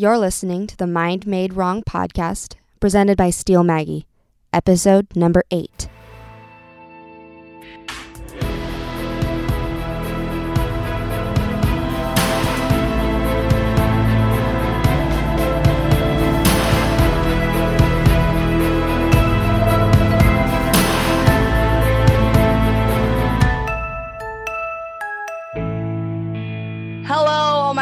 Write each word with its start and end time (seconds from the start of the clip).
You're 0.00 0.16
listening 0.16 0.66
to 0.66 0.78
the 0.78 0.86
Mind 0.86 1.26
Made 1.26 1.52
Wrong 1.52 1.82
podcast 1.82 2.54
presented 2.80 3.18
by 3.18 3.28
Steel 3.28 3.62
Maggie, 3.62 4.06
episode 4.50 5.14
number 5.14 5.44
eight. 5.50 5.89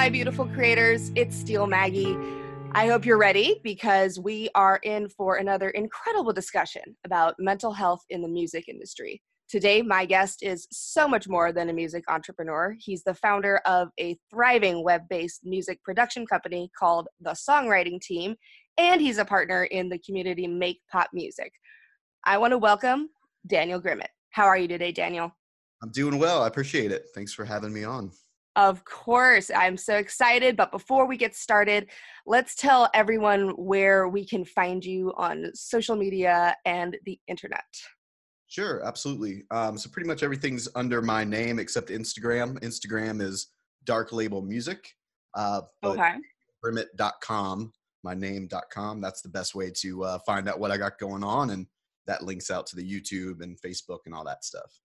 My 0.09 0.13
beautiful 0.13 0.47
creators. 0.47 1.13
It's 1.17 1.37
Steel 1.37 1.67
Maggie. 1.67 2.17
I 2.73 2.87
hope 2.87 3.05
you're 3.05 3.19
ready 3.19 3.61
because 3.63 4.19
we 4.19 4.49
are 4.55 4.81
in 4.83 5.07
for 5.11 5.37
another 5.37 5.69
incredible 5.69 6.33
discussion 6.33 6.97
about 7.05 7.35
mental 7.39 7.75
health 7.75 8.01
in 8.09 8.23
the 8.23 8.29
music 8.29 8.71
industry. 8.71 9.21
Today, 9.51 9.83
my 9.83 10.07
guest 10.07 10.43
is 10.43 10.67
so 10.73 11.07
much 11.07 11.29
more 11.29 11.53
than 11.53 11.69
a 11.69 11.75
music 11.75 12.05
entrepreneur. 12.09 12.75
He's 12.79 13.05
the 13.05 13.13
founder 13.13 13.61
of 13.67 13.91
a 14.01 14.17
thriving 14.31 14.83
web 14.83 15.03
based 15.11 15.43
music 15.45 15.79
production 15.85 16.27
company 16.27 16.71
called 16.79 17.09
The 17.21 17.33
Songwriting 17.33 18.01
Team, 18.01 18.35
and 18.79 19.03
he's 19.03 19.19
a 19.19 19.27
partner 19.27 19.65
in 19.65 19.91
the 19.91 19.99
community 19.99 20.47
Make 20.47 20.81
Pop 20.91 21.11
Music. 21.13 21.53
I 22.25 22.39
want 22.39 22.53
to 22.53 22.59
welcome 22.59 23.11
Daniel 23.47 23.79
Grimmett. 23.79 24.09
How 24.31 24.47
are 24.47 24.57
you 24.57 24.69
today, 24.69 24.91
Daniel? 24.91 25.37
I'm 25.83 25.91
doing 25.91 26.19
well. 26.19 26.45
I 26.45 26.47
appreciate 26.47 26.93
it. 26.93 27.09
Thanks 27.15 27.35
for 27.35 27.45
having 27.45 27.75
me 27.75 27.85
on. 27.85 28.11
Of 28.57 28.85
course, 28.85 29.51
I'm 29.55 29.77
so 29.77 29.97
excited. 29.97 30.57
But 30.57 30.73
before 30.73 31.07
we 31.07 31.17
get 31.17 31.37
started, 31.37 31.89
let's 32.27 32.55
tell 32.55 32.89
everyone 32.95 33.51
where 33.51 34.09
we 34.09 34.27
can 34.27 34.45
find 34.45 34.85
you 34.85 35.13
on 35.17 35.47
social 35.55 35.95
media 35.95 36.57
and 36.65 36.97
the 37.05 37.19
internet. 37.29 37.65
Sure, 38.49 38.85
absolutely. 38.85 39.45
Um, 39.51 39.77
so 39.77 39.91
pretty 39.91 40.09
much 40.09 40.23
everything's 40.23 40.69
under 40.75 41.03
my 41.03 41.23
name 41.23 41.59
except 41.59 41.91
Instagram. 41.91 42.59
Instagram 42.61 43.21
is 43.21 43.49
Dark 43.85 44.13
Label 44.13 44.43
Music. 44.43 44.93
Uh, 45.35 45.61
Okay. 45.85 46.15
Grimmett.com, 46.65 47.73
my 48.03 48.15
name.com. 48.15 49.01
That's 49.01 49.21
the 49.23 49.29
best 49.29 49.55
way 49.55 49.71
to 49.77 50.03
uh, 50.05 50.19
find 50.27 50.49
out 50.49 50.59
what 50.59 50.71
I 50.73 50.77
got 50.77 50.99
going 50.99 51.23
on, 51.23 51.51
and 51.51 51.67
that 52.09 52.25
links 52.25 52.51
out 52.51 52.67
to 52.69 52.77
the 52.77 52.83
YouTube 52.83 53.43
and 53.43 53.57
Facebook 53.61 54.01
and 54.07 54.15
all 54.15 54.25
that 54.25 54.45
stuff. 54.45 54.81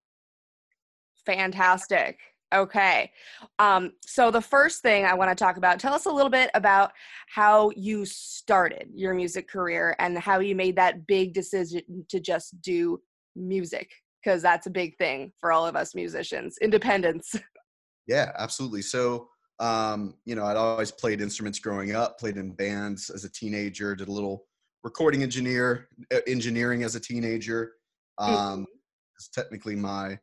Fantastic. 1.26 2.20
Okay. 2.54 3.12
Um, 3.58 3.94
so 4.06 4.30
the 4.30 4.42
first 4.42 4.82
thing 4.82 5.06
I 5.06 5.14
want 5.14 5.36
to 5.36 5.36
talk 5.36 5.58
about, 5.58 5.80
tell 5.80 5.94
us 5.94 6.06
a 6.06 6.12
little 6.12 6.30
bit 6.30 6.52
about 6.54 6.92
how 7.28 7.72
you 7.76 8.06
started 8.06 8.90
your 8.94 9.14
music 9.14 9.48
career 9.50 9.96
and 10.00 10.18
how 10.18 10.40
you 10.40 10.56
made 10.56 10.76
that 10.76 11.08
big 11.08 11.34
decision 11.34 11.82
to 12.10 12.20
just 12.20 12.62
do 12.62 13.00
music, 13.36 13.90
because 14.24 14.42
that's 14.42 14.68
a 14.68 14.70
big 14.70 14.96
thing 14.98 15.32
for 15.40 15.52
all 15.52 15.66
of 15.66 15.76
us 15.76 15.96
musicians. 15.96 16.58
Independence. 16.62 17.36
Yeah, 18.06 18.34
absolutely. 18.38 18.82
So, 18.82 19.30
um, 19.62 20.16
you 20.26 20.36
know, 20.36 20.44
I'd 20.44 20.58
always 20.58 20.92
played 20.92 21.22
instruments 21.22 21.58
growing 21.58 21.96
up, 21.96 22.20
played 22.20 22.36
in 22.36 22.52
bands 22.52 23.10
as 23.10 23.24
a 23.24 23.32
teenager, 23.32 23.96
did 23.96 24.10
a 24.10 24.12
little 24.12 24.44
recording 24.84 25.24
engineer 25.24 25.88
uh, 26.14 26.20
engineering 26.28 26.84
as 26.84 26.96
a 26.96 27.00
teenager. 27.00 27.72
Um, 28.18 28.66
it's 29.18 29.30
technically 29.30 29.78
my, 29.78 30.20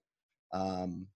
um, 0.53 1.07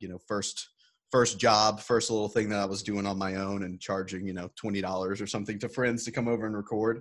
you 0.00 0.08
know, 0.08 0.18
first 0.26 0.68
first 1.10 1.38
job, 1.38 1.80
first 1.80 2.10
little 2.10 2.28
thing 2.28 2.50
that 2.50 2.60
I 2.60 2.66
was 2.66 2.82
doing 2.82 3.06
on 3.06 3.16
my 3.16 3.36
own 3.36 3.62
and 3.62 3.80
charging, 3.80 4.26
you 4.26 4.34
know, 4.34 4.50
twenty 4.56 4.80
dollars 4.80 5.20
or 5.20 5.26
something 5.26 5.58
to 5.60 5.68
friends 5.68 6.04
to 6.04 6.12
come 6.12 6.28
over 6.28 6.46
and 6.46 6.56
record. 6.56 7.00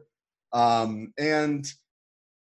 Um, 0.53 1.13
and 1.17 1.67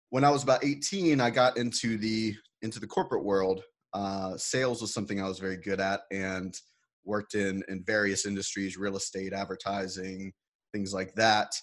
when 0.10 0.24
I 0.24 0.30
was 0.30 0.44
about 0.44 0.64
eighteen, 0.64 1.22
I 1.22 1.30
got 1.30 1.58
into 1.58 1.98
the 1.98 2.36
into 2.62 2.80
the 2.80 2.88
corporate 2.88 3.24
world. 3.24 3.64
Uh, 3.94 4.38
sales 4.38 4.82
was 4.82 4.94
something 4.94 5.22
I 5.22 5.28
was 5.28 5.40
very 5.40 5.58
good 5.58 5.80
at, 5.80 6.02
and 6.12 6.56
worked 7.06 7.36
in 7.36 7.64
in 7.68 7.84
various 7.84 8.26
industries, 8.26 8.78
real 8.78 8.98
estate, 8.98 9.34
advertising, 9.34 10.34
things 10.74 10.94
like 10.94 11.16
that. 11.16 11.54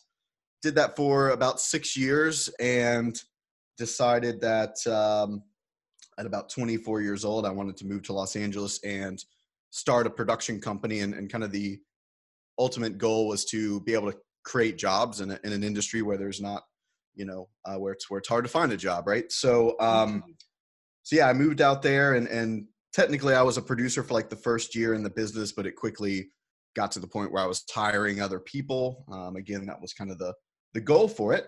Did 0.62 0.76
that 0.76 0.96
for 0.96 1.30
about 1.30 1.60
six 1.60 1.96
years, 1.96 2.48
and 2.58 3.20
decided 3.76 4.40
that 4.40 4.74
um, 4.86 5.42
at 6.18 6.26
about 6.26 6.48
24 6.48 7.00
years 7.00 7.24
old, 7.24 7.46
I 7.46 7.50
wanted 7.50 7.76
to 7.78 7.86
move 7.86 8.02
to 8.04 8.12
Los 8.12 8.36
Angeles 8.36 8.80
and 8.84 9.22
start 9.70 10.06
a 10.06 10.10
production 10.10 10.60
company. 10.60 11.00
And, 11.00 11.14
and 11.14 11.30
kind 11.30 11.44
of 11.44 11.50
the 11.50 11.78
ultimate 12.58 12.98
goal 12.98 13.28
was 13.28 13.44
to 13.46 13.80
be 13.80 13.94
able 13.94 14.12
to 14.12 14.18
create 14.44 14.78
jobs 14.78 15.20
in, 15.20 15.30
a, 15.30 15.40
in 15.44 15.52
an 15.52 15.64
industry 15.64 16.02
where 16.02 16.16
there's 16.16 16.40
not, 16.40 16.62
you 17.14 17.24
know, 17.24 17.48
uh, 17.64 17.76
where 17.76 17.92
it's 17.92 18.10
where 18.10 18.18
it's 18.18 18.28
hard 18.28 18.44
to 18.44 18.50
find 18.50 18.72
a 18.72 18.76
job, 18.76 19.06
right? 19.06 19.30
So, 19.30 19.76
um, 19.80 20.22
so 21.02 21.16
yeah, 21.16 21.28
I 21.28 21.32
moved 21.32 21.60
out 21.60 21.82
there, 21.82 22.14
and 22.14 22.26
and 22.28 22.66
technically 22.92 23.34
I 23.34 23.42
was 23.42 23.56
a 23.56 23.62
producer 23.62 24.02
for 24.02 24.14
like 24.14 24.30
the 24.30 24.36
first 24.36 24.74
year 24.74 24.94
in 24.94 25.02
the 25.02 25.10
business, 25.10 25.52
but 25.52 25.66
it 25.66 25.76
quickly 25.76 26.30
got 26.74 26.90
to 26.92 26.98
the 26.98 27.06
point 27.06 27.30
where 27.30 27.42
I 27.42 27.46
was 27.46 27.64
hiring 27.72 28.20
other 28.20 28.40
people. 28.40 29.04
Um, 29.12 29.36
again, 29.36 29.66
that 29.66 29.80
was 29.80 29.92
kind 29.92 30.10
of 30.10 30.18
the 30.18 30.34
the 30.72 30.80
goal 30.80 31.06
for 31.06 31.32
it 31.34 31.46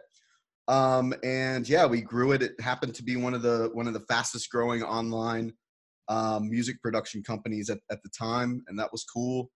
um, 0.68 1.14
and 1.22 1.68
yeah 1.68 1.86
we 1.86 2.00
grew 2.00 2.32
it. 2.32 2.42
It 2.42 2.60
happened 2.60 2.94
to 2.96 3.02
be 3.02 3.16
one 3.16 3.34
of 3.34 3.42
the 3.42 3.70
one 3.72 3.86
of 3.86 3.94
the 3.94 4.04
fastest 4.08 4.50
growing 4.50 4.82
online 4.82 5.52
um, 6.08 6.48
music 6.48 6.80
production 6.82 7.22
companies 7.22 7.68
at, 7.70 7.78
at 7.90 8.02
the 8.02 8.10
time 8.16 8.62
and 8.68 8.78
that 8.78 8.92
was 8.92 9.04
cool. 9.04 9.50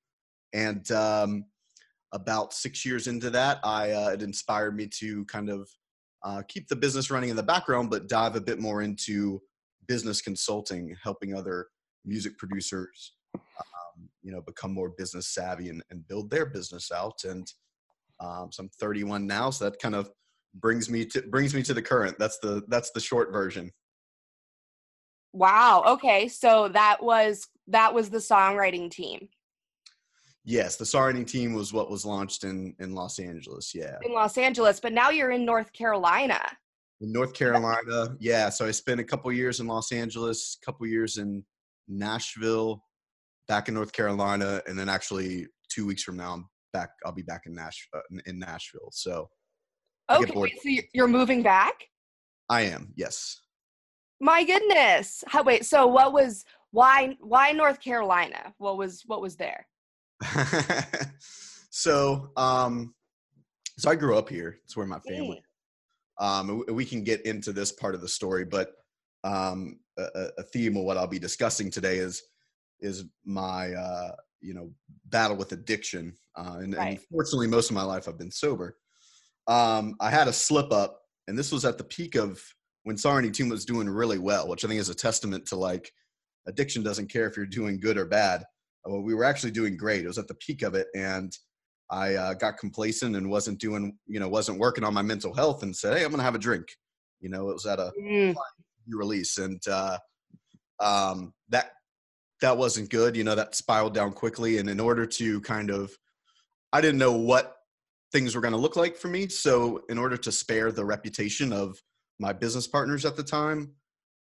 And 0.53 0.91
um, 0.91 1.45
about 2.13 2.53
six 2.53 2.85
years 2.85 3.07
into 3.07 3.31
that 3.31 3.61
i 3.63 3.91
uh, 3.93 4.09
it 4.09 4.23
inspired 4.23 4.77
me 4.77 4.87
to 4.87 5.25
kind 5.27 5.49
of 5.49 5.69
uh, 6.25 6.43
keep 6.49 6.69
the 6.69 6.77
business 6.77 7.11
running 7.11 7.31
in 7.31 7.37
the 7.37 7.43
background 7.43 7.89
but 7.89 8.09
dive 8.09 8.35
a 8.35 8.41
bit 8.41 8.59
more 8.59 8.83
into 8.83 9.41
business 9.87 10.21
consulting 10.21 10.95
helping 11.03 11.35
other 11.35 11.69
music 12.05 12.37
producers 12.39 13.15
um, 13.37 14.09
you 14.23 14.33
know 14.33 14.41
become 14.43 14.73
more 14.73 14.91
business 14.99 15.29
savvy 15.29 15.69
and, 15.69 15.83
and 15.91 16.07
build 16.09 16.31
their 16.31 16.47
business 16.47 16.91
out. 16.93 17.21
And 17.25 17.47
um, 18.21 18.49
so 18.51 18.65
i'm 18.65 18.71
31 18.81 19.27
now 19.27 19.51
so 19.51 19.65
that 19.65 19.79
kind 19.79 19.95
of 19.95 20.11
brings 20.55 20.91
me 20.91 21.05
to 21.05 21.23
brings 21.23 21.55
me 21.55 21.63
to 21.63 21.73
the 21.75 21.83
current 21.83 22.17
that's 22.19 22.39
the 22.39 22.63
that's 22.69 22.91
the 22.91 23.01
short 23.01 23.33
version 23.33 23.71
Wow. 25.33 25.85
Okay. 25.87 26.27
So 26.27 26.67
that 26.71 27.01
was 27.01 27.47
that 27.69 27.95
was 27.95 28.11
the 28.11 28.19
songwriting 28.19 28.91
team 28.91 29.29
yes 30.45 30.77
the 30.77 30.85
songwriting 30.85 31.27
team 31.27 31.53
was 31.55 31.73
what 31.73 31.91
was 31.91 32.05
launched 32.05 32.45
in 32.45 32.75
in 32.81 32.95
los 32.95 33.19
angeles 33.19 33.73
yeah 33.75 33.97
in 34.03 34.13
Los 34.13 34.39
Angeles, 34.39 34.81
but 34.81 34.93
now 34.93 35.11
you're 35.11 35.31
in 35.31 35.45
North 35.45 35.71
Carolina. 35.73 36.41
in 37.03 37.13
north 37.13 37.33
carolina 37.35 38.17
yeah 38.19 38.49
so 38.49 38.67
i 38.67 38.71
spent 38.71 38.99
a 39.01 39.05
couple 39.05 39.31
years 39.33 39.61
in 39.61 39.67
los 39.67 39.93
angeles 39.93 40.59
a 40.61 40.65
couple 40.67 40.87
years 40.87 41.19
in 41.19 41.45
nashville 41.89 42.83
back 43.49 43.69
in 43.69 43.75
north 43.75 43.93
carolina 43.93 44.61
and 44.67 44.79
then 44.79 44.89
actually 44.89 45.47
two 45.71 45.87
weeks 45.87 46.03
from 46.03 46.17
now 46.17 46.33
i'm 46.33 46.49
back 46.73 46.91
i'll 47.07 47.13
be 47.13 47.23
back 47.23 47.43
in 47.47 47.55
nash 47.55 47.89
uh, 47.95 48.01
in- 48.27 48.39
nashville 48.39 48.91
so 48.93 49.29
Okay. 50.11 50.33
Wait, 50.35 50.53
so 50.63 50.69
you're- 50.93 51.11
moving 51.11 51.43
back? 51.43 51.75
i 52.49 52.63
am 52.63 52.93
yes 52.97 53.41
My 54.21 54.45
goodness. 54.45 55.25
How 55.29 55.43
wait, 55.43 55.65
so 55.65 55.87
what 55.87 56.13
was 56.13 56.45
why 56.73 57.17
why 57.21 57.53
North 57.53 57.81
Carolina? 57.81 58.53
What 58.59 58.77
was 58.77 59.03
what 59.07 59.21
was 59.23 59.37
there? 59.37 59.67
so 61.71 62.31
um 62.37 62.95
so 63.79 63.91
i 63.91 63.95
grew 63.95 64.19
up 64.19 64.29
here 64.29 64.59
it's 64.65 64.77
where 64.77 64.87
my 64.87 64.99
family 65.01 65.43
um 66.21 66.63
we- 66.69 66.85
can 66.85 67.03
get 67.03 67.25
into 67.25 67.53
this 67.53 67.73
part 67.73 67.95
of 67.95 68.01
the 68.03 68.09
story 68.09 68.45
but 68.45 68.73
um 69.25 69.79
a, 69.99 70.03
a- 70.15 70.31
a 70.39 70.43
theme 70.53 70.77
of 70.77 70.85
what 70.85 70.97
i'll 70.99 71.07
be 71.07 71.19
discussing 71.19 71.71
today 71.71 71.97
is 71.99 72.23
is 72.81 73.05
my 73.25 73.73
uh 73.73 74.13
you 74.43 74.53
know 74.55 74.71
battle 75.07 75.37
with 75.37 75.53
addiction 75.53 76.13
uh 76.37 76.57
and, 76.61 76.75
Right. 76.75 76.99
and 76.99 77.01
fortunately 77.11 77.47
most 77.47 77.71
of 77.71 77.75
my 77.75 77.83
life 77.83 78.09
i've 78.09 78.19
been 78.19 78.31
sober 78.31 78.77
um 79.47 79.95
i 80.01 80.11
had 80.11 80.29
a 80.29 80.33
slip 80.33 80.73
up 80.73 81.03
and 81.29 81.39
this 81.39 81.53
was 81.53 81.65
at 81.65 81.79
the 81.79 81.85
peak 81.85 82.15
of 82.15 82.43
when 82.85 82.97
Songwriting 82.97 83.33
Team 83.33 83.49
was 83.49 83.65
doing 83.65 83.89
really 83.89 84.19
well 84.19 84.49
which 84.49 84.65
i 84.65 84.69
think 84.69 84.81
is 84.81 84.89
a 84.89 84.95
testament 84.95 85.47
to 85.47 85.57
like 85.57 85.93
addiction 86.47 86.83
doesn't 86.83 87.11
care 87.11 87.27
if 87.27 87.37
you're 87.37 87.47
doing 87.47 87.79
good 87.79 87.97
or 87.97 88.07
bad 88.07 88.45
well, 88.85 89.03
we 89.03 89.15
were 89.15 89.25
actually 89.25 89.51
doing 89.51 89.77
great. 89.77 90.05
It 90.05 90.09
was 90.09 90.19
at 90.19 90.29
the 90.29 90.35
peak 90.35 90.63
of 90.63 90.75
it, 90.75 90.89
and 90.95 91.37
I 91.91 92.15
uh, 92.15 92.35
got 92.35 92.59
complacent 92.59 93.17
and 93.17 93.31
wasn't 93.31 93.61
doing, 93.61 93.99
you 94.07 94.21
know, 94.21 94.29
wasn't 94.29 94.59
working 94.59 94.85
on 94.85 94.95
my 94.95 95.03
mental 95.03 95.35
health, 95.35 95.63
and 95.63 95.77
said, 95.77 95.97
"Hey, 95.97 96.05
I'm 96.05 96.11
gonna 96.11 96.23
have 96.23 96.35
a 96.35 96.39
drink." 96.39 96.67
You 97.21 97.29
know, 97.29 97.51
it 97.51 97.55
was 97.55 97.67
at 97.67 97.79
a 97.79 97.93
Mm, 98.01 98.35
release, 98.89 99.39
and 99.39 99.61
uh, 99.69 99.99
um, 100.81 101.35
that 101.51 101.73
that 102.41 102.57
wasn't 102.57 102.91
good. 102.91 103.17
You 103.17 103.25
know, 103.25 103.35
that 103.35 103.55
spiraled 103.55 103.95
down 103.95 104.13
quickly, 104.13 104.59
and 104.59 104.71
in 104.71 104.81
order 104.81 105.05
to 105.05 105.41
kind 105.43 105.71
of, 105.71 105.93
I 106.73 106.81
didn't 106.81 106.99
know 106.99 107.13
what 107.13 107.57
things 108.13 108.35
were 108.35 108.41
going 108.41 108.53
to 108.53 108.59
look 108.59 108.77
like 108.77 108.97
for 108.97 109.09
me. 109.09 109.29
So, 109.29 109.83
in 109.89 109.99
order 109.99 110.17
to 110.17 110.33
spare 110.33 110.73
the 110.73 110.85
reputation 110.85 111.53
of 111.53 111.79
my 112.19 112.33
business 112.33 112.67
partners 112.67 113.05
at 113.05 113.17
the 113.17 113.23
time, 113.23 113.73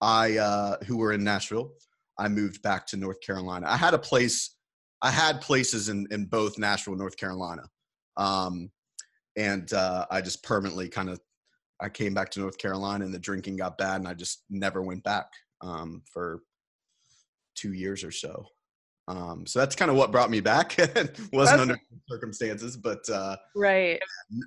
I 0.00 0.38
uh, 0.38 0.76
who 0.86 0.96
were 0.96 1.12
in 1.12 1.24
Nashville, 1.24 1.72
I 2.18 2.28
moved 2.28 2.62
back 2.62 2.86
to 2.88 2.96
North 2.96 3.20
Carolina. 3.20 3.66
I 3.68 3.76
had 3.76 3.94
a 3.94 3.98
place, 3.98 4.56
I 5.02 5.10
had 5.10 5.40
places 5.40 5.88
in 5.88 6.06
in 6.10 6.26
both 6.26 6.58
Nashville, 6.58 6.94
and 6.94 7.00
North 7.00 7.16
Carolina. 7.16 7.62
Um, 8.16 8.70
and 9.36 9.72
uh, 9.72 10.06
I 10.10 10.20
just 10.20 10.42
permanently 10.42 10.88
kind 10.88 11.08
of 11.08 11.20
I 11.80 11.88
came 11.88 12.14
back 12.14 12.30
to 12.30 12.40
North 12.40 12.58
Carolina 12.58 13.04
and 13.04 13.14
the 13.14 13.18
drinking 13.18 13.56
got 13.56 13.78
bad 13.78 13.96
and 13.96 14.08
I 14.08 14.14
just 14.14 14.44
never 14.50 14.82
went 14.82 15.02
back 15.02 15.26
um, 15.62 16.02
for 16.12 16.42
two 17.54 17.72
years 17.72 18.04
or 18.04 18.10
so. 18.10 18.46
Um, 19.10 19.44
so 19.44 19.58
that's 19.58 19.74
kind 19.74 19.90
of 19.90 19.96
what 19.96 20.12
brought 20.12 20.30
me 20.30 20.40
back. 20.40 20.76
wasn't 21.32 21.60
okay. 21.60 21.62
under 21.62 21.80
circumstances, 22.08 22.76
but 22.76 23.08
uh, 23.10 23.36
right. 23.56 24.00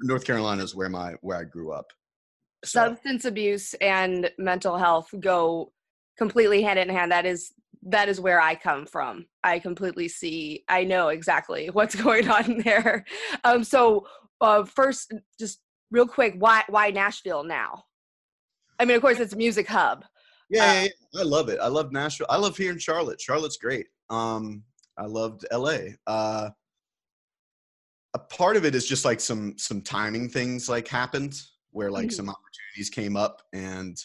North 0.04 0.24
Carolina 0.24 0.63
is 0.63 0.74
where 0.74 0.88
my 0.88 1.13
where 1.21 1.38
I 1.38 1.44
grew 1.44 1.74
up. 1.74 1.88
So. 2.63 2.80
Substance 2.88 3.25
abuse 3.25 3.74
and 3.75 4.31
mental 4.38 4.77
health 4.77 5.10
go 5.19 5.74
completely 6.18 6.62
hand 6.62 6.80
in 6.80 6.88
hand. 6.88 7.12
That 7.12 7.25
is 7.25 7.51
that 7.86 8.07
is 8.07 8.21
where 8.21 8.39
I 8.39 8.56
come 8.56 8.86
from. 8.86 9.25
I 9.44 9.60
completely 9.60 10.07
see. 10.07 10.63
I 10.69 10.86
know 10.86 11.10
exactly 11.10 11.69
what's 11.74 11.95
going 11.95 12.30
on 12.30 12.60
there. 12.60 13.04
Um, 13.44 13.65
so 13.65 14.07
uh, 14.39 14.63
first, 14.63 15.13
just 15.38 15.60
real 15.92 16.07
quick, 16.07 16.36
why 16.38 16.63
why 16.69 16.89
Nashville 16.89 17.44
now? 17.44 17.83
I 18.80 18.86
mean, 18.86 18.95
of 18.95 19.01
course, 19.01 19.19
it's 19.19 19.33
a 19.33 19.38
music 19.38 19.68
hub. 19.68 20.06
Yeah, 20.50 20.63
uh, 20.63 20.74
yeah, 20.74 20.88
yeah, 21.12 21.19
I 21.19 21.24
love 21.24 21.50
it. 21.50 21.60
I 21.62 21.68
love 21.68 21.92
Nashville. 21.92 22.27
I 22.30 22.38
love 22.38 22.56
here 22.56 22.71
in 22.71 22.80
Charlotte. 22.80 23.19
Charlotte's 23.19 23.57
great. 23.57 23.88
Um, 24.10 24.64
I 24.98 25.06
loved 25.06 25.46
LA. 25.52 25.78
Uh, 26.06 26.50
a 28.14 28.20
part 28.20 28.58
of 28.58 28.66
it 28.66 28.76
is 28.76 28.88
just 28.88 29.06
like 29.06 29.20
some 29.20 29.58
some 29.58 29.82
timing 29.82 30.30
things 30.30 30.70
like 30.70 30.88
happened 30.88 31.42
where 31.72 31.90
like 31.90 32.08
mm-hmm. 32.08 32.16
some 32.16 32.30
opportunities 32.30 32.90
came 32.92 33.18
up 33.18 33.42
and 33.54 33.98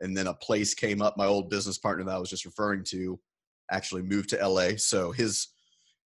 and 0.00 0.16
then 0.16 0.26
a 0.26 0.34
place 0.34 0.74
came 0.74 1.00
up. 1.00 1.16
My 1.16 1.26
old 1.26 1.48
business 1.48 1.78
partner 1.78 2.04
that 2.04 2.16
I 2.16 2.18
was 2.18 2.30
just 2.30 2.44
referring 2.44 2.82
to 2.84 3.20
actually 3.70 4.02
moved 4.02 4.30
to 4.30 4.48
LA, 4.48 4.70
so 4.76 5.12
his 5.12 5.48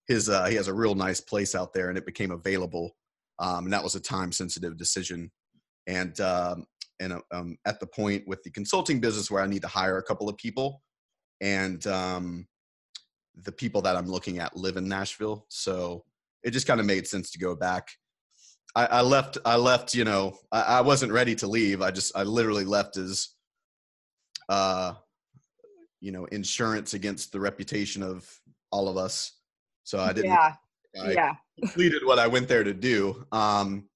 his 0.07 0.29
uh, 0.29 0.45
he 0.47 0.55
has 0.57 0.69
a 0.69 0.75
real 0.75 0.95
nice 0.95 1.21
place 1.21 1.55
out 1.55 1.73
there, 1.73 1.89
and 1.89 1.99
it 1.99 2.07
became 2.07 2.31
available. 2.31 2.95
Um, 3.39 3.65
and 3.65 3.73
that 3.73 3.83
was 3.83 3.95
a 3.95 4.01
time 4.01 4.33
sensitive 4.33 4.77
decision. 4.77 5.31
And 5.87 6.19
um, 6.21 6.67
and 7.01 7.15
uh, 7.15 7.21
um, 7.33 7.57
at 7.67 7.81
the 7.81 7.87
point 7.87 8.25
with 8.27 8.43
the 8.43 8.51
consulting 8.51 9.01
business 9.01 9.31
where 9.31 9.43
I 9.43 9.47
need 9.47 9.63
to 9.63 9.69
hire 9.69 9.99
a 9.99 10.03
couple 10.03 10.29
of 10.29 10.37
people, 10.37 10.83
and 11.41 11.85
um, 11.87 12.47
the 13.43 13.53
people 13.53 13.83
that 13.83 13.97
I'm 13.97 14.07
looking 14.07 14.39
at 14.39 14.57
live 14.57 14.77
in 14.77 14.89
Nashville, 14.89 15.47
so 15.49 16.05
it 16.43 16.51
just 16.51 16.67
kind 16.67 16.81
of 16.81 16.87
made 16.87 17.07
sense 17.07 17.31
to 17.33 17.39
go 17.39 17.55
back. 17.55 17.89
I, 18.75 18.87
I 18.87 19.01
left. 19.01 19.39
I 19.45 19.57
left. 19.57 19.95
You 19.95 20.05
know, 20.05 20.39
I, 20.53 20.63
I 20.63 20.81
wasn't 20.81 21.13
ready 21.13 21.35
to 21.37 21.47
leave. 21.47 21.83
I 21.83 21.91
just 21.91 22.17
I 22.17 22.23
literally 22.23 22.65
left 22.65 22.97
as 22.97 23.31
uh, 24.49 24.95
you 26.01 26.13
know, 26.13 26.25
insurance 26.27 26.95
against 26.95 27.33
the 27.33 27.41
reputation 27.41 28.03
of 28.03 28.29
all 28.71 28.89
of 28.89 28.97
us. 28.97 29.33
So 29.85 30.01
I 30.01 30.13
didn't. 30.13 30.31
Yeah. 30.31 30.55
I 31.03 31.13
yeah. 31.13 31.35
completed 31.61 32.05
what 32.05 32.19
I 32.19 32.27
went 32.27 32.49
there 32.49 32.65
to 32.65 32.73
do. 32.73 33.27
Um, 33.33 33.89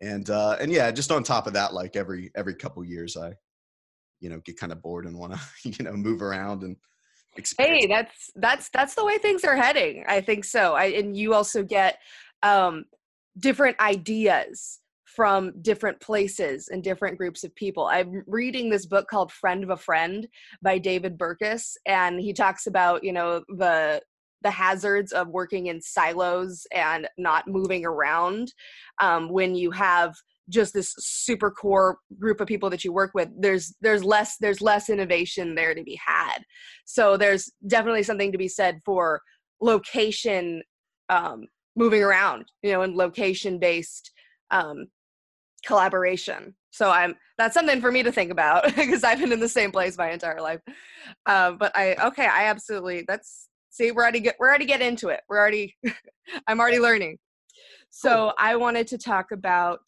and 0.00 0.28
uh, 0.30 0.56
and 0.60 0.72
yeah, 0.72 0.90
just 0.90 1.10
on 1.10 1.22
top 1.22 1.46
of 1.46 1.52
that, 1.54 1.74
like 1.74 1.96
every 1.96 2.30
every 2.34 2.54
couple 2.54 2.84
years, 2.84 3.16
I, 3.16 3.34
you 4.20 4.30
know, 4.30 4.40
get 4.44 4.58
kind 4.58 4.72
of 4.72 4.82
bored 4.82 5.06
and 5.06 5.18
want 5.18 5.34
to 5.34 5.40
you 5.68 5.84
know 5.84 5.92
move 5.92 6.22
around 6.22 6.62
and. 6.62 6.76
Experience. 7.36 7.84
Hey, 7.84 7.86
that's 7.86 8.30
that's 8.34 8.68
that's 8.70 8.94
the 8.94 9.04
way 9.04 9.18
things 9.18 9.44
are 9.44 9.56
heading. 9.56 10.04
I 10.08 10.20
think 10.20 10.44
so. 10.44 10.74
I 10.74 10.86
and 10.86 11.16
you 11.16 11.34
also 11.34 11.62
get 11.62 11.98
um, 12.42 12.84
different 13.38 13.78
ideas 13.80 14.80
from 15.04 15.52
different 15.62 16.00
places 16.00 16.68
and 16.68 16.84
different 16.84 17.18
groups 17.18 17.42
of 17.44 17.54
people. 17.54 17.86
I'm 17.86 18.22
reading 18.26 18.70
this 18.70 18.86
book 18.86 19.08
called 19.08 19.32
Friend 19.32 19.62
of 19.64 19.70
a 19.70 19.76
Friend 19.76 20.26
by 20.62 20.78
David 20.78 21.18
Burkus 21.18 21.74
and 21.86 22.20
he 22.20 22.32
talks 22.32 22.66
about, 22.66 23.02
you 23.02 23.12
know, 23.12 23.42
the 23.48 24.00
the 24.42 24.50
hazards 24.50 25.12
of 25.12 25.28
working 25.28 25.66
in 25.66 25.80
silos 25.82 26.66
and 26.72 27.06
not 27.18 27.46
moving 27.46 27.84
around 27.84 28.54
um, 29.02 29.28
when 29.28 29.54
you 29.54 29.70
have 29.70 30.14
just 30.50 30.74
this 30.74 30.94
super 30.98 31.50
core 31.50 31.98
group 32.18 32.40
of 32.40 32.48
people 32.48 32.68
that 32.68 32.84
you 32.84 32.92
work 32.92 33.12
with 33.14 33.28
there's 33.38 33.74
there's 33.80 34.04
less 34.04 34.36
there's 34.38 34.60
less 34.60 34.90
innovation 34.90 35.54
there 35.54 35.74
to 35.74 35.82
be 35.82 35.98
had. 36.04 36.40
So 36.84 37.16
there's 37.16 37.50
definitely 37.66 38.02
something 38.02 38.32
to 38.32 38.38
be 38.38 38.48
said 38.48 38.80
for 38.84 39.22
location 39.60 40.62
um, 41.08 41.46
moving 41.76 42.02
around 42.02 42.46
you 42.62 42.72
know 42.72 42.82
and 42.82 42.96
location 42.96 43.58
based 43.58 44.10
um, 44.50 44.86
collaboration. 45.66 46.54
So 46.72 46.90
i'm 46.90 47.16
that's 47.36 47.54
something 47.54 47.80
for 47.80 47.90
me 47.90 48.02
to 48.02 48.12
think 48.12 48.30
about 48.30 48.64
because 48.76 49.02
i've 49.04 49.18
been 49.18 49.32
in 49.32 49.40
the 49.40 49.48
same 49.48 49.72
place 49.72 49.98
my 49.98 50.10
entire 50.10 50.40
life. 50.40 50.60
Uh, 51.26 51.52
but 51.52 51.72
i 51.74 51.94
okay 52.06 52.26
i 52.26 52.44
absolutely 52.44 53.04
that's 53.06 53.48
see 53.70 53.90
we're 53.90 54.02
already 54.02 54.20
get 54.20 54.36
we're 54.38 54.48
already 54.48 54.66
get 54.66 54.80
into 54.80 55.08
it. 55.08 55.20
We're 55.28 55.38
already 55.38 55.76
i'm 56.46 56.60
already 56.60 56.78
learning. 56.78 57.18
So 57.90 58.32
i 58.38 58.56
wanted 58.56 58.86
to 58.88 58.98
talk 58.98 59.32
about 59.32 59.80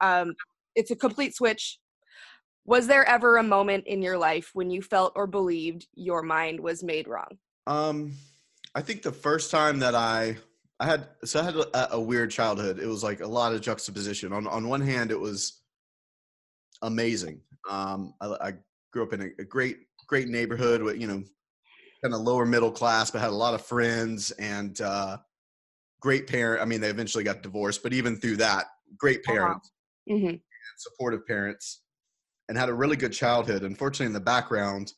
um 0.00 0.34
it's 0.74 0.90
a 0.90 0.96
complete 0.96 1.34
switch 1.34 1.78
was 2.64 2.86
there 2.86 3.08
ever 3.08 3.38
a 3.38 3.42
moment 3.42 3.84
in 3.86 4.02
your 4.02 4.18
life 4.18 4.50
when 4.52 4.70
you 4.70 4.82
felt 4.82 5.12
or 5.16 5.26
believed 5.26 5.86
your 5.94 6.22
mind 6.22 6.60
was 6.60 6.82
made 6.82 7.08
wrong 7.08 7.38
um 7.66 8.12
i 8.74 8.80
think 8.80 9.02
the 9.02 9.12
first 9.12 9.50
time 9.50 9.78
that 9.78 9.94
i 9.94 10.36
I 10.80 10.86
had 10.86 11.08
so 11.24 11.40
I 11.40 11.44
had 11.44 11.56
a, 11.56 11.94
a, 11.96 12.00
weird 12.00 12.30
childhood. 12.30 12.78
It 12.78 12.86
was 12.86 13.04
like 13.04 13.20
a 13.20 13.26
lot 13.26 13.52
of 13.52 13.60
juxtaposition. 13.60 14.32
On 14.32 14.46
on 14.46 14.66
one 14.66 14.80
hand, 14.80 15.10
it 15.10 15.20
was 15.20 15.60
amazing. 16.80 17.42
Um, 17.68 18.14
I, 18.22 18.26
I 18.40 18.52
grew 18.90 19.02
up 19.02 19.12
in 19.12 19.20
a, 19.20 19.28
a, 19.38 19.44
great 19.44 19.76
great 20.08 20.28
neighborhood 20.28 20.82
with 20.82 20.98
you 20.98 21.06
know 21.06 21.22
kind 22.02 22.14
of 22.14 22.20
lower 22.22 22.46
middle 22.46 22.70
class, 22.70 23.10
but 23.10 23.20
had 23.20 23.28
a 23.28 23.34
lot 23.34 23.52
of 23.52 23.60
friends 23.60 24.30
and 24.32 24.80
uh, 24.80 25.18
great 26.00 26.26
parent. 26.26 26.62
I 26.62 26.64
mean, 26.64 26.80
they 26.80 26.88
eventually 26.88 27.24
got 27.24 27.42
divorced, 27.42 27.82
but 27.82 27.92
even 27.92 28.16
through 28.16 28.38
that, 28.38 28.64
great 28.96 29.18
uh-huh. 29.18 29.32
parents, 29.34 29.72
mm-hmm. 30.10 30.36
supportive 30.78 31.26
parents, 31.26 31.82
and 32.48 32.58
had 32.58 32.68
a 32.68 32.74
really 32.74 32.96
good 32.96 33.12
childhood. 33.12 33.62
Unfortunately, 33.62 34.06
in 34.06 34.12
the 34.12 34.20
background, 34.20 34.92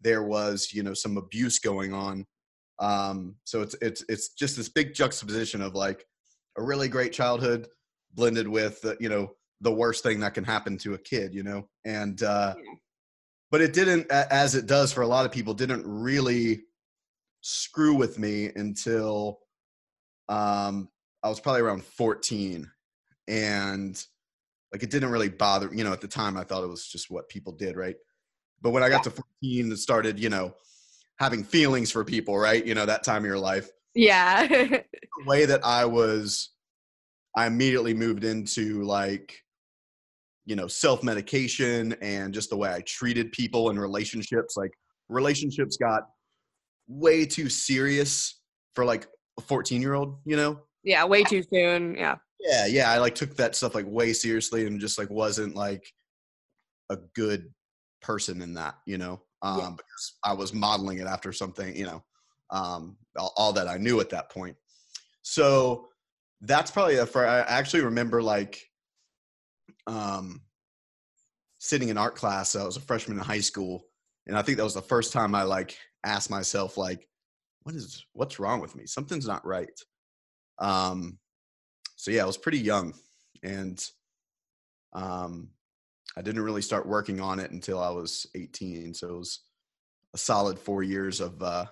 there 0.00 0.22
was 0.22 0.72
you 0.72 0.82
know 0.82 0.94
some 0.94 1.16
abuse 1.16 1.58
going 1.58 1.92
on 1.92 2.26
um, 2.82 3.36
so 3.44 3.62
it's 3.62 3.76
it's 3.80 4.04
it's 4.08 4.30
just 4.30 4.56
this 4.56 4.68
big 4.68 4.92
juxtaposition 4.92 5.62
of 5.62 5.74
like 5.74 6.04
a 6.58 6.62
really 6.62 6.88
great 6.88 7.12
childhood 7.12 7.68
blended 8.12 8.48
with 8.48 8.84
uh, 8.84 8.94
you 8.98 9.08
know 9.08 9.32
the 9.60 9.72
worst 9.72 10.02
thing 10.02 10.18
that 10.20 10.34
can 10.34 10.42
happen 10.42 10.76
to 10.78 10.94
a 10.94 10.98
kid, 10.98 11.32
you 11.32 11.44
know, 11.44 11.68
and 11.84 12.22
uh, 12.24 12.54
but 13.52 13.60
it 13.60 13.72
didn't, 13.72 14.10
as 14.10 14.56
it 14.56 14.66
does 14.66 14.92
for 14.92 15.02
a 15.02 15.06
lot 15.06 15.24
of 15.24 15.30
people, 15.30 15.54
didn't 15.54 15.86
really 15.86 16.62
screw 17.42 17.94
with 17.94 18.18
me 18.18 18.50
until 18.56 19.38
um, 20.28 20.88
I 21.22 21.28
was 21.28 21.38
probably 21.38 21.62
around 21.62 21.84
14, 21.84 22.68
and 23.28 24.04
like 24.72 24.82
it 24.82 24.90
didn't 24.90 25.10
really 25.10 25.28
bother 25.28 25.70
you 25.72 25.84
know 25.84 25.92
at 25.92 26.00
the 26.00 26.08
time 26.08 26.36
i 26.36 26.44
thought 26.44 26.64
it 26.64 26.68
was 26.68 26.86
just 26.86 27.10
what 27.10 27.28
people 27.28 27.52
did 27.52 27.76
right 27.76 27.96
but 28.60 28.70
when 28.70 28.82
i 28.82 28.88
got 28.88 29.04
to 29.04 29.10
14 29.10 29.26
and 29.42 29.78
started 29.78 30.18
you 30.18 30.28
know 30.28 30.54
having 31.22 31.44
feelings 31.44 31.92
for 31.92 32.04
people, 32.04 32.36
right? 32.36 32.66
You 32.66 32.74
know, 32.74 32.84
that 32.84 33.04
time 33.04 33.22
of 33.22 33.26
your 33.26 33.38
life. 33.38 33.70
Yeah. 33.94 34.46
the 34.48 34.84
way 35.24 35.44
that 35.44 35.64
I 35.64 35.84
was, 35.84 36.50
I 37.36 37.46
immediately 37.46 37.94
moved 37.94 38.24
into 38.24 38.82
like, 38.82 39.40
you 40.44 40.56
know, 40.56 40.66
self 40.66 41.04
medication 41.04 41.94
and 42.02 42.34
just 42.34 42.50
the 42.50 42.56
way 42.56 42.72
I 42.72 42.80
treated 42.80 43.30
people 43.30 43.70
and 43.70 43.80
relationships. 43.80 44.56
Like, 44.56 44.72
relationships 45.08 45.76
got 45.76 46.02
way 46.88 47.24
too 47.24 47.48
serious 47.48 48.40
for 48.74 48.84
like 48.84 49.06
a 49.38 49.42
14 49.42 49.80
year 49.80 49.94
old, 49.94 50.18
you 50.24 50.36
know? 50.36 50.58
Yeah, 50.84 51.04
way 51.04 51.22
too 51.24 51.42
soon. 51.42 51.94
Yeah. 51.96 52.16
Yeah, 52.40 52.66
yeah. 52.66 52.90
I 52.90 52.98
like 52.98 53.14
took 53.14 53.36
that 53.36 53.54
stuff 53.54 53.74
like 53.74 53.86
way 53.86 54.12
seriously 54.12 54.66
and 54.66 54.80
just 54.80 54.98
like 54.98 55.10
wasn't 55.10 55.54
like 55.54 55.84
a 56.90 56.96
good 57.14 57.52
person 58.00 58.42
in 58.42 58.54
that, 58.54 58.74
you 58.86 58.98
know? 58.98 59.22
um, 59.42 59.58
yeah. 59.58 59.70
because 59.70 60.14
I 60.24 60.32
was 60.32 60.54
modeling 60.54 60.98
it 60.98 61.06
after 61.06 61.32
something, 61.32 61.74
you 61.76 61.84
know, 61.84 62.02
um, 62.50 62.96
all, 63.16 63.32
all, 63.36 63.52
that 63.52 63.68
I 63.68 63.76
knew 63.76 64.00
at 64.00 64.10
that 64.10 64.30
point. 64.30 64.56
So 65.22 65.88
that's 66.40 66.70
probably 66.70 66.96
a, 66.96 67.04
I 67.04 67.40
actually 67.40 67.82
remember 67.82 68.22
like 68.22 68.62
um, 69.86 70.42
sitting 71.58 71.88
in 71.88 71.98
art 71.98 72.14
class. 72.14 72.54
I 72.56 72.64
was 72.64 72.76
a 72.76 72.80
freshman 72.80 73.18
in 73.18 73.24
high 73.24 73.40
school. 73.40 73.84
And 74.26 74.36
I 74.36 74.42
think 74.42 74.58
that 74.58 74.64
was 74.64 74.74
the 74.74 74.82
first 74.82 75.12
time 75.12 75.34
I 75.34 75.42
like 75.42 75.76
asked 76.04 76.30
myself, 76.30 76.76
like, 76.76 77.08
what 77.64 77.74
is, 77.74 78.04
what's 78.12 78.38
wrong 78.38 78.60
with 78.60 78.76
me? 78.76 78.86
Something's 78.86 79.26
not 79.26 79.44
right. 79.44 79.68
Um, 80.58 81.18
so 81.96 82.10
yeah, 82.10 82.22
I 82.22 82.26
was 82.26 82.36
pretty 82.36 82.58
young 82.58 82.94
and 83.42 83.84
um, 84.92 85.50
I 86.16 86.22
didn't 86.22 86.42
really 86.42 86.62
start 86.62 86.86
working 86.86 87.20
on 87.20 87.38
it 87.38 87.50
until 87.50 87.80
I 87.80 87.90
was 87.90 88.26
18. 88.34 88.94
So 88.94 89.08
it 89.08 89.18
was 89.18 89.40
a 90.14 90.18
solid 90.18 90.58
four 90.58 90.82
years 90.82 91.20
of, 91.20 91.42
uh, 91.42 91.66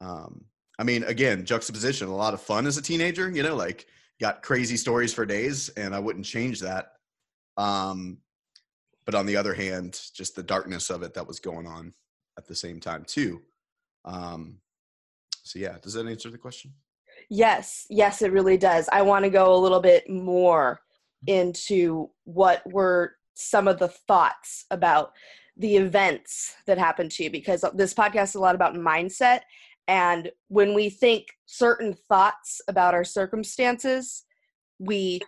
um, 0.00 0.46
I 0.78 0.84
mean, 0.84 1.04
again, 1.04 1.44
juxtaposition, 1.44 2.08
a 2.08 2.14
lot 2.14 2.34
of 2.34 2.40
fun 2.40 2.66
as 2.66 2.76
a 2.76 2.82
teenager, 2.82 3.30
you 3.30 3.42
know, 3.42 3.54
like 3.54 3.86
got 4.20 4.42
crazy 4.42 4.76
stories 4.76 5.12
for 5.12 5.26
days 5.26 5.68
and 5.70 5.94
I 5.94 5.98
wouldn't 5.98 6.24
change 6.24 6.60
that. 6.60 6.92
Um, 7.56 8.18
but 9.04 9.14
on 9.14 9.26
the 9.26 9.36
other 9.36 9.54
hand, 9.54 10.00
just 10.14 10.34
the 10.34 10.42
darkness 10.42 10.90
of 10.90 11.02
it 11.02 11.14
that 11.14 11.26
was 11.26 11.40
going 11.40 11.66
on 11.66 11.92
at 12.38 12.46
the 12.46 12.54
same 12.54 12.80
time 12.80 13.04
too. 13.04 13.42
Um, 14.04 14.58
so 15.42 15.58
yeah, 15.58 15.76
does 15.82 15.92
that 15.94 16.06
answer 16.06 16.30
the 16.30 16.38
question? 16.38 16.72
Yes, 17.30 17.86
yes, 17.90 18.22
it 18.22 18.32
really 18.32 18.56
does. 18.56 18.88
I 18.92 19.02
want 19.02 19.24
to 19.24 19.30
go 19.30 19.54
a 19.54 19.58
little 19.58 19.80
bit 19.80 20.08
more 20.08 20.80
into 21.26 22.10
what 22.24 22.62
were 22.70 23.16
some 23.34 23.66
of 23.66 23.78
the 23.78 23.88
thoughts 23.88 24.66
about 24.70 25.12
the 25.56 25.76
events 25.76 26.54
that 26.66 26.78
happened 26.78 27.10
to 27.12 27.24
you 27.24 27.30
because 27.30 27.64
this 27.74 27.94
podcast 27.94 28.24
is 28.30 28.34
a 28.34 28.40
lot 28.40 28.54
about 28.54 28.74
mindset. 28.74 29.40
And 29.86 30.30
when 30.48 30.74
we 30.74 30.90
think 30.90 31.26
certain 31.46 31.94
thoughts 32.08 32.60
about 32.68 32.94
our 32.94 33.04
circumstances, 33.04 34.24
we 34.78 35.20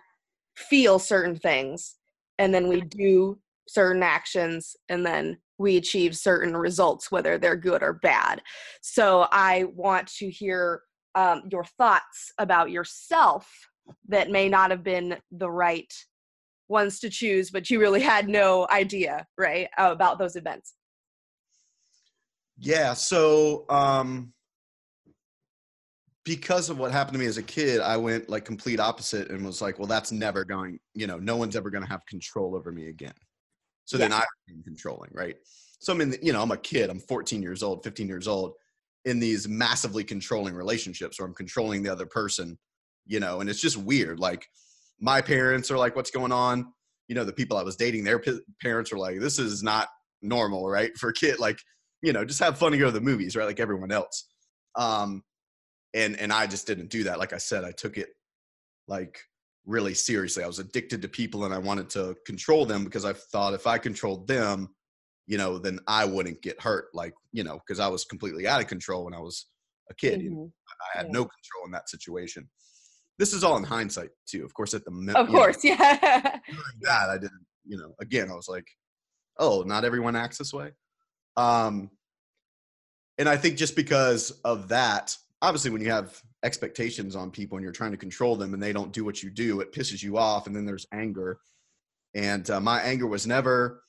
feel 0.55 0.99
certain 0.99 1.35
things 1.35 1.95
and 2.39 2.53
then 2.53 2.67
we 2.67 2.81
do 2.81 3.39
certain 3.67 4.03
actions 4.03 4.75
and 4.89 5.05
then 5.05 5.37
we 5.57 5.77
achieve 5.77 6.15
certain 6.15 6.55
results, 6.55 7.11
whether 7.11 7.37
they're 7.37 7.55
good 7.55 7.81
or 7.81 7.93
bad. 7.93 8.41
So 8.81 9.27
I 9.31 9.65
want 9.73 10.07
to 10.17 10.29
hear 10.29 10.81
um, 11.17 11.41
your 11.51 11.63
thoughts 11.63 12.31
about 12.37 12.69
yourself 12.69 13.49
that 14.07 14.29
may 14.29 14.47
not 14.47 14.69
have 14.69 14.83
been 14.83 15.17
the 15.31 15.49
right 15.49 15.91
ones 16.69 16.99
to 16.99 17.09
choose, 17.09 17.49
but 17.49 17.69
you 17.69 17.79
really 17.79 18.01
had 18.13 18.29
no 18.29 18.67
idea, 18.71 19.25
right, 19.37 19.67
about 19.77 20.19
those 20.19 20.35
events. 20.35 20.75
Yeah. 22.59 22.93
So, 22.93 23.65
um, 23.69 24.31
because 26.23 26.69
of 26.69 26.77
what 26.77 26.91
happened 26.91 27.13
to 27.13 27.19
me 27.19 27.25
as 27.25 27.37
a 27.37 27.43
kid, 27.43 27.79
I 27.79 27.97
went 27.97 28.29
like 28.29 28.45
complete 28.45 28.79
opposite 28.79 29.31
and 29.31 29.45
was 29.45 29.61
like, 29.61 29.79
well, 29.79 29.87
that's 29.87 30.11
never 30.11 30.43
going, 30.43 30.79
you 30.93 31.07
know, 31.07 31.17
no 31.17 31.35
one's 31.35 31.55
ever 31.55 31.69
going 31.69 31.83
to 31.83 31.89
have 31.89 32.05
control 32.05 32.55
over 32.55 32.71
me 32.71 32.89
again. 32.89 33.13
So 33.85 33.97
yeah. 33.97 34.09
then 34.09 34.13
I 34.13 34.25
became 34.45 34.61
controlling, 34.63 35.09
right? 35.13 35.37
So 35.79 35.93
I'm 35.93 36.01
in, 36.01 36.09
the, 36.11 36.19
you 36.21 36.33
know, 36.33 36.41
I'm 36.41 36.51
a 36.51 36.57
kid, 36.57 36.89
I'm 36.89 36.99
14 36.99 37.41
years 37.41 37.63
old, 37.63 37.83
15 37.83 38.07
years 38.07 38.27
old 38.27 38.55
in 39.07 39.19
these 39.19 39.47
massively 39.47 40.03
controlling 40.03 40.53
relationships 40.53 41.17
where 41.17 41.25
I'm 41.25 41.33
controlling 41.33 41.81
the 41.81 41.89
other 41.89 42.05
person, 42.05 42.57
you 43.05 43.21
know, 43.21 43.39
and 43.39 43.49
it's 43.49 43.61
just 43.61 43.77
weird. 43.77 44.19
Like 44.19 44.45
my 44.99 45.21
parents 45.21 45.71
are 45.71 45.77
like, 45.77 45.95
what's 45.95 46.11
going 46.11 46.33
on? 46.33 46.73
You 47.07 47.15
know, 47.15 47.23
the 47.23 47.31
people 47.31 47.57
I 47.57 47.63
was 47.63 47.77
dating, 47.77 48.03
their 48.03 48.19
p- 48.19 48.41
parents 48.61 48.91
were 48.91 48.97
like, 48.97 49.21
this 49.21 49.39
is 49.39 49.63
not 49.63 49.87
normal, 50.21 50.67
right? 50.67 50.91
For 50.97 51.09
a 51.09 51.13
kid, 51.13 51.39
like, 51.39 51.57
you 52.01 52.11
know, 52.11 52.25
just 52.25 52.41
have 52.41 52.57
fun 52.57 52.73
and 52.73 52.81
go 52.81 52.87
to 52.87 52.91
the 52.91 52.99
movies, 52.99 53.33
right? 53.37 53.45
Like 53.45 53.61
everyone 53.61 53.93
else. 53.93 54.27
Um, 54.75 55.23
and 55.93 56.19
and 56.19 56.33
I 56.33 56.45
just 56.45 56.67
didn't 56.67 56.89
do 56.89 57.05
that. 57.05 57.17
Like 57.17 57.31
I 57.31 57.37
said, 57.37 57.63
I 57.63 57.71
took 57.71 57.97
it 57.97 58.09
like 58.89 59.19
really 59.65 59.93
seriously. 59.93 60.43
I 60.43 60.47
was 60.47 60.59
addicted 60.59 61.01
to 61.01 61.07
people 61.07 61.45
and 61.45 61.53
I 61.53 61.59
wanted 61.59 61.89
to 61.91 62.13
control 62.25 62.65
them 62.65 62.83
because 62.83 63.05
I 63.05 63.13
thought 63.13 63.53
if 63.53 63.67
I 63.67 63.77
controlled 63.77 64.27
them, 64.27 64.75
you 65.27 65.37
know, 65.37 65.57
then 65.57 65.79
I 65.87 66.05
wouldn't 66.05 66.41
get 66.41 66.59
hurt. 66.61 66.85
Like, 66.93 67.13
you 67.31 67.43
know, 67.43 67.59
because 67.59 67.79
I 67.79 67.87
was 67.87 68.05
completely 68.05 68.47
out 68.47 68.61
of 68.61 68.67
control 68.67 69.05
when 69.05 69.13
I 69.13 69.19
was 69.19 69.47
a 69.91 69.93
kid. 69.93 70.19
Mm-hmm. 70.19 70.23
You 70.23 70.29
know, 70.31 70.37
mm-hmm. 70.37 70.95
I 70.95 70.97
had 70.97 71.07
yeah. 71.07 71.11
no 71.11 71.25
control 71.25 71.65
in 71.65 71.71
that 71.71 71.89
situation. 71.89 72.49
This 73.19 73.33
is 73.33 73.43
all 73.43 73.57
in 73.57 73.63
hindsight 73.63 74.09
too. 74.27 74.45
Of 74.45 74.53
course, 74.53 74.73
at 74.73 74.85
the 74.85 75.13
of 75.15 75.27
course, 75.27 75.63
know, 75.63 75.71
yeah. 75.79 76.39
that 76.81 77.09
I 77.09 77.17
didn't, 77.17 77.45
you 77.65 77.77
know, 77.77 77.93
again, 77.99 78.31
I 78.31 78.35
was 78.35 78.47
like, 78.47 78.67
oh, 79.37 79.63
not 79.63 79.85
everyone 79.85 80.15
acts 80.15 80.37
this 80.37 80.53
way. 80.53 80.71
Um, 81.35 81.91
and 83.17 83.27
I 83.27 83.37
think 83.37 83.57
just 83.57 83.75
because 83.75 84.31
of 84.45 84.69
that, 84.69 85.15
obviously 85.41 85.71
when 85.71 85.81
you 85.81 85.89
have 85.89 86.21
expectations 86.43 87.15
on 87.15 87.31
people 87.31 87.57
and 87.57 87.63
you're 87.63 87.73
trying 87.73 87.91
to 87.91 87.97
control 87.97 88.35
them 88.35 88.53
and 88.53 88.61
they 88.61 88.73
don't 88.73 88.93
do 88.93 89.03
what 89.03 89.21
you 89.21 89.29
do 89.29 89.59
it 89.59 89.71
pisses 89.71 90.01
you 90.01 90.17
off 90.17 90.47
and 90.47 90.55
then 90.55 90.65
there's 90.65 90.87
anger 90.91 91.39
and 92.15 92.49
uh, 92.49 92.59
my 92.59 92.81
anger 92.81 93.07
was 93.07 93.27
never 93.27 93.83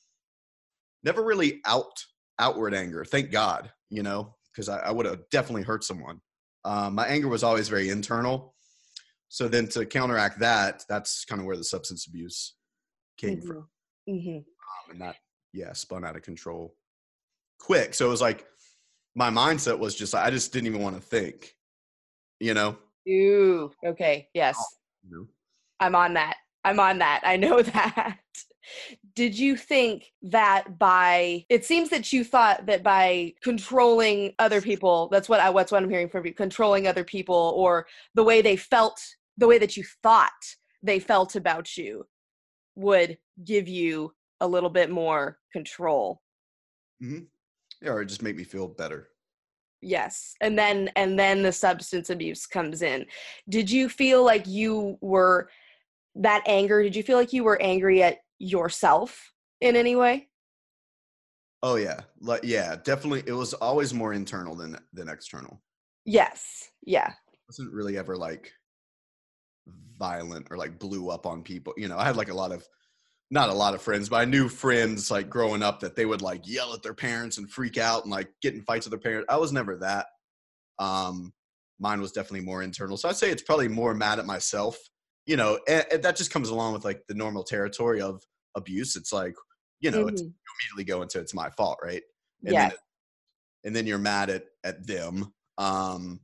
never 1.03 1.23
really 1.23 1.61
out 1.65 2.03
outward 2.39 2.73
anger 2.73 3.03
thank 3.03 3.31
god 3.31 3.71
you 3.89 4.03
know 4.03 4.35
because 4.51 4.69
I, 4.69 4.79
I 4.79 4.91
would 4.91 5.05
have 5.05 5.21
definitely 5.31 5.63
hurt 5.63 5.83
someone 5.83 6.19
um, 6.65 6.95
my 6.95 7.07
anger 7.07 7.27
was 7.27 7.43
always 7.43 7.69
very 7.69 7.89
internal 7.89 8.53
so 9.29 9.47
then 9.47 9.67
to 9.69 9.85
counteract 9.85 10.39
that 10.39 10.83
that's 10.89 11.25
kind 11.25 11.39
of 11.39 11.45
where 11.45 11.57
the 11.57 11.63
substance 11.63 12.07
abuse 12.07 12.55
came 13.17 13.37
mm-hmm. 13.37 13.47
from 13.47 13.67
mm-hmm. 14.09 14.37
Um, 14.37 14.91
and 14.91 15.01
that 15.01 15.15
yeah 15.53 15.73
spun 15.73 16.05
out 16.05 16.15
of 16.15 16.21
control 16.21 16.75
quick 17.59 17.93
so 17.93 18.05
it 18.07 18.09
was 18.09 18.21
like 18.21 18.45
my 19.15 19.29
mindset 19.29 19.77
was 19.77 19.95
just 19.95 20.15
I 20.15 20.29
just 20.29 20.53
didn't 20.53 20.67
even 20.67 20.81
want 20.81 20.95
to 20.95 21.01
think. 21.01 21.53
You 22.39 22.53
know? 22.53 22.77
Ooh, 23.07 23.71
okay. 23.85 24.29
Yes. 24.33 24.57
I'm 25.79 25.95
on 25.95 26.13
that. 26.13 26.37
I'm 26.63 26.79
on 26.79 26.99
that. 26.99 27.21
I 27.23 27.35
know 27.35 27.61
that. 27.61 28.17
Did 29.19 29.37
you 29.37 29.57
think 29.57 30.13
that 30.21 30.79
by 30.79 31.43
it 31.49 31.65
seems 31.65 31.89
that 31.89 32.13
you 32.13 32.23
thought 32.23 32.67
that 32.67 32.83
by 32.83 33.33
controlling 33.43 34.33
other 34.39 34.61
people, 34.61 35.09
that's 35.11 35.27
what 35.27 35.41
I 35.41 35.49
what's 35.49 35.73
what 35.73 35.83
I'm 35.83 35.89
hearing 35.89 36.07
from 36.07 36.25
you, 36.25 36.33
controlling 36.33 36.87
other 36.87 37.03
people 37.03 37.53
or 37.57 37.85
the 38.15 38.23
way 38.23 38.41
they 38.41 38.55
felt, 38.55 38.97
the 39.37 39.45
way 39.45 39.57
that 39.57 39.75
you 39.75 39.83
thought 40.01 40.31
they 40.83 40.99
felt 40.99 41.35
about 41.35 41.75
you 41.75 42.07
would 42.77 43.17
give 43.43 43.67
you 43.67 44.13
a 44.39 44.47
little 44.47 44.69
bit 44.69 44.89
more 44.89 45.37
control. 45.51 46.21
Mm-hmm. 47.03 47.25
Yeah, 47.81 47.91
or 47.91 48.05
just 48.05 48.21
make 48.21 48.37
me 48.37 48.45
feel 48.45 48.69
better. 48.69 49.09
Yes 49.81 50.33
and 50.39 50.57
then 50.57 50.89
and 50.95 51.19
then 51.19 51.43
the 51.43 51.51
substance 51.51 52.09
abuse 52.09 52.45
comes 52.45 52.81
in. 52.81 53.05
Did 53.49 53.69
you 53.69 53.89
feel 53.89 54.23
like 54.23 54.47
you 54.47 54.97
were 55.01 55.49
that 56.15 56.41
anger? 56.45 56.81
Did 56.81 56.95
you 56.95 57.03
feel 57.03 57.17
like 57.17 57.33
you 57.33 57.43
were 57.43 57.61
angry 57.61 58.01
at 58.01 58.19
yourself 58.39 59.31
in 59.61 59.75
any 59.75 59.95
way 59.95 60.27
oh 61.63 61.75
yeah 61.75 61.99
like 62.21 62.41
yeah 62.43 62.75
definitely 62.83 63.23
it 63.27 63.33
was 63.33 63.53
always 63.55 63.93
more 63.93 64.13
internal 64.13 64.55
than 64.55 64.77
than 64.93 65.09
external 65.09 65.61
yes 66.05 66.69
yeah 66.85 67.09
it 67.09 67.39
wasn't 67.47 67.71
really 67.73 67.97
ever 67.97 68.15
like 68.15 68.51
violent 69.97 70.47
or 70.49 70.57
like 70.57 70.79
blew 70.79 71.09
up 71.09 71.25
on 71.25 71.43
people 71.43 71.73
you 71.77 71.87
know 71.87 71.97
i 71.97 72.05
had 72.05 72.15
like 72.15 72.29
a 72.29 72.33
lot 72.33 72.51
of 72.51 72.65
not 73.31 73.49
a 73.49 73.53
lot 73.53 73.75
of 73.75 73.81
friends, 73.81 74.09
but 74.09 74.17
I 74.17 74.25
knew 74.25 74.49
friends 74.49 75.11
like 75.11 75.29
growing 75.29 75.61
up 75.61 75.79
that 75.81 75.95
they 75.95 76.05
would 76.05 76.21
like 76.21 76.47
yell 76.47 76.73
at 76.73 76.81
their 76.81 76.93
parents 76.93 77.37
and 77.37 77.49
freak 77.49 77.77
out 77.77 78.03
and 78.03 78.11
like 78.11 78.29
get 78.41 78.55
in 78.55 78.61
fights 78.61 78.85
with 78.85 78.91
their 78.91 78.99
parents. 78.99 79.27
I 79.29 79.37
was 79.37 79.51
never 79.51 79.77
that. 79.77 80.07
Um, 80.79 81.33
mine 81.79 82.01
was 82.01 82.11
definitely 82.11 82.45
more 82.45 82.63
internal. 82.63 82.97
So 82.97 83.07
I'd 83.07 83.17
say 83.17 83.29
it's 83.29 83.43
probably 83.43 83.67
more 83.67 83.93
mad 83.93 84.19
at 84.19 84.25
myself. 84.25 84.77
You 85.29 85.37
know, 85.37 85.59
and, 85.67 85.85
and 85.91 86.03
that 86.03 86.15
just 86.15 86.31
comes 86.31 86.49
along 86.49 86.73
with 86.73 86.83
like 86.83 87.05
the 87.07 87.13
normal 87.13 87.43
territory 87.43 88.01
of 88.01 88.25
abuse. 88.55 88.95
It's 88.95 89.13
like, 89.13 89.35
you 89.79 89.91
know, 89.91 89.99
mm-hmm. 89.99 90.09
it's, 90.09 90.21
you 90.23 90.33
immediately 90.73 90.91
go 90.91 91.03
into 91.03 91.19
it's 91.19 91.35
my 91.35 91.51
fault, 91.51 91.77
right? 91.83 92.01
And 92.43 92.53
yeah. 92.53 92.61
Then 92.61 92.71
it, 92.71 92.77
and 93.65 93.75
then 93.75 93.85
you're 93.85 93.99
mad 93.99 94.31
at 94.31 94.45
at 94.63 94.87
them. 94.87 95.31
Um, 95.59 96.19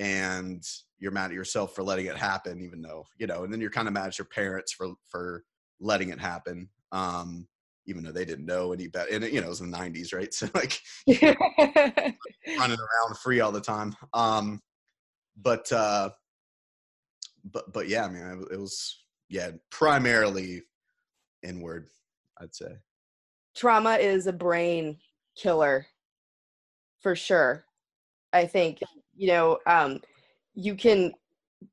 and 0.00 0.64
you're 0.98 1.12
mad 1.12 1.26
at 1.26 1.34
yourself 1.34 1.76
for 1.76 1.84
letting 1.84 2.06
it 2.06 2.16
happen, 2.16 2.60
even 2.60 2.82
though 2.82 3.06
you 3.18 3.28
know. 3.28 3.44
And 3.44 3.52
then 3.52 3.60
you're 3.60 3.70
kind 3.70 3.86
of 3.86 3.94
mad 3.94 4.08
at 4.08 4.18
your 4.18 4.26
parents 4.26 4.72
for 4.72 4.94
for 5.08 5.44
letting 5.78 6.08
it 6.08 6.18
happen. 6.18 6.68
Um, 6.90 7.46
even 7.86 8.02
though 8.02 8.12
they 8.12 8.24
didn't 8.24 8.46
know 8.46 8.72
any 8.72 8.88
better. 8.88 9.12
And 9.12 9.24
you 9.24 9.40
know, 9.40 9.46
it 9.46 9.50
was 9.50 9.60
in 9.60 9.70
the 9.70 9.78
'90s, 9.78 10.12
right? 10.12 10.34
So 10.34 10.48
like 10.54 10.80
running 12.58 12.78
around 12.78 13.18
free 13.22 13.40
all 13.40 13.52
the 13.52 13.60
time. 13.60 13.94
Um, 14.12 14.60
but 15.36 15.70
uh, 15.72 16.10
but 17.44 17.72
but 17.72 17.88
yeah, 17.88 18.04
I 18.04 18.08
mean, 18.08 18.44
it 18.50 18.58
was 18.58 19.04
yeah, 19.28 19.50
primarily 19.70 20.62
inward, 21.42 21.88
I'd 22.40 22.54
say. 22.54 22.76
Trauma 23.54 23.94
is 23.94 24.26
a 24.26 24.32
brain 24.32 24.98
killer, 25.36 25.86
for 27.00 27.14
sure. 27.16 27.64
I 28.32 28.46
think 28.46 28.80
you 29.16 29.28
know 29.28 29.58
um, 29.66 30.00
you 30.54 30.74
can 30.74 31.12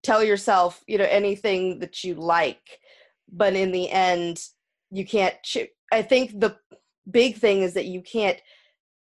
tell 0.03 0.23
yourself 0.23 0.83
you 0.87 0.97
know 0.97 1.07
anything 1.09 1.79
that 1.79 2.03
you 2.03 2.13
like 2.15 2.79
but 3.31 3.55
in 3.55 3.71
the 3.71 3.89
end 3.89 4.43
you 4.91 5.05
can't 5.05 5.35
ch- 5.43 5.69
i 5.91 6.01
think 6.01 6.39
the 6.39 6.57
big 7.09 7.37
thing 7.37 7.61
is 7.61 7.73
that 7.73 7.85
you 7.85 8.01
can't 8.01 8.39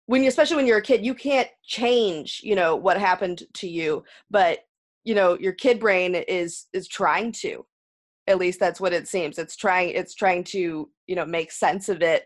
when 0.06 0.22
you 0.22 0.30
especially 0.30 0.56
when 0.56 0.68
you're 0.68 0.78
a 0.78 0.84
kid 0.84 1.04
you 1.04 1.16
can't 1.16 1.50
change 1.64 2.42
you 2.44 2.56
know 2.56 2.76
what 2.76 3.00
happened 3.00 3.44
to 3.54 3.68
you 3.68 4.04
but 4.30 4.60
you 5.08 5.16
know 5.16 5.38
your 5.40 5.54
kid 5.54 5.80
brain 5.80 6.16
is 6.16 6.66
is 6.74 6.86
trying 6.86 7.32
to 7.32 7.66
at 8.28 8.38
least 8.38 8.60
that's 8.60 8.82
what 8.82 8.92
it 8.92 9.08
seems. 9.08 9.40
It's 9.40 9.56
trying 9.56 9.92
it's 9.92 10.14
trying 10.14 10.44
to 10.46 10.90
you 11.08 11.16
know 11.16 11.26
make 11.26 11.50
sense 11.52 11.88
of 11.88 12.02
it 12.02 12.26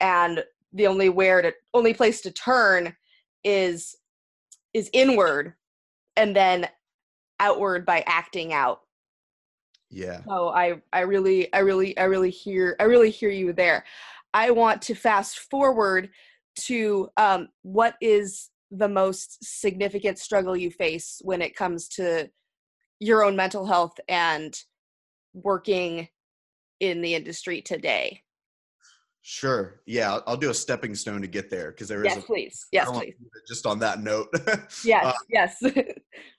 and 0.00 0.44
the 0.72 0.88
only 0.88 1.08
where 1.08 1.40
to 1.40 1.54
only 1.72 1.94
place 1.94 2.20
to 2.22 2.32
turn 2.32 2.94
is 3.44 3.94
is 4.74 4.90
inward 4.92 5.54
and 6.16 6.34
then 6.34 6.68
outward 7.38 7.86
by 7.86 8.02
acting 8.08 8.52
out. 8.52 8.80
Yeah. 9.88 10.22
So 10.26 10.48
i 10.48 10.82
i 10.92 11.00
really 11.00 11.52
i 11.54 11.60
really 11.60 11.96
i 11.96 12.04
really 12.04 12.30
hear 12.30 12.74
i 12.80 12.84
really 12.84 13.10
hear 13.10 13.30
you 13.30 13.52
there. 13.52 13.84
I 14.34 14.50
want 14.50 14.82
to 14.82 14.96
fast 14.96 15.38
forward 15.38 16.10
to 16.62 17.08
um, 17.16 17.48
what 17.62 17.94
is 18.00 18.50
the 18.70 18.88
most 18.88 19.38
significant 19.42 20.18
struggle 20.18 20.56
you 20.56 20.70
face 20.70 21.20
when 21.22 21.40
it 21.40 21.54
comes 21.54 21.88
to 21.88 22.28
your 22.98 23.22
own 23.22 23.36
mental 23.36 23.66
health 23.66 23.98
and 24.08 24.58
working 25.34 26.08
in 26.80 27.00
the 27.00 27.14
industry 27.14 27.60
today 27.62 28.22
Sure. 29.28 29.80
Yeah, 29.86 30.12
I'll, 30.12 30.22
I'll, 30.24 30.36
do 30.36 30.50
a 30.50 30.54
stepping 30.54 30.94
stone 30.94 31.20
to 31.20 31.26
get 31.26 31.50
there 31.50 31.72
because 31.72 31.88
there 31.88 32.04
yes, 32.04 32.12
is. 32.12 32.18
Yes, 32.18 32.26
please. 32.26 32.66
Yes, 32.70 32.88
please. 32.88 33.14
Just 33.48 33.66
on 33.66 33.80
that 33.80 34.00
note. 34.00 34.28
yes. 34.84 35.04
Uh, 35.04 35.12
yes. 35.28 35.56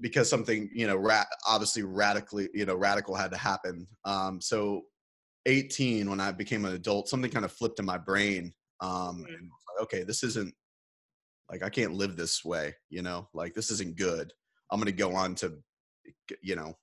because 0.00 0.28
something 0.28 0.70
you 0.72 0.86
know 0.86 0.96
ra- 0.96 1.24
obviously 1.46 1.82
radically 1.82 2.48
you 2.54 2.64
know 2.64 2.74
radical 2.74 3.14
had 3.14 3.30
to 3.30 3.36
happen 3.36 3.86
um 4.04 4.40
so 4.40 4.82
18 5.46 6.08
when 6.08 6.20
i 6.20 6.32
became 6.32 6.64
an 6.64 6.74
adult 6.74 7.08
something 7.08 7.30
kind 7.30 7.44
of 7.44 7.52
flipped 7.52 7.78
in 7.78 7.84
my 7.84 7.98
brain 7.98 8.52
um 8.80 9.24
Mhm. 9.28 9.34
and 9.34 9.50
okay 9.80 10.02
this 10.02 10.22
isn't 10.22 10.54
like 11.50 11.62
i 11.62 11.68
can't 11.68 11.94
live 11.94 12.16
this 12.16 12.44
way 12.44 12.74
you 12.88 13.02
know 13.02 13.28
like 13.34 13.54
this 13.54 13.70
isn't 13.70 13.96
good. 13.96 14.32
I'm 14.70 14.78
gonna 14.78 14.92
go 14.92 15.14
on 15.14 15.34
to 15.36 15.58
you 16.42 16.56
know 16.56 16.76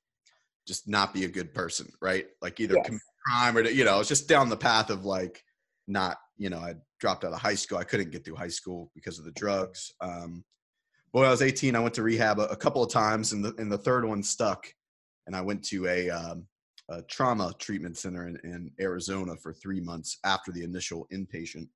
just 0.68 0.88
not 0.88 1.14
be 1.14 1.24
a 1.26 1.30
good 1.30 1.54
person 1.54 1.92
right? 2.02 2.28
Like 2.42 2.60
either 2.60 2.76
Yes. 2.76 2.86
commit 2.86 3.02
crime 3.26 3.58
or 3.58 3.62
you 3.62 3.86
know 3.86 4.00
it's 4.00 4.10
just 4.10 4.28
down 4.28 4.50
the 4.50 4.58
path 4.58 4.90
of 4.90 5.06
like 5.06 5.44
not 5.88 6.18
you 6.38 6.50
know 6.50 6.60
i 6.60 6.76
dropped 7.00 7.24
out 7.24 7.34
of 7.34 7.40
high 7.40 7.56
school. 7.56 7.78
I 7.78 7.84
couldn't 7.84 8.12
get 8.12 8.26
through 8.26 8.36
high 8.36 8.48
school 8.48 8.92
because 8.96 9.20
of 9.20 9.26
the 9.26 9.32
drugs 9.32 9.94
um 10.02 10.44
but 11.14 11.20
when 11.20 11.28
i 11.28 11.32
was 11.32 11.42
18 11.42 11.76
i 11.76 11.80
went 11.80 11.94
to 11.96 12.04
rehab 12.04 12.40
a, 12.40 12.46
a 12.48 12.56
couple 12.56 12.84
of 12.84 12.92
times 12.92 13.34
and 13.34 13.44
the, 13.44 13.54
and 13.58 13.72
the 13.72 13.78
third 13.78 14.04
one 14.06 14.22
stuck 14.24 14.68
and 15.28 15.36
i 15.36 15.42
went 15.42 15.64
to 15.66 15.88
a, 15.88 16.10
um, 16.10 16.46
a 16.90 17.02
trauma 17.04 17.54
treatment 17.60 17.98
center 17.98 18.28
in, 18.28 18.38
in 18.44 18.72
arizona 18.80 19.36
for 19.38 19.54
three 19.54 19.80
months 19.80 20.20
after 20.26 20.52
the 20.52 20.64
initial 20.64 21.08
inpatient 21.14 21.68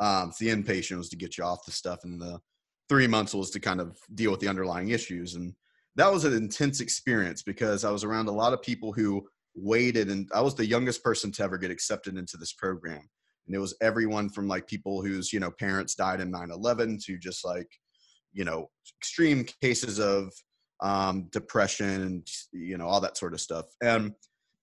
um 0.00 0.32
so 0.32 0.44
the 0.44 0.50
inpatient 0.50 0.98
was 0.98 1.08
to 1.08 1.16
get 1.16 1.38
you 1.38 1.44
off 1.44 1.64
the 1.64 1.72
stuff 1.72 2.00
and 2.04 2.20
the 2.20 2.40
three 2.88 3.06
months 3.06 3.34
was 3.34 3.50
to 3.50 3.60
kind 3.60 3.80
of 3.80 3.96
deal 4.14 4.30
with 4.30 4.40
the 4.40 4.48
underlying 4.48 4.90
issues. 4.90 5.34
And 5.34 5.54
that 5.96 6.12
was 6.12 6.24
an 6.24 6.34
intense 6.34 6.80
experience 6.80 7.42
because 7.42 7.84
i 7.84 7.90
was 7.90 8.04
around 8.04 8.28
a 8.28 8.32
lot 8.32 8.52
of 8.52 8.62
people 8.62 8.92
who 8.92 9.26
waited 9.54 10.10
and 10.10 10.28
i 10.34 10.40
was 10.40 10.54
the 10.54 10.66
youngest 10.66 11.04
person 11.04 11.30
to 11.30 11.42
ever 11.42 11.56
get 11.56 11.70
accepted 11.70 12.16
into 12.16 12.36
this 12.36 12.52
program. 12.52 13.08
And 13.46 13.54
it 13.54 13.58
was 13.58 13.76
everyone 13.82 14.30
from 14.30 14.48
like 14.48 14.66
people 14.66 15.02
whose 15.02 15.32
you 15.32 15.40
know 15.40 15.50
parents 15.50 15.94
died 15.94 16.20
in 16.20 16.32
9-11 16.32 17.04
to 17.04 17.18
just 17.18 17.44
like 17.44 17.68
you 18.32 18.44
know 18.44 18.68
extreme 19.00 19.46
cases 19.62 20.00
of 20.00 20.32
um, 20.80 21.28
depression 21.30 22.02
and 22.02 22.28
you 22.52 22.76
know 22.76 22.86
all 22.86 23.00
that 23.00 23.16
sort 23.16 23.32
of 23.32 23.40
stuff. 23.40 23.66
And 23.82 24.12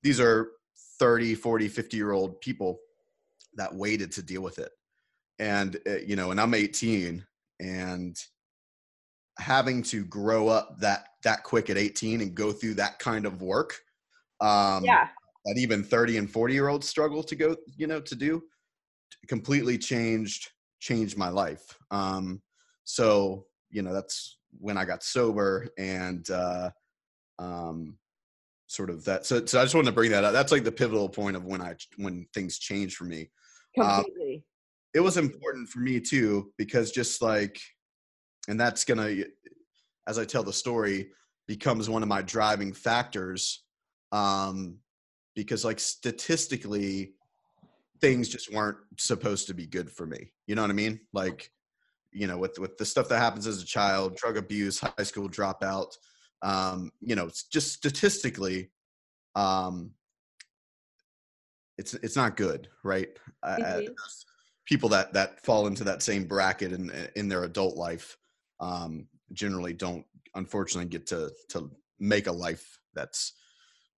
these 0.03 0.19
are 0.19 0.51
30 0.99 1.35
40 1.35 1.67
50 1.67 1.97
year 1.97 2.11
old 2.11 2.39
people 2.41 2.79
that 3.55 3.73
waited 3.73 4.11
to 4.13 4.21
deal 4.21 4.41
with 4.41 4.59
it 4.59 4.71
and 5.41 5.77
uh, 5.87 5.97
you 6.05 6.15
know 6.15 6.31
and 6.31 6.39
i'm 6.39 6.53
18 6.53 7.25
and 7.59 8.17
having 9.39 9.81
to 9.81 10.05
grow 10.05 10.47
up 10.47 10.79
that 10.79 11.07
that 11.23 11.43
quick 11.43 11.69
at 11.69 11.77
18 11.77 12.21
and 12.21 12.35
go 12.35 12.51
through 12.51 12.75
that 12.75 12.99
kind 12.99 13.25
of 13.25 13.41
work 13.41 13.79
um 14.39 14.85
yeah. 14.85 15.07
that 15.45 15.57
even 15.57 15.83
30 15.83 16.17
and 16.17 16.29
40 16.29 16.53
year 16.53 16.67
olds 16.69 16.87
struggle 16.87 17.23
to 17.23 17.35
go 17.35 17.55
you 17.75 17.87
know 17.87 17.99
to 17.99 18.15
do 18.15 18.41
completely 19.27 19.77
changed 19.77 20.49
changed 20.79 21.17
my 21.17 21.29
life 21.29 21.77
um 21.89 22.41
so 22.83 23.45
you 23.71 23.81
know 23.81 23.93
that's 23.93 24.37
when 24.59 24.77
i 24.77 24.85
got 24.85 25.03
sober 25.03 25.67
and 25.77 26.29
uh 26.29 26.69
um 27.39 27.97
sort 28.67 28.89
of 28.89 29.03
that 29.05 29.25
so, 29.25 29.43
so 29.45 29.59
i 29.59 29.63
just 29.63 29.73
wanted 29.73 29.87
to 29.87 29.91
bring 29.91 30.11
that 30.11 30.23
up 30.23 30.33
that's 30.33 30.51
like 30.51 30.63
the 30.63 30.71
pivotal 30.71 31.09
point 31.09 31.35
of 31.35 31.45
when 31.45 31.61
i 31.61 31.73
when 31.97 32.27
things 32.33 32.59
changed 32.59 32.95
for 32.95 33.05
me 33.05 33.29
Um, 33.79 34.03
Completely. 34.03 34.45
It 34.93 34.99
was 34.99 35.17
important 35.17 35.69
for 35.69 35.79
me 35.79 35.99
too 35.99 36.51
because 36.57 36.91
just 36.91 37.21
like 37.21 37.59
and 38.47 38.59
that's 38.59 38.83
gonna 38.83 39.23
as 40.07 40.17
i 40.17 40.25
tell 40.25 40.43
the 40.43 40.53
story 40.53 41.11
becomes 41.47 41.89
one 41.89 42.03
of 42.03 42.09
my 42.09 42.21
driving 42.21 42.73
factors 42.73 43.63
um 44.11 44.77
because 45.35 45.63
like 45.63 45.79
statistically 45.79 47.13
things 48.01 48.27
just 48.27 48.51
weren't 48.53 48.77
supposed 48.97 49.47
to 49.47 49.53
be 49.53 49.65
good 49.65 49.89
for 49.89 50.05
me 50.05 50.31
you 50.47 50.55
know 50.55 50.61
what 50.61 50.71
i 50.71 50.73
mean 50.73 50.99
like 51.13 51.51
you 52.11 52.27
know 52.27 52.37
with 52.37 52.57
with 52.59 52.77
the 52.77 52.85
stuff 52.85 53.07
that 53.07 53.19
happens 53.19 53.47
as 53.47 53.61
a 53.61 53.65
child 53.65 54.15
drug 54.17 54.37
abuse 54.37 54.79
high 54.79 55.03
school 55.03 55.29
dropout 55.29 55.91
um 56.41 56.91
you 56.99 57.15
know 57.15 57.25
it's 57.25 57.43
just 57.43 57.71
statistically 57.73 58.71
um 59.35 59.91
it's 61.77 61.93
it's 61.95 62.15
not 62.15 62.35
good 62.35 62.67
right 62.83 63.17
Uh, 63.43 63.55
Mhm. 63.57 63.85
there's 63.85 64.25
people 64.71 64.87
that 64.87 65.11
that 65.11 65.43
fall 65.43 65.67
into 65.67 65.83
that 65.83 66.01
same 66.01 66.23
bracket 66.23 66.71
in 66.71 66.89
in 67.17 67.27
their 67.27 67.43
adult 67.43 67.75
life 67.75 68.15
um 68.61 69.05
generally 69.33 69.73
don't 69.73 70.05
unfortunately 70.35 70.87
get 70.87 71.05
to 71.05 71.29
to 71.49 71.69
make 71.99 72.27
a 72.27 72.31
life 72.31 72.79
that's 72.93 73.33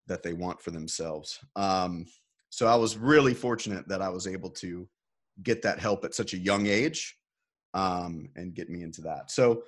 that 0.06 0.22
they 0.22 0.32
want 0.32 0.60
for 0.62 0.70
themselves. 0.70 1.38
Um 1.56 2.06
so 2.48 2.66
i 2.66 2.74
was 2.74 2.96
really 2.96 3.34
fortunate 3.34 3.86
that 3.88 4.02
i 4.02 4.08
was 4.08 4.26
able 4.26 4.50
to 4.50 4.88
get 5.42 5.62
that 5.62 5.78
help 5.78 6.04
at 6.04 6.14
such 6.14 6.32
a 6.32 6.38
young 6.38 6.66
age 6.66 7.16
um 7.74 8.28
and 8.36 8.54
get 8.54 8.70
me 8.70 8.82
into 8.82 9.02
that. 9.02 9.30
So 9.30 9.64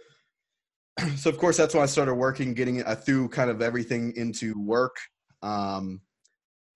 so 1.16 1.28
of 1.28 1.36
course 1.36 1.58
that's 1.58 1.74
when 1.74 1.82
i 1.82 1.86
started 1.86 2.14
working 2.14 2.54
getting 2.54 2.82
i 2.84 2.94
threw 2.94 3.28
kind 3.28 3.50
of 3.50 3.60
everything 3.60 4.14
into 4.16 4.58
work. 4.58 4.96
Um 5.42 6.00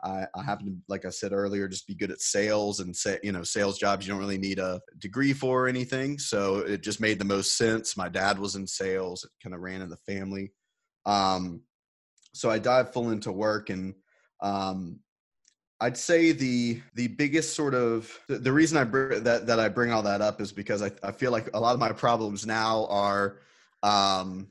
I, 0.02 0.26
I 0.34 0.42
happen 0.42 0.66
to, 0.66 0.76
like 0.88 1.04
I 1.04 1.10
said 1.10 1.32
earlier, 1.32 1.66
just 1.66 1.86
be 1.86 1.94
good 1.94 2.10
at 2.10 2.20
sales 2.20 2.80
and 2.80 2.94
say, 2.94 3.18
you 3.22 3.32
know, 3.32 3.42
sales 3.42 3.78
jobs 3.78 4.06
you 4.06 4.12
don't 4.12 4.20
really 4.20 4.38
need 4.38 4.58
a 4.58 4.80
degree 4.98 5.32
for 5.32 5.64
or 5.64 5.68
anything. 5.68 6.18
So 6.18 6.58
it 6.58 6.82
just 6.82 7.00
made 7.00 7.18
the 7.18 7.24
most 7.24 7.56
sense. 7.56 7.96
My 7.96 8.08
dad 8.08 8.38
was 8.38 8.54
in 8.54 8.66
sales; 8.66 9.24
it 9.24 9.30
kind 9.42 9.54
of 9.54 9.60
ran 9.60 9.82
in 9.82 9.88
the 9.88 9.96
family. 9.96 10.52
Um, 11.04 11.62
so 12.32 12.50
I 12.50 12.58
dive 12.58 12.92
full 12.92 13.10
into 13.10 13.32
work, 13.32 13.70
and 13.70 13.94
um, 14.40 15.00
I'd 15.80 15.96
say 15.96 16.32
the 16.32 16.80
the 16.94 17.08
biggest 17.08 17.56
sort 17.56 17.74
of 17.74 18.16
the, 18.28 18.38
the 18.38 18.52
reason 18.52 18.78
I 18.78 18.84
br- 18.84 19.16
that 19.16 19.46
that 19.48 19.58
I 19.58 19.68
bring 19.68 19.92
all 19.92 20.02
that 20.02 20.20
up 20.20 20.40
is 20.40 20.52
because 20.52 20.82
I 20.82 20.92
I 21.02 21.10
feel 21.10 21.32
like 21.32 21.50
a 21.54 21.60
lot 21.60 21.74
of 21.74 21.80
my 21.80 21.92
problems 21.92 22.46
now 22.46 22.86
are 22.86 23.38
um, 23.82 24.48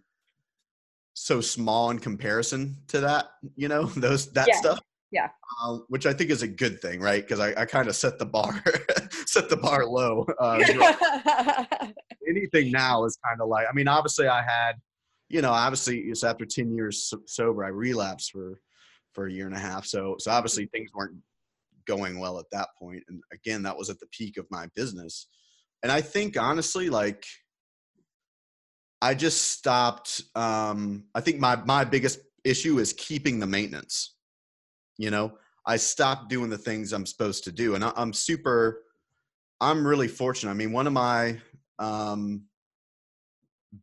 so 1.14 1.40
small 1.40 1.90
in 1.92 2.00
comparison 2.00 2.76
to 2.90 3.00
that. 3.02 3.30
You 3.56 3.70
know, 3.70 3.86
those 3.96 4.32
that 4.34 4.50
Yeah. 4.50 4.56
stuff 4.56 4.80
Yeah. 5.12 5.30
um, 5.64 5.86
which 5.88 6.06
I 6.06 6.14
think 6.14 6.32
is 6.32 6.42
a 6.42 6.48
good 6.48 6.82
thing, 6.82 7.00
right? 7.00 7.22
Because 7.22 7.40
I, 7.40 7.62
I 7.62 7.66
kind 7.66 7.88
of 7.88 7.96
set 7.96 8.20
the 8.20 8.26
bar 8.26 8.62
set 9.26 9.50
the 9.50 9.58
bar 9.58 9.86
low. 9.86 10.26
Uh, 10.40 10.60
anything 12.28 12.72
now 12.72 13.06
is 13.06 13.18
kind 13.26 13.42
of 13.42 13.48
like, 13.48 13.68
I 13.70 13.74
mean, 13.74 13.88
obviously 13.88 14.28
I 14.28 14.42
had, 14.42 14.74
you 15.30 15.42
know, 15.42 15.52
obviously 15.52 16.00
it's 16.00 16.24
after 16.24 16.46
10 16.46 16.74
years 16.74 17.14
sober, 17.26 17.64
I 17.64 17.70
relapsed 17.70 18.32
for, 18.32 18.60
for 19.14 19.28
a 19.28 19.32
year 19.32 19.48
and 19.48 19.56
a 19.56 19.60
half. 19.60 19.86
So, 19.86 20.16
so 20.20 20.32
obviously 20.32 20.66
things 20.68 20.92
weren't 20.94 21.18
going 21.86 22.20
well 22.20 22.40
at 22.40 22.46
that 22.52 22.70
point. 22.78 23.04
And 23.08 23.22
again, 23.34 23.64
that 23.64 23.78
was 23.78 23.90
at 23.90 24.00
the 24.00 24.08
peak 24.08 24.38
of 24.38 24.46
my 24.52 24.68
business. 24.76 25.28
And 25.84 25.92
I 25.92 26.02
think 26.02 26.38
honestly, 26.38 26.90
like, 26.90 27.26
I 29.02 29.14
just 29.14 29.52
stopped. 29.52 30.22
Um, 30.36 31.06
I 31.14 31.22
think 31.22 31.40
my, 31.40 31.56
my 31.66 31.86
biggest 31.86 32.20
issue 32.44 32.80
is 32.80 32.94
keeping 32.94 33.40
the 33.40 33.46
maintenance. 33.46 34.16
You 34.98 35.12
know, 35.12 35.38
I 35.66 35.78
stopped 35.78 36.30
doing 36.30 36.50
the 36.50 36.58
things 36.58 36.94
I'm 36.94 37.06
supposed 37.06 37.44
to 37.44 37.52
do. 37.52 37.76
And 37.76 37.84
I, 37.84 37.92
I'm 37.96 38.14
super, 38.14 38.84
I'm 39.60 39.86
really 39.86 40.08
fortunate. 40.08 40.52
I 40.52 40.56
mean, 40.56 40.72
one 40.72 40.88
of 40.88 40.94
my 40.94 41.40
um, 41.78 42.44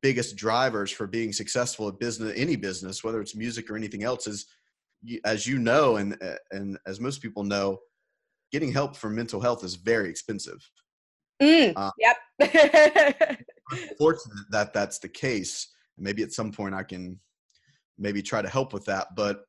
biggest 0.03 0.37
drivers 0.37 0.91
for 0.91 1.07
being 1.07 1.33
successful 1.33 1.89
at 1.89 1.99
business, 1.99 2.33
any 2.37 2.57
business, 2.57 3.05
whether 3.05 3.21
it's 3.21 3.37
music 3.37 3.71
or 3.71 3.77
anything 3.77 4.03
else, 4.03 4.27
is 4.27 4.47
as 5.25 5.47
you 5.47 5.59
know, 5.59 5.97
and 5.97 6.17
and 6.51 6.79
as 6.87 6.99
most 7.01 7.21
people 7.21 7.45
know, 7.45 7.79
getting 8.51 8.73
help 8.73 8.97
for 8.97 9.11
mental 9.11 9.41
health 9.41 9.63
is 9.65 9.75
very 9.75 10.09
expensive. 10.09 10.59
Mm, 11.43 11.75
Uh, 11.77 11.91
yep. 11.99 12.17
Fortunate 13.99 14.47
that 14.51 14.73
that's 14.73 14.99
the 14.99 15.09
case. 15.09 15.69
Maybe 15.99 16.23
at 16.23 16.33
some 16.33 16.53
point 16.53 16.75
I 16.75 16.83
can 16.83 17.21
maybe 17.99 18.23
try 18.23 18.43
to 18.43 18.49
help 18.49 18.73
with 18.73 18.85
that, 18.87 19.09
but 19.15 19.45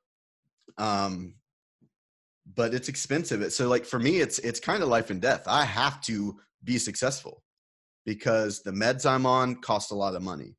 um, 0.78 1.36
but 2.53 2.73
it's 2.73 2.89
expensive. 2.89 3.51
So 3.51 3.67
like 3.67 3.86
for 3.86 3.99
me, 3.99 4.19
it's 4.19 4.39
it's 4.39 4.60
kind 4.60 4.84
of 4.84 4.89
life 4.89 5.10
and 5.10 5.21
death. 5.21 5.43
I 5.47 5.65
have 5.65 6.01
to 6.01 6.38
be 6.63 6.77
successful 6.77 7.43
because 8.05 8.62
the 8.62 8.71
meds 8.71 9.10
I'm 9.10 9.25
on 9.25 9.55
cost 9.55 9.91
a 9.91 9.95
lot 9.95 10.15
of 10.15 10.21
money. 10.21 10.55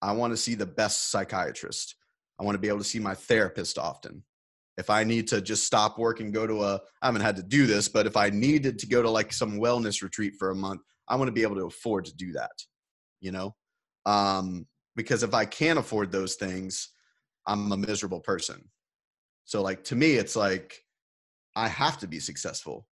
I 0.00 0.12
want 0.12 0.32
to 0.32 0.36
see 0.36 0.54
the 0.54 0.66
best 0.66 1.10
psychiatrist. 1.10 1.96
I 2.38 2.44
want 2.44 2.54
to 2.54 2.60
be 2.60 2.68
able 2.68 2.78
to 2.78 2.84
see 2.84 3.00
my 3.00 3.14
therapist 3.14 3.78
often. 3.78 4.22
If 4.76 4.90
I 4.90 5.02
need 5.02 5.26
to 5.28 5.40
just 5.40 5.66
stop 5.66 5.98
work 5.98 6.20
and 6.20 6.32
go 6.32 6.46
to 6.46 6.62
a, 6.62 6.80
I 7.02 7.06
haven't 7.06 7.22
had 7.22 7.34
to 7.36 7.42
do 7.42 7.66
this, 7.66 7.88
but 7.88 8.06
if 8.06 8.16
I 8.16 8.30
needed 8.30 8.78
to 8.78 8.86
go 8.86 9.02
to 9.02 9.10
like 9.10 9.32
some 9.32 9.58
wellness 9.58 10.02
retreat 10.02 10.34
for 10.38 10.50
a 10.50 10.54
month, 10.54 10.82
I 11.08 11.16
want 11.16 11.26
to 11.26 11.32
be 11.32 11.42
able 11.42 11.56
to 11.56 11.66
afford 11.66 12.04
to 12.04 12.14
do 12.14 12.32
that, 12.32 12.52
you 13.20 13.32
know? 13.32 13.56
Um, 14.06 14.66
because 14.94 15.24
if 15.24 15.34
I 15.34 15.46
can't 15.46 15.80
afford 15.80 16.12
those 16.12 16.36
things, 16.36 16.90
I'm 17.44 17.72
a 17.72 17.76
miserable 17.76 18.20
person. 18.20 18.68
So, 19.46 19.62
like, 19.62 19.82
to 19.84 19.96
me, 19.96 20.12
it's 20.12 20.36
like 20.36 20.78
I 21.58 21.68
have 21.68 21.98
to 21.98 22.06
be 22.06 22.20
successful 22.20 22.86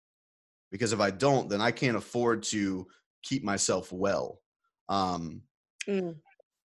because 0.71 0.93
if 0.93 1.01
I 1.01 1.11
don't, 1.11 1.49
then 1.49 1.61
I 1.61 1.71
can't 1.71 1.97
afford 1.97 2.43
to 2.45 2.87
keep 3.23 3.45
myself 3.45 3.93
well. 3.93 4.41
Um, 4.89 5.43
Mm. 5.89 6.17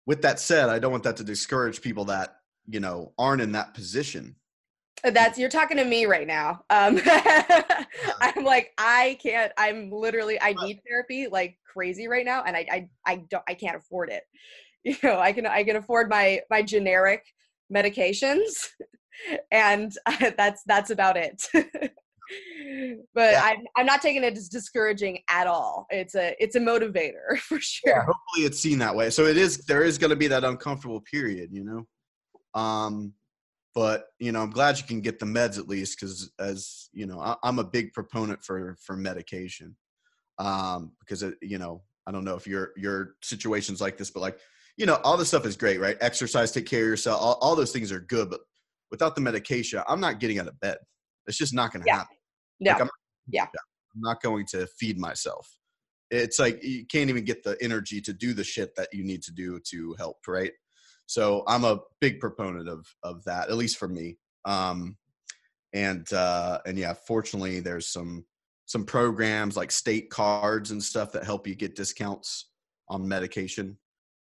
with 0.06 0.22
that 0.22 0.38
said, 0.38 0.68
I 0.68 0.78
don't 0.78 0.92
want 0.92 1.02
that 1.02 1.16
to 1.16 1.24
discourage 1.24 1.82
people 1.82 2.04
that 2.04 2.36
you 2.68 2.78
know 2.78 3.12
aren't 3.18 3.42
in 3.42 3.52
that 3.52 3.74
position. 3.74 4.36
That's 5.02 5.38
you're 5.38 5.48
talking 5.48 5.76
to 5.78 5.84
me 5.84 6.06
right 6.06 6.26
now. 6.26 6.62
Um, 6.70 7.00
I'm 8.20 8.44
like 8.44 8.72
I 8.78 9.18
can't. 9.20 9.52
I'm 9.58 9.90
literally 9.90 10.40
I 10.40 10.52
need 10.52 10.80
therapy 10.88 11.26
like 11.26 11.58
crazy 11.66 12.06
right 12.06 12.24
now, 12.24 12.44
and 12.44 12.56
I 12.56 12.66
I 12.70 12.88
I 13.06 13.16
don't 13.28 13.44
I 13.48 13.54
can't 13.54 13.76
afford 13.76 14.10
it. 14.10 14.22
you 14.84 14.96
know 15.02 15.18
i 15.18 15.32
can 15.32 15.44
i 15.44 15.64
can 15.64 15.76
afford 15.76 16.08
my 16.08 16.40
my 16.50 16.62
generic 16.62 17.24
medications 17.74 18.68
and 19.50 19.92
that's 20.36 20.62
that's 20.66 20.90
about 20.90 21.16
it 21.16 21.42
but 23.14 23.32
Yeah. 23.32 23.42
I'm, 23.42 23.64
I'm 23.76 23.86
not 23.86 24.02
taking 24.02 24.22
it 24.22 24.36
as 24.36 24.48
discouraging 24.48 25.20
at 25.30 25.46
all 25.46 25.86
it's 25.90 26.14
a 26.14 26.36
it's 26.38 26.56
a 26.56 26.60
motivator 26.60 27.38
for 27.38 27.58
sure 27.60 27.88
yeah, 27.88 28.04
hopefully 28.04 28.46
it's 28.46 28.60
seen 28.60 28.78
that 28.78 28.94
way. 28.94 29.10
So 29.10 29.26
it 29.26 29.36
is 29.36 29.58
there 29.66 29.82
is 29.82 29.98
going 29.98 30.10
to 30.10 30.16
be 30.16 30.28
that 30.28 30.44
uncomfortable 30.44 31.00
period, 31.00 31.50
you 31.52 31.64
know. 31.64 32.60
Um, 32.60 33.14
but 33.74 34.06
you 34.18 34.32
know, 34.32 34.40
I'm 34.42 34.50
glad 34.50 34.78
you 34.78 34.84
can 34.84 35.00
get 35.00 35.18
the 35.18 35.26
meds 35.26 35.58
at 35.58 35.68
least 35.68 35.98
because 35.98 36.30
as 36.38 36.88
you 36.92 37.06
know, 37.06 37.20
I, 37.20 37.36
I'm 37.42 37.58
a 37.58 37.64
big 37.64 37.92
proponent 37.92 38.42
for 38.44 38.76
for 38.84 38.96
medication. 38.96 39.76
Um, 40.38 40.92
because 41.00 41.22
it, 41.22 41.34
you 41.42 41.58
know, 41.58 41.82
I 42.06 42.12
don't 42.12 42.24
know 42.24 42.36
if 42.36 42.46
your 42.46 42.72
your 42.76 43.14
situations 43.22 43.80
like 43.80 43.96
this, 43.96 44.10
but 44.10 44.20
like 44.20 44.38
you 44.76 44.86
know, 44.86 45.00
all 45.02 45.16
this 45.16 45.28
stuff 45.28 45.44
is 45.44 45.56
great, 45.56 45.80
right? 45.80 45.96
Exercise, 46.00 46.52
take 46.52 46.66
care 46.66 46.82
of 46.82 46.88
yourself, 46.88 47.20
all, 47.20 47.36
all 47.40 47.56
those 47.56 47.72
things 47.72 47.90
are 47.90 47.98
good, 48.00 48.30
but 48.30 48.40
without 48.90 49.14
the 49.14 49.20
medication, 49.20 49.82
I'm 49.88 50.00
not 50.00 50.20
getting 50.20 50.38
out 50.38 50.48
of 50.48 50.58
bed. 50.60 50.78
It's 51.26 51.38
just 51.38 51.54
not 51.54 51.72
going 51.72 51.82
to 51.82 51.86
Yeah. 51.86 51.98
happen. 51.98 52.16
no 52.60 52.72
Like, 52.72 52.80
I'm, 52.82 52.90
Yeah. 53.28 53.44
I'm 53.44 54.00
not 54.00 54.22
going 54.22 54.46
to 54.46 54.66
feed 54.78 54.98
myself. 54.98 55.46
It's 56.10 56.38
like 56.38 56.62
you 56.62 56.86
can't 56.86 57.10
even 57.10 57.24
get 57.24 57.42
the 57.42 57.56
energy 57.60 58.00
to 58.00 58.12
do 58.12 58.32
the 58.32 58.44
shit 58.44 58.74
that 58.76 58.88
you 58.92 59.04
need 59.04 59.22
to 59.24 59.32
do 59.32 59.60
to 59.70 59.94
help, 59.98 60.16
right? 60.26 60.52
So 61.06 61.42
I'm 61.46 61.64
a 61.64 61.80
big 62.00 62.20
proponent 62.20 62.68
of 62.68 62.86
of 63.02 63.24
that, 63.24 63.50
at 63.50 63.56
least 63.56 63.76
for 63.78 63.88
me. 63.88 64.16
Um, 64.44 64.96
and 65.74 66.10
uh, 66.12 66.60
and 66.66 66.78
yeah, 66.78 66.94
fortunately, 66.94 67.60
there's 67.60 67.88
some 67.88 68.24
some 68.66 68.84
programs 68.84 69.56
like 69.56 69.70
state 69.70 70.10
cards 70.10 70.70
and 70.70 70.82
stuff 70.82 71.12
that 71.12 71.24
help 71.24 71.46
you 71.46 71.54
get 71.54 71.76
discounts 71.76 72.50
on 72.88 73.06
medication. 73.08 73.78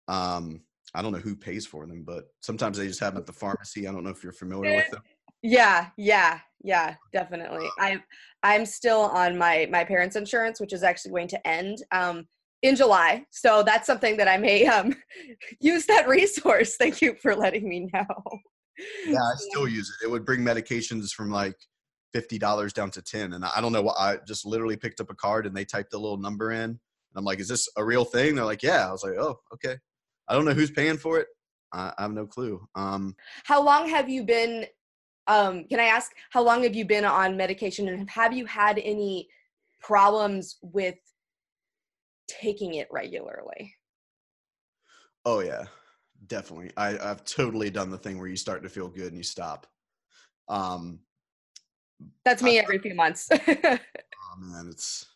Um, 0.08 0.62
I 0.94 1.02
don't 1.02 1.12
know 1.12 1.18
who 1.18 1.36
pays 1.36 1.66
for 1.66 1.86
them, 1.86 2.02
but 2.06 2.24
sometimes 2.40 2.78
they 2.78 2.86
just 2.86 3.00
have 3.00 3.14
them 3.14 3.20
at 3.20 3.26
the 3.26 3.32
pharmacy. 3.32 3.86
I 3.86 3.92
don't 3.92 4.04
know 4.04 4.10
if 4.10 4.22
you're 4.22 4.32
familiar 4.32 4.74
with 4.74 4.90
them. 4.90 5.02
Yeah, 5.42 5.88
yeah, 5.96 6.40
yeah, 6.62 6.96
definitely. 7.12 7.68
I'm 7.78 8.02
I'm 8.42 8.66
still 8.66 9.02
on 9.02 9.38
my 9.38 9.68
my 9.70 9.84
parents' 9.84 10.16
insurance, 10.16 10.60
which 10.60 10.72
is 10.72 10.82
actually 10.82 11.12
going 11.12 11.28
to 11.28 11.46
end 11.46 11.78
um 11.92 12.26
in 12.62 12.74
July. 12.74 13.24
So 13.30 13.62
that's 13.62 13.86
something 13.86 14.16
that 14.16 14.28
I 14.28 14.36
may 14.36 14.66
um 14.66 14.94
use 15.60 15.86
that 15.86 16.08
resource. 16.08 16.76
Thank 16.76 17.00
you 17.00 17.14
for 17.22 17.36
letting 17.36 17.68
me 17.68 17.88
know. 17.92 18.06
Yeah, 19.06 19.18
I 19.18 19.34
still 19.36 19.68
use 19.68 19.90
it. 20.00 20.06
It 20.06 20.10
would 20.10 20.24
bring 20.24 20.40
medications 20.40 21.10
from 21.10 21.30
like 21.30 21.56
fifty 22.12 22.38
dollars 22.38 22.72
down 22.72 22.90
to 22.92 23.02
ten, 23.02 23.34
and 23.34 23.44
I 23.44 23.60
don't 23.60 23.72
know 23.72 23.82
what. 23.82 23.96
I 23.98 24.18
just 24.26 24.44
literally 24.44 24.76
picked 24.76 25.00
up 25.00 25.10
a 25.10 25.14
card 25.14 25.46
and 25.46 25.56
they 25.56 25.64
typed 25.64 25.94
a 25.94 25.98
little 25.98 26.18
number 26.18 26.50
in. 26.52 26.62
And 26.62 26.80
I'm 27.16 27.24
like, 27.24 27.38
"Is 27.38 27.48
this 27.48 27.68
a 27.76 27.84
real 27.84 28.04
thing?" 28.04 28.34
They're 28.34 28.44
like, 28.44 28.62
"Yeah." 28.62 28.88
I 28.88 28.92
was 28.92 29.04
like, 29.04 29.16
"Oh, 29.18 29.38
okay." 29.54 29.76
I 30.28 30.34
don't 30.34 30.44
know 30.44 30.52
who's 30.52 30.70
paying 30.70 30.98
for 30.98 31.18
it. 31.18 31.28
I, 31.72 31.92
I 31.98 32.02
have 32.02 32.12
no 32.12 32.26
clue. 32.26 32.66
Um, 32.74 33.14
How 33.44 33.62
long 33.62 33.88
have 33.88 34.08
you 34.08 34.24
been 34.24 34.66
um 35.26 35.64
can 35.64 35.78
I 35.78 35.84
ask 35.84 36.12
how 36.30 36.42
long 36.42 36.62
have 36.62 36.74
you 36.74 36.86
been 36.86 37.04
on 37.04 37.36
medication 37.36 37.86
and 37.88 38.08
have 38.08 38.32
you 38.32 38.46
had 38.46 38.78
any 38.78 39.28
problems 39.80 40.56
with 40.62 40.96
taking 42.28 42.74
it 42.74 42.88
regularly? 42.90 43.74
oh 45.24 45.40
yeah, 45.40 45.64
definitely. 46.26 46.72
I, 46.76 46.98
I've 46.98 47.24
totally 47.24 47.70
done 47.70 47.90
the 47.90 47.98
thing 47.98 48.18
where 48.18 48.28
you 48.28 48.36
start 48.36 48.62
to 48.62 48.68
feel 48.68 48.88
good 48.88 49.08
and 49.08 49.16
you 49.16 49.22
stop. 49.22 49.66
Um, 50.48 51.00
That's 52.24 52.42
me 52.42 52.58
every 52.58 52.78
few 52.78 52.94
months. 52.94 53.28
oh 53.48 53.78
man, 54.38 54.68
it's. 54.70 55.06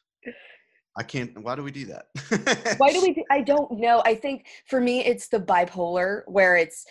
I 0.96 1.02
can't. 1.02 1.42
Why 1.42 1.56
do 1.56 1.62
we 1.62 1.70
do 1.70 1.86
that? 1.86 2.76
why 2.78 2.92
do 2.92 3.00
we 3.06 3.14
do, 3.14 3.22
i 3.30 3.40
don't 3.40 3.70
know 3.78 4.02
i 4.04 4.14
think 4.14 4.46
for 4.66 4.80
me 4.80 5.04
it's 5.04 5.28
the 5.28 5.38
bipolar 5.40 6.22
where 6.26 6.56
it's 6.56 6.84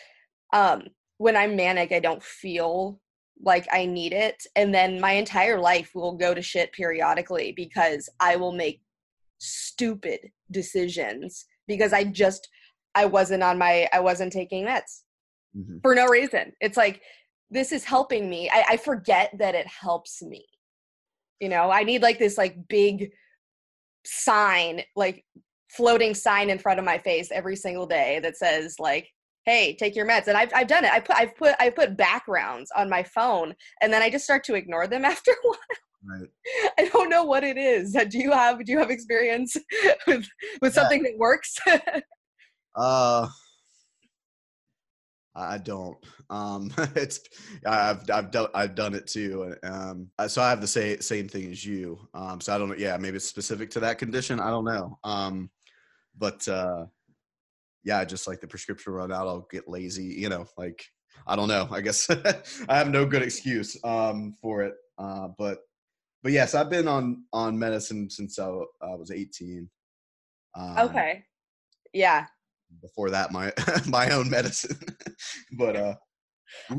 um 0.54 0.84
when 1.18 1.36
i'm 1.36 1.56
manic 1.56 1.92
i 1.92 2.00
don't 2.00 2.24
feel 2.24 3.00
like 3.44 3.68
i 3.72 3.86
need 3.86 4.14
it 4.14 4.44
and 4.56 4.74
then 4.74 5.00
my 5.00 5.12
entire 5.14 5.60
life 5.60 5.92
will 5.96 6.14
go 6.14 6.34
to 6.34 6.42
shit 6.42 6.72
periodically 6.74 7.54
because 7.56 8.10
i 8.20 8.36
will 8.36 8.52
make 8.52 8.82
stupid 9.40 10.20
decisions 10.52 11.46
because 11.68 11.94
i 11.94 12.04
just 12.04 12.50
i 12.96 13.06
wasn't 13.06 13.42
on 13.44 13.58
my 13.58 13.88
i 13.94 14.00
wasn't 14.00 14.32
taking 14.32 14.66
meds 14.66 15.02
Mhm. 15.56 15.82
for 15.82 15.94
no 15.96 16.08
reason 16.08 16.54
it's 16.62 16.78
like 16.78 17.02
this 17.50 17.72
is 17.74 17.84
helping 17.84 18.30
me 18.30 18.50
I, 18.50 18.64
I 18.70 18.78
forget 18.78 19.38
that 19.38 19.54
it 19.54 19.68
helps 19.68 20.22
me 20.22 20.46
you 21.42 21.50
know 21.50 21.70
i 21.70 21.84
need 21.84 22.02
like 22.02 22.20
this 22.20 22.38
like 22.38 22.68
big 22.70 23.12
sign 24.06 24.82
like 24.96 25.24
floating 25.70 26.14
sign 26.14 26.50
in 26.50 26.58
front 26.60 26.80
of 26.80 26.86
my 26.86 26.98
face 26.98 27.30
every 27.32 27.56
single 27.56 27.86
day 27.86 28.20
that 28.22 28.36
says 28.38 28.76
like 28.80 29.08
hey 29.46 29.76
take 29.76 29.96
your 29.96 30.08
meds. 30.08 30.28
And 30.28 30.38
i've, 30.38 30.52
I've 30.54 30.68
done 30.68 30.86
it. 30.86 30.92
I 30.92 31.00
put 31.00 31.16
i've 31.16 31.36
put 31.36 31.56
i 31.60 31.70
put 31.70 31.98
backgrounds 31.98 32.70
on 32.76 32.90
my 32.90 33.04
phone 33.04 33.54
and 33.82 33.92
then 33.92 34.02
i 34.02 34.10
just 34.10 34.24
start 34.26 34.44
to 34.46 34.56
ignore 34.56 34.88
them 34.88 35.06
after 35.14 35.32
a 35.32 35.48
while. 35.48 35.58
Right. 36.04 36.30
i 36.80 36.90
don't 36.90 37.10
know 37.10 37.24
what 37.26 37.44
it 37.44 37.58
is. 37.58 37.96
Do 38.10 38.18
you 38.18 38.32
have 38.32 38.64
do 38.66 38.72
you 38.72 38.80
have 38.80 38.90
experience 38.92 39.56
with 40.08 40.28
with 40.62 40.76
Yeah. 40.76 40.82
something 40.82 41.04
that 41.04 41.14
works? 41.18 41.58
Uh, 42.76 43.28
I 45.36 45.58
don't. 45.58 45.98
Um, 46.30 46.72
it's 46.96 47.22
I've 47.66 48.10
I've 48.10 48.32
done 48.32 48.48
I've 48.54 48.76
done 48.76 48.94
it 48.94 49.08
too. 49.08 49.56
Um, 49.64 50.10
uh, 50.20 50.28
so 50.28 50.42
I 50.42 50.50
have 50.50 50.62
the 50.62 50.68
same 50.68 51.02
same 51.02 51.28
thing 51.28 51.52
as 51.52 51.66
you. 51.66 52.00
Um, 52.14 52.42
so 52.42 52.54
I 52.54 52.58
don't 52.58 52.70
know. 52.70 52.76
Yeah, 52.78 52.98
maybe 52.98 53.18
it's 53.18 53.26
specific 53.26 53.70
to 53.72 53.80
that 53.82 53.98
condition. 53.98 54.40
I 54.40 54.50
don't 54.50 54.66
know. 54.66 54.98
Um, 55.04 55.50
but 56.18 56.48
uh, 56.48 56.86
yeah, 57.84 58.04
just 58.04 58.28
like 58.28 58.42
the 58.42 58.48
prescription 58.48 58.94
run 58.94 59.12
out, 59.12 59.28
I'll 59.28 59.48
get 59.52 59.68
lazy. 59.68 60.06
You 60.06 60.30
know, 60.30 60.46
like 60.58 60.84
I 61.28 61.36
don't 61.36 61.48
know. 61.48 61.68
I 61.72 61.82
guess 61.82 62.10
I 62.70 62.78
have 62.78 62.90
no 62.90 63.06
good 63.06 63.22
excuse 63.22 63.78
um 63.84 64.36
for 64.42 64.64
it. 64.64 64.74
Uh, 64.98 65.30
but 65.38 65.60
but 66.24 66.32
yes, 66.32 66.56
I've 66.56 66.70
been 66.70 66.88
on 66.88 67.24
on 67.34 67.58
medicine 67.58 68.10
since 68.10 68.38
I, 68.38 68.48
I 68.48 68.96
was 68.96 69.12
18. 69.12 69.70
Um, 70.54 70.78
okay 70.80 71.24
yeah 71.94 72.26
before 72.82 73.10
that 73.10 73.32
my 73.32 73.52
my 73.88 74.10
own 74.10 74.30
medicine 74.30 74.78
but 75.54 75.76
uh 75.76 75.96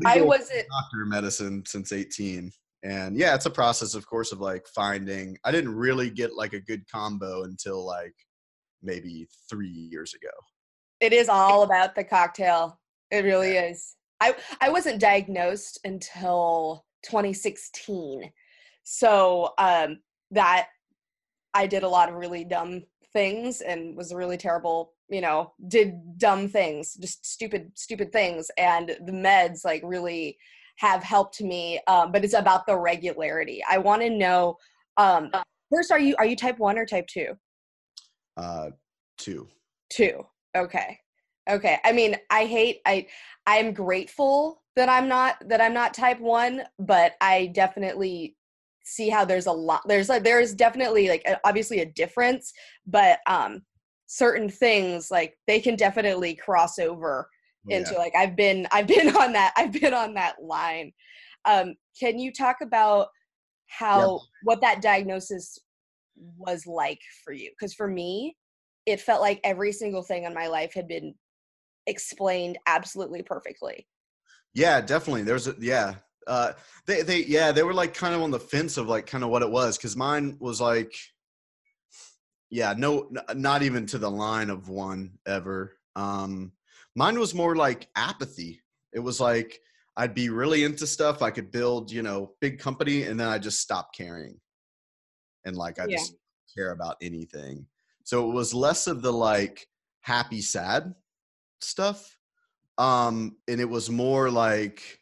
i 0.05 0.21
wasn't 0.21 0.65
doctor 0.69 1.05
medicine 1.05 1.63
since 1.65 1.91
18 1.91 2.51
and 2.83 3.17
yeah 3.17 3.33
it's 3.33 3.45
a 3.45 3.51
process 3.51 3.95
of 3.95 4.05
course 4.05 4.31
of 4.31 4.39
like 4.39 4.65
finding 4.75 5.37
i 5.43 5.51
didn't 5.51 5.73
really 5.73 6.09
get 6.09 6.33
like 6.35 6.53
a 6.53 6.59
good 6.59 6.83
combo 6.91 7.43
until 7.43 7.85
like 7.85 8.13
maybe 8.83 9.27
three 9.49 9.69
years 9.69 10.13
ago. 10.13 10.31
It 10.99 11.13
is 11.13 11.29
all 11.29 11.63
about 11.63 11.95
the 11.95 12.03
cocktail. 12.03 12.79
It 13.09 13.23
really 13.23 13.57
is. 13.57 13.95
I 14.21 14.35
i 14.61 14.69
wasn't 14.69 15.01
diagnosed 15.01 15.79
until 15.83 16.85
2016 17.03 18.31
so 18.83 19.49
um 19.57 19.99
that 20.31 20.67
i 21.53 21.67
did 21.67 21.83
a 21.83 21.89
lot 21.89 22.07
of 22.07 22.15
really 22.15 22.45
dumb 22.45 22.83
things 23.13 23.61
and 23.61 23.95
was 23.95 24.11
a 24.11 24.17
really 24.17 24.37
terrible 24.37 24.93
you 25.09 25.21
know 25.21 25.53
did 25.67 26.17
dumb 26.17 26.47
things 26.47 26.95
just 26.95 27.25
stupid 27.25 27.71
stupid 27.75 28.11
things 28.11 28.49
and 28.57 28.97
the 29.05 29.11
meds 29.11 29.63
like 29.63 29.81
really 29.85 30.37
have 30.77 31.03
helped 31.03 31.41
me 31.41 31.79
um 31.87 32.11
but 32.11 32.23
it's 32.23 32.33
about 32.33 32.65
the 32.65 32.77
regularity. 32.77 33.63
I 33.69 33.77
want 33.77 34.01
to 34.01 34.09
know 34.09 34.57
um 34.97 35.31
first 35.71 35.91
are 35.91 35.99
you 35.99 36.15
are 36.17 36.25
you 36.25 36.35
type 36.35 36.59
1 36.59 36.77
or 36.77 36.85
type 36.85 37.07
2 37.07 37.33
uh 38.37 38.69
two. 39.17 39.47
Two. 39.91 40.25
Okay. 40.55 40.97
Okay. 41.49 41.77
I 41.83 41.91
mean 41.91 42.15
i 42.29 42.45
hate 42.45 42.79
i 42.85 43.05
i'm 43.45 43.73
grateful 43.73 44.63
that 44.75 44.89
i'm 44.89 45.07
not 45.07 45.35
that 45.47 45.61
i'm 45.61 45.73
not 45.73 45.93
type 45.93 46.19
one 46.19 46.63
but 46.79 47.13
i 47.21 47.47
definitely 47.53 48.35
see 48.83 49.09
how 49.09 49.23
there's 49.25 49.45
a 49.47 49.51
lot 49.51 49.81
there's 49.87 50.09
like 50.09 50.23
there's 50.23 50.53
definitely 50.53 51.07
like 51.07 51.23
a- 51.25 51.39
obviously 51.47 51.79
a 51.79 51.85
difference 51.85 52.53
but 52.85 53.19
um 53.27 53.61
certain 54.07 54.49
things 54.49 55.09
like 55.09 55.35
they 55.47 55.59
can 55.59 55.75
definitely 55.75 56.35
cross 56.35 56.77
over 56.79 57.27
Yeah. 57.65 57.77
into 57.77 57.95
like 57.95 58.13
i've 58.15 58.35
been 58.35 58.67
i've 58.71 58.87
been 58.87 59.15
on 59.17 59.33
that 59.33 59.53
i've 59.57 59.71
been 59.71 59.93
on 59.93 60.13
that 60.15 60.35
line. 60.41 60.91
Um 61.45 61.75
can 61.99 62.19
you 62.19 62.31
talk 62.31 62.57
about 62.61 63.07
how 63.67 64.21
what 64.43 64.61
that 64.61 64.81
diagnosis 64.81 65.57
was 66.37 66.67
like 66.67 66.99
for 67.23 67.33
you? 67.33 67.49
Because 67.51 67.73
for 67.73 67.87
me 67.87 68.35
it 68.85 68.99
felt 68.99 69.21
like 69.21 69.39
every 69.43 69.71
single 69.71 70.03
thing 70.03 70.25
in 70.25 70.33
my 70.33 70.47
life 70.47 70.73
had 70.73 70.87
been 70.87 71.15
explained 71.87 72.57
absolutely 72.67 73.23
perfectly. 73.23 73.87
Yeah 74.53 74.81
definitely. 74.81 75.23
There's 75.23 75.47
a 75.47 75.55
yeah 75.59 75.95
uh 76.27 76.53
they 76.85 77.01
they 77.01 77.23
yeah 77.25 77.51
they 77.51 77.63
were 77.63 77.73
like 77.73 77.93
kind 77.93 78.13
of 78.13 78.21
on 78.21 78.31
the 78.31 78.39
fence 78.39 78.77
of 78.77 78.87
like 78.87 79.05
kind 79.05 79.23
of 79.23 79.29
what 79.29 79.41
it 79.41 79.49
was 79.49 79.77
because 79.77 79.95
mine 79.95 80.37
was 80.39 80.59
like 80.61 80.93
yeah 82.49 82.73
no 82.77 83.09
not 83.35 83.63
even 83.63 83.85
to 83.85 83.97
the 83.97 84.09
line 84.09 84.49
of 84.49 84.69
one 84.69 85.11
ever 85.27 85.77
um 85.95 86.51
mine 86.95 87.19
was 87.19 87.33
more 87.33 87.55
like 87.55 87.87
apathy 87.95 88.61
it 88.93 88.99
was 88.99 89.19
like 89.19 89.59
i'd 89.97 90.13
be 90.13 90.29
really 90.29 90.63
into 90.63 90.85
stuff 90.85 91.21
i 91.21 91.31
could 91.31 91.51
build 91.51 91.91
you 91.91 92.01
know 92.01 92.31
big 92.41 92.59
company 92.59 93.03
and 93.03 93.19
then 93.19 93.27
i 93.27 93.37
just 93.37 93.59
stop 93.59 93.93
caring 93.93 94.39
and 95.45 95.55
like 95.55 95.79
i 95.79 95.85
Yeah. 95.85 95.97
just 95.97 96.15
care 96.55 96.71
about 96.71 96.97
anything 97.01 97.65
so 98.03 98.29
it 98.29 98.33
was 98.33 98.53
less 98.53 98.87
of 98.87 99.01
the 99.01 99.11
like 99.11 99.67
happy 100.01 100.41
sad 100.41 100.93
stuff. 101.61 102.17
Um, 102.77 103.37
and 103.47 103.61
it 103.61 103.69
was 103.69 103.89
more 103.89 104.29
like 104.29 104.99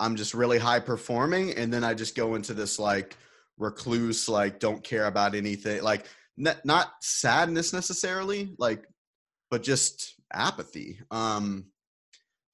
I'm 0.00 0.16
just 0.16 0.34
really 0.34 0.58
high 0.58 0.80
performing, 0.80 1.52
and 1.54 1.72
then 1.72 1.84
I 1.84 1.94
just 1.94 2.14
go 2.16 2.34
into 2.34 2.54
this 2.54 2.78
like 2.78 3.16
recluse, 3.58 4.28
like 4.28 4.60
don't 4.60 4.82
care 4.84 5.06
about 5.06 5.34
anything, 5.34 5.82
like 5.82 6.06
n- 6.38 6.56
not 6.64 6.92
sadness 7.00 7.72
necessarily, 7.72 8.54
like, 8.58 8.84
but 9.50 9.62
just 9.62 10.14
apathy. 10.32 11.00
Um, 11.10 11.66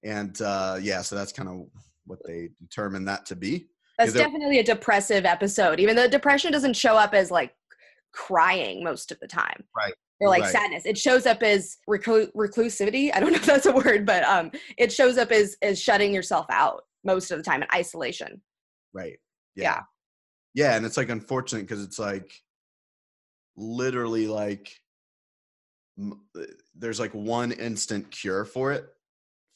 and 0.02 0.40
uh, 0.40 0.78
yeah, 0.80 1.02
so 1.02 1.16
that's 1.16 1.32
kind 1.32 1.48
of 1.48 1.66
what 2.06 2.18
they 2.26 2.50
determined 2.60 3.08
that 3.08 3.26
to 3.26 3.36
be. 3.36 3.66
That's 3.98 4.12
definitely 4.12 4.58
a 4.58 4.64
depressive 4.64 5.24
episode. 5.24 5.78
Even 5.80 5.94
though 5.96 6.08
depression 6.08 6.50
doesn't 6.52 6.74
show 6.76 6.96
up 6.96 7.14
as 7.14 7.30
like 7.30 7.54
crying 8.12 8.82
most 8.82 9.12
of 9.12 9.20
the 9.20 9.26
time. 9.28 9.64
Right. 9.76 9.94
Or 10.20 10.28
like 10.28 10.42
Right. 10.42 10.52
sadness. 10.52 10.84
It 10.84 10.98
shows 10.98 11.26
up 11.26 11.42
as 11.42 11.76
reclu- 11.88 12.32
reclusivity. 12.32 13.10
I 13.14 13.20
don't 13.20 13.30
know 13.32 13.36
if 13.36 13.46
that's 13.46 13.66
a 13.66 13.72
word, 13.72 14.04
but 14.06 14.24
um 14.24 14.50
it 14.78 14.92
shows 14.92 15.16
up 15.18 15.30
as 15.30 15.56
as 15.62 15.80
shutting 15.80 16.12
yourself 16.12 16.46
out 16.50 16.82
most 17.04 17.30
of 17.30 17.38
the 17.38 17.44
time 17.44 17.62
in 17.62 17.68
isolation. 17.72 18.40
Right. 18.92 19.18
Yeah. 19.54 19.82
Yeah, 20.54 20.76
and 20.76 20.86
it's 20.86 20.96
like 20.96 21.08
unfortunate 21.08 21.62
because 21.62 21.82
it's 21.82 21.98
like 21.98 22.32
literally 23.56 24.26
like 24.26 24.80
m- 25.98 26.20
uh, 26.38 26.42
there's 26.74 27.00
like 27.00 27.12
one 27.12 27.52
instant 27.52 28.10
cure 28.10 28.44
for 28.44 28.72
it 28.72 28.86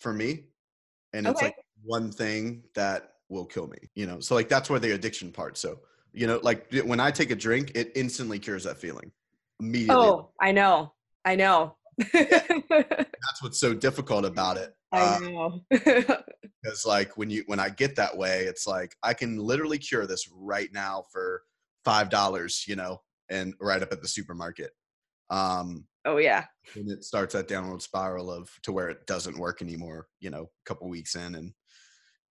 for 0.00 0.12
me, 0.12 0.44
and 1.12 1.26
it's 1.26 1.40
Okay. 1.40 1.46
like 1.46 1.56
one 1.84 2.10
thing 2.10 2.64
that 2.74 3.12
will 3.28 3.46
kill 3.46 3.68
me. 3.68 3.78
You 3.94 4.06
know, 4.06 4.20
so 4.20 4.34
like 4.34 4.48
that's 4.48 4.68
where 4.68 4.80
the 4.80 4.92
addiction 4.92 5.32
part. 5.32 5.56
So 5.56 5.80
you 6.12 6.26
know, 6.26 6.40
like 6.42 6.72
when 6.84 7.00
I 7.00 7.10
take 7.10 7.30
a 7.30 7.36
drink, 7.36 7.72
it 7.74 7.92
instantly 7.94 8.38
cures 8.38 8.64
that 8.64 8.78
feeling 8.78 9.12
immediately. 9.60 10.08
Oh, 10.08 10.30
I 10.40 10.52
know. 10.52 10.94
I 11.24 11.36
know. 11.36 11.76
That's 12.12 13.42
what's 13.42 13.58
so 13.60 13.74
difficult 13.74 14.24
about 14.24 14.56
it. 14.56 14.72
I 14.92 15.00
Uh, 15.00 15.18
know. 15.18 15.60
because 15.70 16.84
like 16.86 17.16
when 17.16 17.30
you 17.30 17.44
when 17.46 17.60
i 17.60 17.68
get 17.68 17.94
that 17.96 18.16
way 18.16 18.40
it's 18.44 18.66
like 18.66 18.96
i 19.02 19.12
can 19.14 19.38
literally 19.38 19.78
cure 19.78 20.06
this 20.06 20.28
right 20.32 20.70
now 20.72 21.04
for 21.12 21.42
five 21.84 22.08
dollars 22.10 22.64
you 22.66 22.76
know 22.76 23.00
and 23.28 23.54
right 23.60 23.82
up 23.82 23.92
at 23.92 24.02
the 24.02 24.08
supermarket 24.08 24.70
um 25.30 25.84
oh 26.04 26.16
yeah. 26.16 26.44
and 26.74 26.90
it 26.90 27.04
starts 27.04 27.34
that 27.34 27.48
downward 27.48 27.82
spiral 27.82 28.30
of 28.30 28.50
to 28.62 28.72
where 28.72 28.88
it 28.88 29.06
doesn't 29.06 29.38
work 29.38 29.62
anymore 29.62 30.08
you 30.20 30.30
know 30.30 30.42
a 30.44 30.64
couple 30.64 30.88
weeks 30.88 31.14
in 31.14 31.34
and 31.34 31.52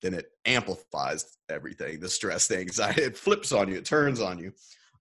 then 0.03 0.15
it 0.15 0.27
amplifies 0.45 1.37
everything 1.51 2.01
the 2.01 2.09
stress 2.09 2.49
the 2.49 2.59
anxiety 2.59 3.03
it 3.03 3.17
flips 3.17 3.53
on 3.53 3.69
you 3.69 3.77
it 3.77 3.85
turns 3.85 4.21
on 4.21 4.39
you 4.39 4.51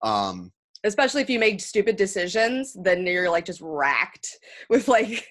um 0.02 0.52
especially 0.84 1.22
if 1.22 1.30
you 1.30 1.38
make 1.38 1.60
stupid 1.60 1.96
decisions 1.96 2.76
then 2.82 3.06
you're 3.06 3.30
like 3.30 3.44
just 3.44 3.60
racked 3.62 4.38
with 4.70 4.86
like 4.88 5.28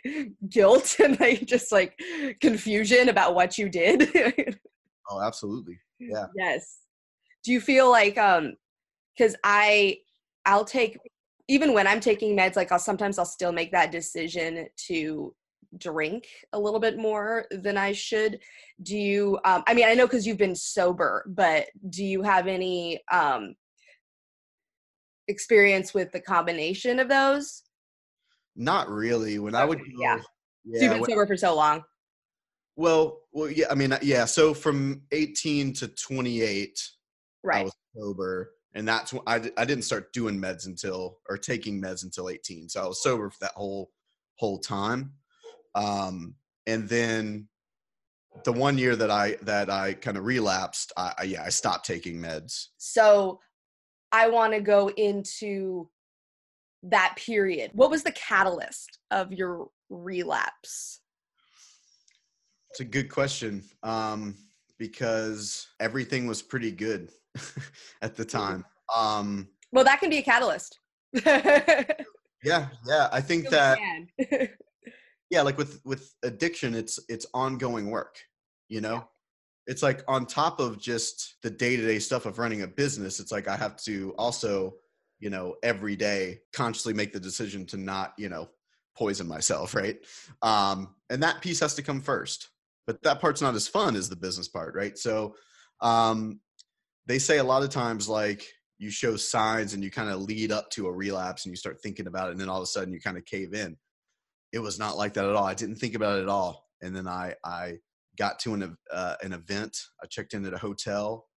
guilt 0.49 0.97
and 1.03 1.19
like 1.19 1.45
just 1.45 1.71
like 1.71 1.97
confusion 2.41 3.09
about 3.09 3.35
what 3.35 3.57
you 3.57 3.69
did. 3.69 4.59
Oh 5.09 5.21
absolutely. 5.21 5.77
Yeah. 5.99 6.27
yes. 6.33 6.77
Do 7.43 7.51
you 7.51 7.59
feel 7.59 7.91
like 7.91 8.17
um 8.17 8.53
because 9.15 9.35
i 9.43 9.97
i'll 10.45 10.63
take 10.63 10.97
even 11.49 11.73
when 11.73 11.87
i'm 11.87 11.99
taking 11.99 12.37
meds 12.37 12.55
like 12.55 12.71
i'll 12.71 12.79
sometimes 12.79 13.19
i'll 13.19 13.25
still 13.25 13.51
make 13.51 13.71
that 13.73 13.91
decision 13.91 14.65
to 14.87 15.35
drink 15.77 16.25
a 16.53 16.59
little 16.59 16.79
bit 16.79 16.97
more 16.97 17.45
than 17.51 17.77
i 17.77 17.91
should. 17.91 18.39
Do 18.81 18.97
you 18.97 19.39
um 19.43 19.63
i 19.67 19.73
mean 19.73 19.85
i 19.85 19.93
know 19.93 20.05
because 20.05 20.25
you've 20.25 20.37
been 20.37 20.55
sober 20.55 21.25
but 21.27 21.67
do 21.89 22.03
you 22.05 22.21
have 22.21 22.47
any 22.47 23.01
um 23.11 23.55
experience 25.27 25.93
with 25.93 26.11
the 26.11 26.19
combination 26.19 26.99
of 26.99 27.07
those 27.07 27.63
not 28.55 28.89
really 28.89 29.39
when 29.39 29.55
i 29.55 29.65
would 29.65 29.79
yeah. 29.97 30.17
yeah 30.65 30.79
so 30.79 30.83
you've 30.83 30.91
been 30.91 31.01
when- 31.01 31.09
sober 31.09 31.27
for 31.27 31.37
so 31.37 31.55
long 31.55 31.83
well 32.75 33.19
well 33.31 33.49
yeah 33.49 33.65
i 33.69 33.75
mean 33.75 33.95
yeah 34.01 34.25
so 34.25 34.53
from 34.53 35.01
18 35.11 35.73
to 35.73 35.87
28 35.87 36.79
right? 37.43 37.61
I 37.61 37.63
was 37.63 37.73
sober, 37.95 38.53
and 38.73 38.87
that's 38.87 39.13
when 39.13 39.21
I, 39.27 39.51
I 39.57 39.65
didn't 39.65 39.83
start 39.83 40.13
doing 40.13 40.39
meds 40.39 40.65
until 40.65 41.19
or 41.29 41.37
taking 41.37 41.81
meds 41.81 42.03
until 42.03 42.29
18. 42.29 42.69
So 42.69 42.83
I 42.83 42.87
was 42.87 43.03
sober 43.03 43.29
for 43.29 43.37
that 43.41 43.51
whole 43.51 43.91
whole 44.35 44.59
time. 44.59 45.13
Um, 45.75 46.35
and 46.65 46.87
then 46.89 47.47
the 48.45 48.53
one 48.53 48.77
year 48.77 48.95
that 48.95 49.11
I 49.11 49.37
that 49.43 49.69
I 49.69 49.93
kind 49.93 50.17
of 50.17 50.25
relapsed, 50.25 50.91
I, 50.97 51.13
I 51.19 51.23
yeah 51.23 51.43
I 51.43 51.49
stopped 51.49 51.85
taking 51.85 52.19
meds. 52.19 52.67
so 52.77 53.39
i 54.13 54.29
want 54.29 54.53
to 54.53 54.61
go 54.61 54.89
into 54.91 55.89
that 56.83 57.15
period. 57.15 57.71
What 57.73 57.89
was 57.89 58.03
the 58.03 58.11
catalyst 58.11 58.99
of 59.09 59.31
your 59.31 59.69
relapse? 59.89 60.99
It's 62.71 62.81
a 62.81 62.85
good 62.85 63.09
question 63.09 63.63
um, 63.83 64.35
because 64.77 65.67
everything 65.79 66.27
was 66.27 66.41
pretty 66.41 66.71
good 66.71 67.09
at 68.01 68.15
the 68.15 68.25
time. 68.25 68.65
Um, 68.95 69.47
well 69.71 69.83
that 69.83 69.99
can 69.99 70.09
be 70.09 70.17
a 70.17 70.23
catalyst. 70.23 70.79
Yeah, 72.45 72.67
yeah, 72.85 73.07
I 73.13 73.21
think 73.21 73.47
that 73.51 73.79
yeah 75.29 75.41
like 75.41 75.57
with 75.57 75.79
with 75.85 76.13
addiction 76.23 76.75
it's 76.75 76.99
it's 77.07 77.25
ongoing 77.33 77.89
work 77.89 78.19
you 78.67 78.81
know 78.81 79.07
it's 79.67 79.83
like 79.83 80.03
on 80.07 80.25
top 80.25 80.59
of 80.59 80.79
just 80.79 81.35
the 81.41 81.49
day-to-day 81.49 81.99
stuff 81.99 82.25
of 82.25 82.39
running 82.39 82.61
a 82.61 82.67
business 82.67 83.19
it's 83.19 83.31
like 83.31 83.47
i 83.47 83.55
have 83.55 83.75
to 83.75 84.13
also 84.17 84.73
you 85.19 85.29
know 85.29 85.55
every 85.63 85.95
day 85.95 86.39
consciously 86.53 86.93
make 86.93 87.13
the 87.13 87.19
decision 87.19 87.65
to 87.65 87.77
not 87.77 88.13
you 88.17 88.29
know 88.29 88.49
poison 88.95 89.27
myself 89.27 89.73
right 89.73 89.97
um 90.41 90.95
and 91.09 91.23
that 91.23 91.41
piece 91.41 91.59
has 91.59 91.73
to 91.73 91.81
come 91.81 92.01
first 92.01 92.49
but 92.85 93.01
that 93.03 93.21
part's 93.21 93.41
not 93.41 93.55
as 93.55 93.67
fun 93.67 93.95
as 93.95 94.09
the 94.09 94.15
business 94.15 94.47
part 94.47 94.75
right 94.75 94.97
so 94.97 95.35
um 95.81 96.39
they 97.05 97.19
say 97.19 97.39
a 97.39 97.43
lot 97.43 97.63
of 97.63 97.69
times 97.69 98.07
like 98.07 98.45
you 98.77 98.89
show 98.89 99.15
signs 99.15 99.73
and 99.73 99.83
you 99.83 99.89
kind 99.89 100.09
of 100.09 100.21
lead 100.21 100.51
up 100.51 100.69
to 100.69 100.87
a 100.87 100.91
relapse 100.91 101.45
and 101.45 101.51
you 101.51 101.57
start 101.57 101.81
thinking 101.81 102.07
about 102.07 102.27
it 102.27 102.31
and 102.31 102.39
then 102.39 102.49
all 102.49 102.57
of 102.57 102.63
a 102.63 102.67
sudden 102.67 102.93
you 102.93 102.99
kind 102.99 103.17
of 103.17 103.25
cave 103.25 103.53
in 103.53 103.77
it 104.53 104.59
was 104.59 104.79
not 104.79 104.95
like 104.95 105.13
that 105.15 105.25
at 105.25 105.35
all. 105.35 105.43
I 105.43 105.55
didn't 105.55 105.75
think 105.75 105.95
about 105.95 106.19
it 106.19 106.21
at 106.21 106.29
all. 106.29 106.69
And 106.81 106.95
then 106.95 107.07
I 107.07 107.33
I 107.43 107.79
got 108.17 108.39
to 108.39 108.53
an 108.53 108.77
uh, 108.91 109.15
an 109.23 109.33
event. 109.33 109.77
I 110.03 110.07
checked 110.07 110.33
in 110.33 110.45
at 110.45 110.53
a 110.53 110.57
hotel, 110.57 111.27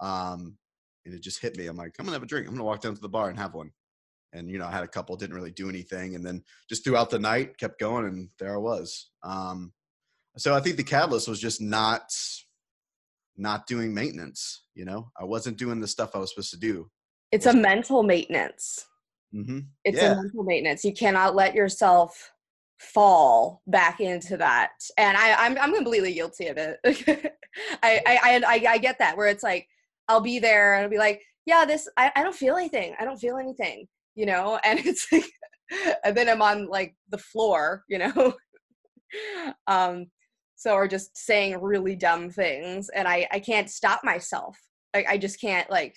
um, 0.00 0.56
and 1.04 1.14
it 1.14 1.22
just 1.22 1.40
hit 1.40 1.56
me. 1.56 1.66
I'm 1.66 1.76
like, 1.76 1.94
I'm 1.98 2.04
gonna 2.04 2.16
have 2.16 2.22
a 2.22 2.26
drink. 2.26 2.46
I'm 2.46 2.54
gonna 2.54 2.64
walk 2.64 2.80
down 2.80 2.94
to 2.94 3.00
the 3.00 3.08
bar 3.08 3.28
and 3.30 3.38
have 3.38 3.54
one. 3.54 3.70
And 4.32 4.50
you 4.50 4.58
know, 4.58 4.66
I 4.66 4.70
had 4.72 4.84
a 4.84 4.88
couple, 4.88 5.16
didn't 5.16 5.36
really 5.36 5.52
do 5.52 5.68
anything, 5.68 6.14
and 6.14 6.24
then 6.24 6.42
just 6.68 6.84
throughout 6.84 7.10
the 7.10 7.18
night, 7.18 7.56
kept 7.58 7.80
going, 7.80 8.06
and 8.06 8.28
there 8.38 8.54
I 8.54 8.58
was. 8.58 9.10
Um, 9.22 9.72
so 10.36 10.54
I 10.54 10.60
think 10.60 10.76
the 10.76 10.84
catalyst 10.84 11.28
was 11.28 11.40
just 11.40 11.60
not 11.60 12.12
not 13.36 13.66
doing 13.66 13.94
maintenance. 13.94 14.64
You 14.74 14.84
know, 14.84 15.10
I 15.18 15.24
wasn't 15.24 15.58
doing 15.58 15.80
the 15.80 15.88
stuff 15.88 16.10
I 16.14 16.18
was 16.18 16.30
supposed 16.30 16.50
to 16.50 16.58
do. 16.58 16.90
it's 17.32 17.46
a 17.46 17.52
mental 17.52 18.02
maintenance 18.02 18.86
hmm 19.32 19.58
it's 19.84 20.00
Yeah. 20.00 20.12
a 20.12 20.16
mental 20.16 20.44
maintenance 20.44 20.84
you 20.84 20.92
cannot 20.92 21.34
let 21.34 21.54
yourself 21.54 22.30
fall 22.78 23.62
back 23.66 24.00
into 24.00 24.36
that. 24.36 24.72
And 24.98 25.16
i 25.16 25.34
i'm, 25.46 25.58
I'm 25.58 25.74
completely 25.74 26.14
guilty 26.14 26.48
of 26.48 26.58
it. 26.58 26.78
I, 27.82 28.00
I 28.06 28.42
i 28.46 28.72
i 28.72 28.78
get 28.78 28.98
that 28.98 29.16
where 29.16 29.28
it's 29.28 29.42
like 29.42 29.66
i'll 30.08 30.20
be 30.20 30.38
there 30.38 30.74
and 30.74 30.84
i'll 30.84 30.90
be 30.90 30.98
like 30.98 31.22
yeah 31.46 31.64
this 31.64 31.88
i, 31.96 32.12
I 32.14 32.22
don't 32.22 32.34
feel 32.34 32.56
anything. 32.56 32.94
I 32.98 33.04
don't 33.04 33.18
feel 33.18 33.36
anything 33.36 33.86
you 34.14 34.26
know? 34.26 34.58
And 34.64 34.80
it's 34.84 35.06
like 35.12 35.30
and 36.04 36.16
then 36.16 36.28
i'm 36.28 36.42
on 36.42 36.68
like 36.68 36.94
the 37.10 37.18
floor 37.18 37.84
you 37.88 37.98
know? 37.98 38.34
Um 39.68 40.06
so 40.56 40.74
or 40.74 40.88
just 40.88 41.16
saying 41.16 41.60
really 41.62 41.94
dumb 41.94 42.28
things 42.28 42.88
and 42.88 43.06
i 43.06 43.26
i 43.30 43.38
can't 43.38 43.70
stop 43.70 44.02
myself. 44.04 44.58
Like 44.92 45.06
i 45.08 45.16
just 45.16 45.40
can't 45.40 45.70
like 45.70 45.96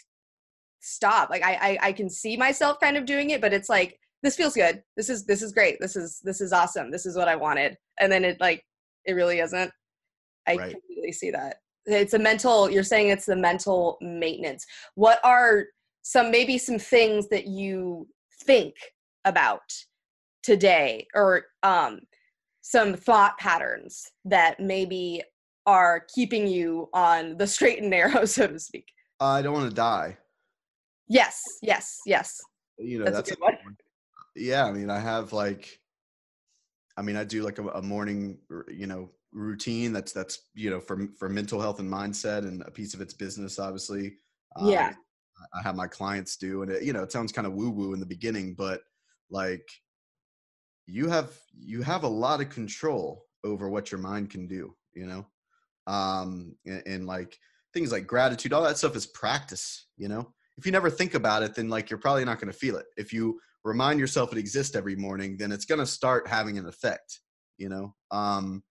stop. 0.80 1.30
Like 1.30 1.44
I, 1.44 1.54
I 1.54 1.78
i 1.88 1.92
can 1.92 2.10
see 2.10 2.38
myself 2.38 2.80
kind 2.80 2.96
of 2.98 3.06
doing 3.06 3.32
it 3.32 3.42
but 3.42 3.54
it's 3.54 3.70
like 3.70 4.00
this 4.24 4.36
feels 4.36 4.54
good. 4.54 4.84
This 4.98 5.10
is 5.10 5.26
this 5.26 5.42
is 5.42 5.54
great. 5.54 5.78
This 5.80 5.96
is 5.96 6.20
this 6.24 6.42
is 6.42 6.52
awesome. 6.52 6.92
This 6.92 7.06
is 7.06 7.16
what 7.16 7.28
i 7.28 7.36
wanted. 7.36 7.78
And 8.00 8.12
then 8.12 8.26
it 8.26 8.40
like 8.40 8.64
it 9.06 9.14
really 9.14 9.40
isn't. 9.40 9.72
I 10.48 10.56
Right. 10.56 10.72
completely 10.72 11.12
see 11.12 11.32
that. 11.32 11.58
It's 11.86 12.14
a 12.14 12.20
mental 12.20 12.70
you're 12.70 12.84
saying 12.84 13.10
it's 13.10 13.26
the 13.26 13.36
mental 13.36 13.98
maintenance. 14.02 14.66
What 14.96 15.20
are 15.24 15.66
some 16.02 16.32
maybe 16.32 16.58
some 16.58 16.80
things 16.80 17.30
that 17.30 17.48
you 17.48 18.08
think 18.44 18.74
about 19.26 19.62
today 20.44 21.06
or 21.14 21.46
um 21.64 22.00
some 22.62 22.94
thought 22.94 23.38
patterns 23.38 24.06
that 24.26 24.60
maybe 24.60 25.24
are 25.66 26.06
keeping 26.14 26.48
you 26.48 26.90
on 26.94 27.38
the 27.38 27.48
straight 27.48 27.80
and 27.80 27.90
narrow 27.90 28.26
so 28.36 28.48
to 28.48 28.60
speak? 28.60 28.86
I 29.22 29.42
don't 29.42 29.54
want 29.54 29.70
to 29.70 29.76
die. 29.76 30.18
yes 31.08 31.42
yes 31.62 32.00
yes. 32.06 32.40
You 32.82 33.00
know, 33.00 33.06
That's 33.12 33.18
a 33.18 33.32
that's, 33.32 33.42
one. 33.42 33.58
Yeah 34.39 34.65
i 34.65 34.71
mean 34.71 34.89
i 34.89 34.99
have 34.99 35.34
like 35.34 35.80
i 36.97 37.02
mean 37.02 37.15
i 37.15 37.23
do 37.23 37.43
like 37.43 37.60
a, 37.60 37.67
a 37.69 37.82
morning 37.82 38.39
you 38.69 38.88
know 38.88 39.10
routine 39.32 39.93
that's 39.93 40.12
that's 40.12 40.49
you 40.56 40.69
know 40.69 40.80
for 40.80 41.08
for 41.17 41.30
mental 41.30 41.62
health 41.62 41.80
and 41.80 41.91
mindset 41.91 42.39
and 42.39 42.63
a 42.63 42.71
piece 42.71 42.93
of 42.93 43.02
its 43.02 43.13
business 43.13 43.60
obviously 43.60 44.17
Um, 44.56 44.69
Yeah. 44.69 44.93
i 45.54 45.62
have 45.62 45.75
my 45.75 45.88
clients 45.88 46.38
do 46.38 46.63
and 46.63 46.71
it, 46.71 46.84
you 46.84 46.93
know 46.93 47.04
it 47.04 47.12
sounds 47.12 47.32
kind 47.32 47.47
of 47.47 47.54
woo 47.54 47.69
woo 47.69 47.93
in 47.93 47.99
the 47.99 48.06
beginning 48.06 48.56
but 48.56 48.82
like 49.30 49.67
you 50.88 51.08
have 51.10 51.38
you 51.54 51.82
have 51.84 52.04
a 52.04 52.08
lot 52.08 52.41
of 52.41 52.49
control 52.49 53.25
over 53.43 53.69
what 53.69 53.91
your 53.91 53.99
mind 54.02 54.30
can 54.30 54.47
do 54.47 54.75
you 54.93 55.06
know? 55.06 55.25
Um 55.86 56.56
and, 56.65 56.84
and 56.88 57.06
like 57.06 57.38
things 57.73 57.91
like 57.91 58.08
gratitude 58.08 58.54
all 58.54 58.63
that 58.63 58.78
stuff 58.78 58.95
is 58.95 59.06
practice 59.06 59.88
you 59.97 60.08
know? 60.08 60.34
If 60.58 60.65
you 60.65 60.71
never 60.71 60.89
think 60.89 61.13
about 61.13 61.43
it 61.43 61.54
then 61.54 61.69
like 61.69 61.89
you're 61.89 61.99
probably 61.99 62.25
not 62.25 62.39
going 62.39 62.52
to 62.52 62.58
feel 62.58 62.78
it. 62.78 62.88
If 62.97 63.13
you 63.13 63.39
remind 63.63 64.00
yourself 64.00 64.32
it 64.32 64.38
exists 64.38 64.76
every 64.76 64.95
morning 64.95 65.36
then 65.38 65.52
it's 65.52 65.65
going 65.65 65.80
to 65.80 65.86
start 65.86 66.28
having 66.28 66.58
an 66.58 66.65
effect 66.65 67.19
you 67.58 67.67
know? 67.69 67.93
Um 68.10 68.63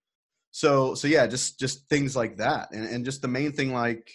so 0.51 0.95
so 0.95 1.07
yeah 1.07 1.27
just 1.27 1.59
just 1.59 1.89
things 1.89 2.17
like 2.17 2.39
that 2.39 2.69
and, 2.73 2.85
and 2.87 3.05
just 3.05 3.21
the 3.23 3.29
main 3.29 3.53
thing 3.53 3.73
like 3.73 4.11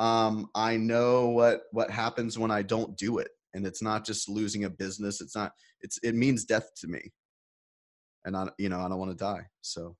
um 0.00 0.48
i 0.54 0.76
know 0.76 1.28
what 1.28 1.62
what 1.70 1.90
happens 1.90 2.36
when 2.36 2.50
i 2.50 2.62
don't 2.62 2.96
do 2.96 3.18
it 3.18 3.28
and 3.54 3.64
it's 3.64 3.80
not 3.80 4.04
just 4.04 4.28
losing 4.28 4.64
a 4.64 4.70
business 4.70 5.20
it's 5.20 5.36
not 5.36 5.52
it's 5.80 5.98
it 6.02 6.14
means 6.14 6.44
death 6.44 6.68
to 6.76 6.88
me. 6.88 7.00
And 8.24 8.36
i 8.36 8.48
you 8.58 8.68
know 8.68 8.80
i 8.80 8.88
don't 8.88 8.98
want 8.98 9.12
to 9.12 9.24
die 9.24 9.46
so 9.60 9.96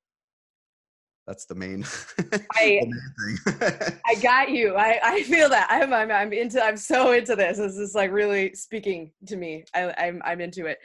that's 1.30 1.44
the 1.44 1.54
main, 1.54 1.84
I, 2.56 2.80
the 2.82 2.86
main 2.88 3.58
thing 3.60 3.98
I 4.04 4.16
got 4.16 4.50
you. 4.50 4.74
I, 4.74 4.98
I 5.00 5.22
feel 5.22 5.48
that. 5.48 5.68
I'm, 5.70 5.92
I'm 5.92 6.10
I'm 6.10 6.32
into. 6.32 6.60
I'm 6.60 6.76
so 6.76 7.12
into 7.12 7.36
this. 7.36 7.56
This 7.56 7.76
is 7.76 7.94
like 7.94 8.10
really 8.10 8.52
speaking 8.54 9.12
to 9.26 9.36
me. 9.36 9.64
I, 9.72 9.94
I'm 9.96 10.20
I'm 10.24 10.40
into 10.40 10.66
it. 10.66 10.78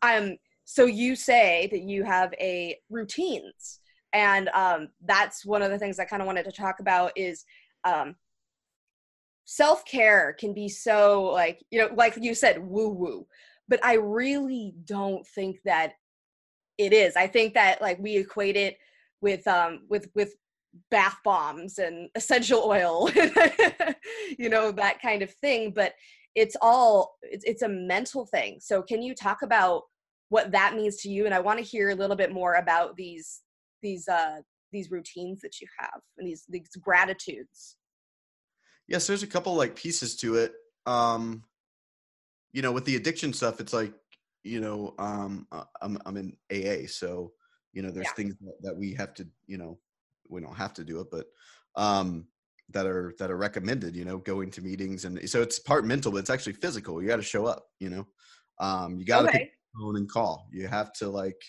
Um. 0.00 0.38
So 0.64 0.86
you 0.86 1.14
say 1.14 1.68
that 1.70 1.82
you 1.82 2.02
have 2.02 2.32
a 2.40 2.78
routines, 2.88 3.80
and 4.14 4.48
um, 4.54 4.88
that's 5.04 5.44
one 5.44 5.60
of 5.60 5.70
the 5.70 5.78
things 5.78 5.98
I 5.98 6.06
kind 6.06 6.22
of 6.22 6.26
wanted 6.26 6.46
to 6.46 6.52
talk 6.52 6.80
about 6.80 7.12
is 7.14 7.44
um, 7.84 8.16
self 9.44 9.84
care 9.84 10.34
can 10.40 10.54
be 10.54 10.66
so 10.66 11.24
like 11.24 11.62
you 11.70 11.78
know 11.78 11.90
like 11.94 12.16
you 12.18 12.34
said 12.34 12.58
woo 12.58 12.88
woo, 12.88 13.26
but 13.68 13.84
I 13.84 13.96
really 13.96 14.72
don't 14.86 15.26
think 15.26 15.58
that 15.66 15.92
it 16.78 16.94
is. 16.94 17.16
I 17.16 17.26
think 17.26 17.52
that 17.52 17.82
like 17.82 17.98
we 17.98 18.16
equate 18.16 18.56
it 18.56 18.78
with 19.20 19.46
um 19.46 19.80
with 19.88 20.08
with 20.14 20.34
bath 20.90 21.16
bombs 21.24 21.78
and 21.78 22.08
essential 22.16 22.64
oil 22.64 23.08
you 24.38 24.48
know 24.48 24.72
that 24.72 25.00
kind 25.00 25.22
of 25.22 25.32
thing. 25.34 25.72
But 25.74 25.94
it's 26.34 26.56
all 26.60 27.16
it's, 27.22 27.44
it's 27.44 27.62
a 27.62 27.68
mental 27.68 28.26
thing. 28.26 28.58
So 28.60 28.82
can 28.82 29.02
you 29.02 29.14
talk 29.14 29.42
about 29.42 29.82
what 30.30 30.50
that 30.52 30.74
means 30.74 30.96
to 30.98 31.08
you? 31.08 31.26
And 31.26 31.34
i 31.34 31.40
want 31.40 31.58
to 31.58 31.64
hear 31.64 31.90
a 31.90 31.94
little 31.94 32.16
bit 32.16 32.32
more 32.32 32.54
about 32.54 32.96
these 32.96 33.40
these 33.82 34.08
uh 34.08 34.38
these 34.72 34.90
routines 34.90 35.40
that 35.40 35.60
you 35.60 35.68
have 35.78 36.00
and 36.18 36.26
these 36.26 36.44
these 36.48 36.70
gratitudes. 36.80 37.76
Yes 38.88 39.06
there's 39.06 39.22
a 39.22 39.28
couple 39.28 39.54
like 39.54 39.76
pieces 39.76 40.16
to 40.16 40.36
it. 40.36 40.52
Um 40.86 41.44
you 42.54 42.62
know 42.62 42.72
with 42.72 42.86
the 42.86 42.96
addiction 42.96 43.32
stuff 43.32 43.60
it's 43.60 43.74
like 43.74 43.92
you 44.44 44.60
know 44.60 44.94
um 44.98 45.46
uh, 45.52 45.64
i'm 45.82 45.98
i'm 46.06 46.16
in 46.16 46.32
aa 46.52 46.86
so 46.86 47.32
you 47.74 47.82
know 47.82 47.90
there's 47.90 48.06
yeah. 48.06 48.12
things 48.14 48.34
that, 48.40 48.54
that 48.62 48.76
we 48.76 48.94
have 48.94 49.12
to 49.14 49.26
you 49.46 49.58
know 49.58 49.78
we 50.30 50.40
don't 50.40 50.56
have 50.56 50.72
to 50.72 50.84
do 50.84 51.00
it 51.00 51.08
but 51.10 51.26
um 51.76 52.26
that 52.70 52.86
are 52.86 53.14
that 53.18 53.30
are 53.30 53.36
recommended 53.36 53.94
you 53.94 54.04
know 54.04 54.18
going 54.18 54.50
to 54.50 54.62
meetings 54.62 55.04
and 55.04 55.28
so 55.28 55.42
it's 55.42 55.58
part 55.58 55.84
mental 55.84 56.10
but 56.10 56.18
it's 56.18 56.30
actually 56.30 56.52
physical 56.54 57.02
you 57.02 57.08
got 57.08 57.16
to 57.16 57.22
show 57.22 57.44
up 57.44 57.66
you 57.78 57.90
know 57.90 58.06
um 58.60 58.98
you 58.98 59.04
got 59.04 59.22
to 59.22 59.28
okay. 59.28 59.38
pick 59.38 59.52
phone 59.78 59.96
and 59.96 60.08
call 60.08 60.48
you 60.52 60.66
have 60.66 60.92
to 60.92 61.08
like 61.08 61.40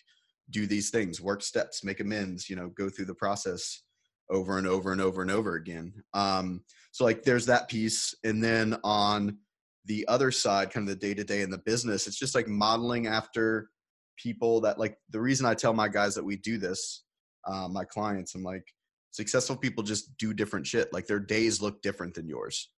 do 0.50 0.68
these 0.68 0.90
things 0.90 1.22
work 1.22 1.42
steps 1.42 1.84
make 1.84 2.00
amends 2.00 2.50
you 2.50 2.56
know 2.56 2.70
go 2.70 2.90
through 2.90 3.06
the 3.06 3.14
process 3.14 3.84
over 4.30 4.58
and 4.58 4.68
over 4.68 4.92
and 4.92 5.02
over 5.02 5.22
and 5.22 5.32
over 5.32 5.56
again 5.56 5.94
um 6.14 6.62
so 6.92 7.04
like 7.04 7.24
there's 7.24 7.46
that 7.46 7.68
piece 7.70 8.14
and 8.24 8.44
then 8.44 8.76
on 8.84 9.38
the 9.86 10.06
other 10.08 10.32
side 10.32 10.72
kind 10.72 10.90
of 10.90 11.00
the 11.00 11.08
day 11.08 11.14
to 11.14 11.24
day 11.24 11.42
in 11.42 11.50
the 11.50 11.60
business 11.60 12.08
it's 12.08 12.18
just 12.18 12.36
like 12.36 12.48
modeling 12.48 13.08
after 13.08 13.70
people 14.18 14.62
that 14.62 14.80
like 14.80 14.98
the 15.10 15.20
reason 15.20 15.46
I 15.46 15.54
tell 15.54 15.74
my 15.74 15.88
guys 15.88 16.16
that 16.16 16.24
we 16.24 16.38
do 16.38 16.58
this, 16.58 17.04
uh, 17.48 17.68
my 17.68 17.84
clients, 17.84 18.36
I'm 18.36 18.44
like, 18.44 18.66
successful 19.12 19.56
people 19.56 19.84
just 19.84 20.18
do 20.18 20.34
different 20.34 20.68
shit. 20.68 20.92
Like 20.92 21.08
their 21.08 21.20
days 21.20 21.62
look 21.62 21.82
different 21.82 22.14
than 22.14 22.28
yours. 22.28 22.70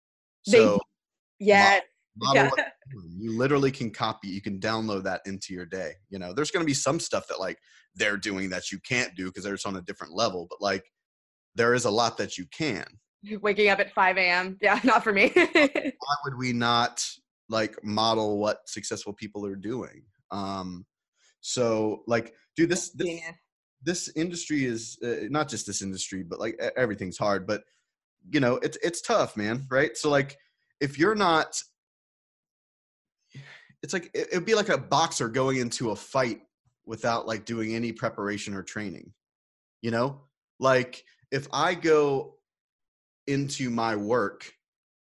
So, 0.43 0.79
they, 1.39 1.47
yeah. 1.47 1.79
yeah. 2.33 2.49
You 3.17 3.37
literally 3.37 3.71
can 3.71 3.91
copy, 3.91 4.27
you 4.27 4.41
can 4.41 4.59
download 4.59 5.03
that 5.03 5.21
into 5.25 5.53
your 5.53 5.65
day. 5.65 5.93
You 6.09 6.19
know, 6.19 6.33
there's 6.33 6.51
going 6.51 6.63
to 6.63 6.67
be 6.67 6.73
some 6.73 6.99
stuff 6.99 7.27
that 7.27 7.39
like 7.39 7.57
they're 7.95 8.17
doing 8.17 8.49
that 8.49 8.71
you 8.71 8.79
can't 8.79 9.15
do 9.15 9.25
because 9.25 9.43
they're 9.43 9.53
just 9.53 9.67
on 9.67 9.75
a 9.75 9.81
different 9.81 10.13
level, 10.13 10.47
but 10.49 10.61
like 10.61 10.83
there 11.55 11.73
is 11.73 11.85
a 11.85 11.91
lot 11.91 12.17
that 12.17 12.37
you 12.37 12.45
can. 12.51 12.85
Waking 13.41 13.69
up 13.69 13.79
at 13.79 13.91
5 13.93 14.17
a.m. 14.17 14.57
Yeah, 14.61 14.79
not 14.83 15.03
for 15.03 15.13
me. 15.13 15.31
Why 15.33 16.15
would 16.23 16.37
we 16.37 16.53
not 16.53 17.05
like 17.49 17.83
model 17.83 18.37
what 18.37 18.59
successful 18.67 19.13
people 19.13 19.45
are 19.45 19.55
doing? 19.55 20.03
Um, 20.31 20.85
so 21.41 22.03
like, 22.07 22.33
dude, 22.55 22.69
this 22.69 22.89
this, 22.91 23.21
this 23.83 24.11
industry 24.15 24.65
is 24.65 24.97
uh, 25.03 25.27
not 25.29 25.49
just 25.49 25.67
this 25.67 25.81
industry, 25.81 26.23
but 26.23 26.39
like 26.39 26.59
everything's 26.75 27.17
hard. 27.17 27.47
But 27.47 27.63
you 28.29 28.39
know, 28.39 28.55
it's 28.57 28.77
it's 28.83 29.01
tough, 29.01 29.37
man. 29.37 29.65
Right? 29.69 29.95
So 29.97 30.09
like, 30.09 30.37
if 30.81 30.97
you're 30.97 31.15
not, 31.15 31.61
it's 33.83 33.93
like 33.93 34.09
it, 34.13 34.27
it'd 34.31 34.45
be 34.45 34.55
like 34.55 34.69
a 34.69 34.77
boxer 34.77 35.29
going 35.29 35.57
into 35.57 35.91
a 35.91 35.95
fight 35.95 36.41
without 36.85 37.27
like 37.27 37.45
doing 37.45 37.75
any 37.75 37.91
preparation 37.91 38.53
or 38.53 38.63
training. 38.63 39.13
You 39.81 39.91
know, 39.91 40.21
like 40.59 41.03
if 41.31 41.47
I 41.53 41.75
go 41.75 42.35
into 43.27 43.69
my 43.69 43.95
work 43.95 44.51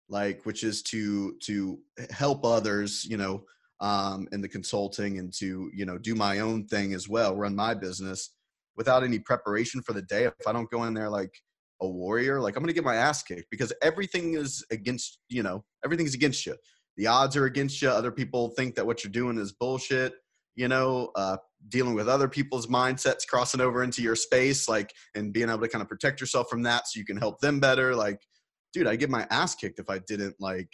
like 0.10 0.46
which 0.46 0.63
is 0.63 0.82
to 0.82 1.36
to 1.42 1.80
help 2.10 2.46
others 2.46 3.06
you 3.06 3.18
know 3.18 3.44
um, 3.80 4.28
and 4.32 4.44
the 4.44 4.48
consulting 4.48 5.20
and 5.20 5.34
to 5.34 5.70
you 5.74 5.86
know 5.86 5.98
do 5.98 6.16
my 6.16 6.40
own 6.40 6.66
thing 6.66 6.94
as 6.94 7.08
well 7.08 7.36
run 7.36 7.56
my 7.56 7.74
business 7.74 8.32
without 8.76 9.04
any 9.04 9.20
preparation 9.20 9.82
for 9.82 9.94
the 9.94 10.02
day. 10.04 10.26
If 10.26 10.48
i 10.48 10.54
don't 10.54 10.70
go 10.70 10.84
in 10.84 10.94
there 10.94 11.10
like 11.10 11.34
a 11.82 11.88
warrior 11.88 12.42
like 12.42 12.56
i'm 12.56 12.63
gonna 12.63 12.74
get 12.74 12.84
my 12.84 12.96
ass 12.96 13.22
kicked 13.22 13.52
because 13.52 13.72
everything 13.84 14.34
is 14.34 14.66
against 14.72 15.20
you 15.30 15.44
know 15.44 15.63
everything's 15.86 16.16
against 16.16 16.46
you. 16.46 16.56
The 16.98 17.08
odds 17.08 17.36
are 17.36 17.46
against 17.46 17.80
you. 17.84 17.90
Other 17.90 18.12
people 18.12 18.50
think 18.58 18.74
that 18.74 18.86
what 18.86 19.04
you're 19.04 19.12
doing 19.12 19.38
is 19.38 19.52
bullshit 19.52 20.13
you 20.56 20.68
know 20.68 21.12
uh, 21.16 21.38
dealing 21.70 21.94
with 21.94 22.10
other 22.10 22.28
people's 22.28 22.68
mindsets 22.68 23.28
crossing 23.28 23.62
over 23.62 23.84
into 23.84 24.02
your 24.02 24.16
space 24.16 24.68
like 24.68 24.92
and 25.13 25.32
being 25.32 25.50
able 25.50 25.60
to 25.60 25.68
kind 25.68 25.84
of 25.84 25.90
protect 25.90 26.20
yourself 26.20 26.50
from 26.50 26.63
that 26.63 26.88
so 26.88 27.00
you 27.00 27.06
can 27.06 27.18
help 27.18 27.40
them 27.40 27.60
better. 27.60 27.96
Like 27.96 28.20
dude 28.74 28.88
i 28.88 28.96
get 28.96 29.10
my 29.10 29.26
ass 29.30 29.56
kicked 29.56 29.80
if 29.80 29.90
i 29.90 30.00
didn't 30.00 30.36
like 30.40 30.70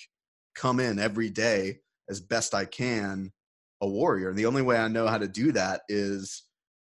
come 0.56 0.80
in 0.80 1.00
every 1.00 1.30
day 1.30 1.78
as 2.10 2.20
best 2.20 2.54
I 2.54 2.66
can 2.66 3.32
a 3.82 3.88
warrior. 3.88 4.30
And 4.30 4.38
the 4.38 4.46
only 4.46 4.62
way 4.62 4.78
I 4.78 4.88
know 4.88 5.08
how 5.08 5.18
to 5.18 5.28
do 5.28 5.52
that 5.52 5.82
is 5.90 6.44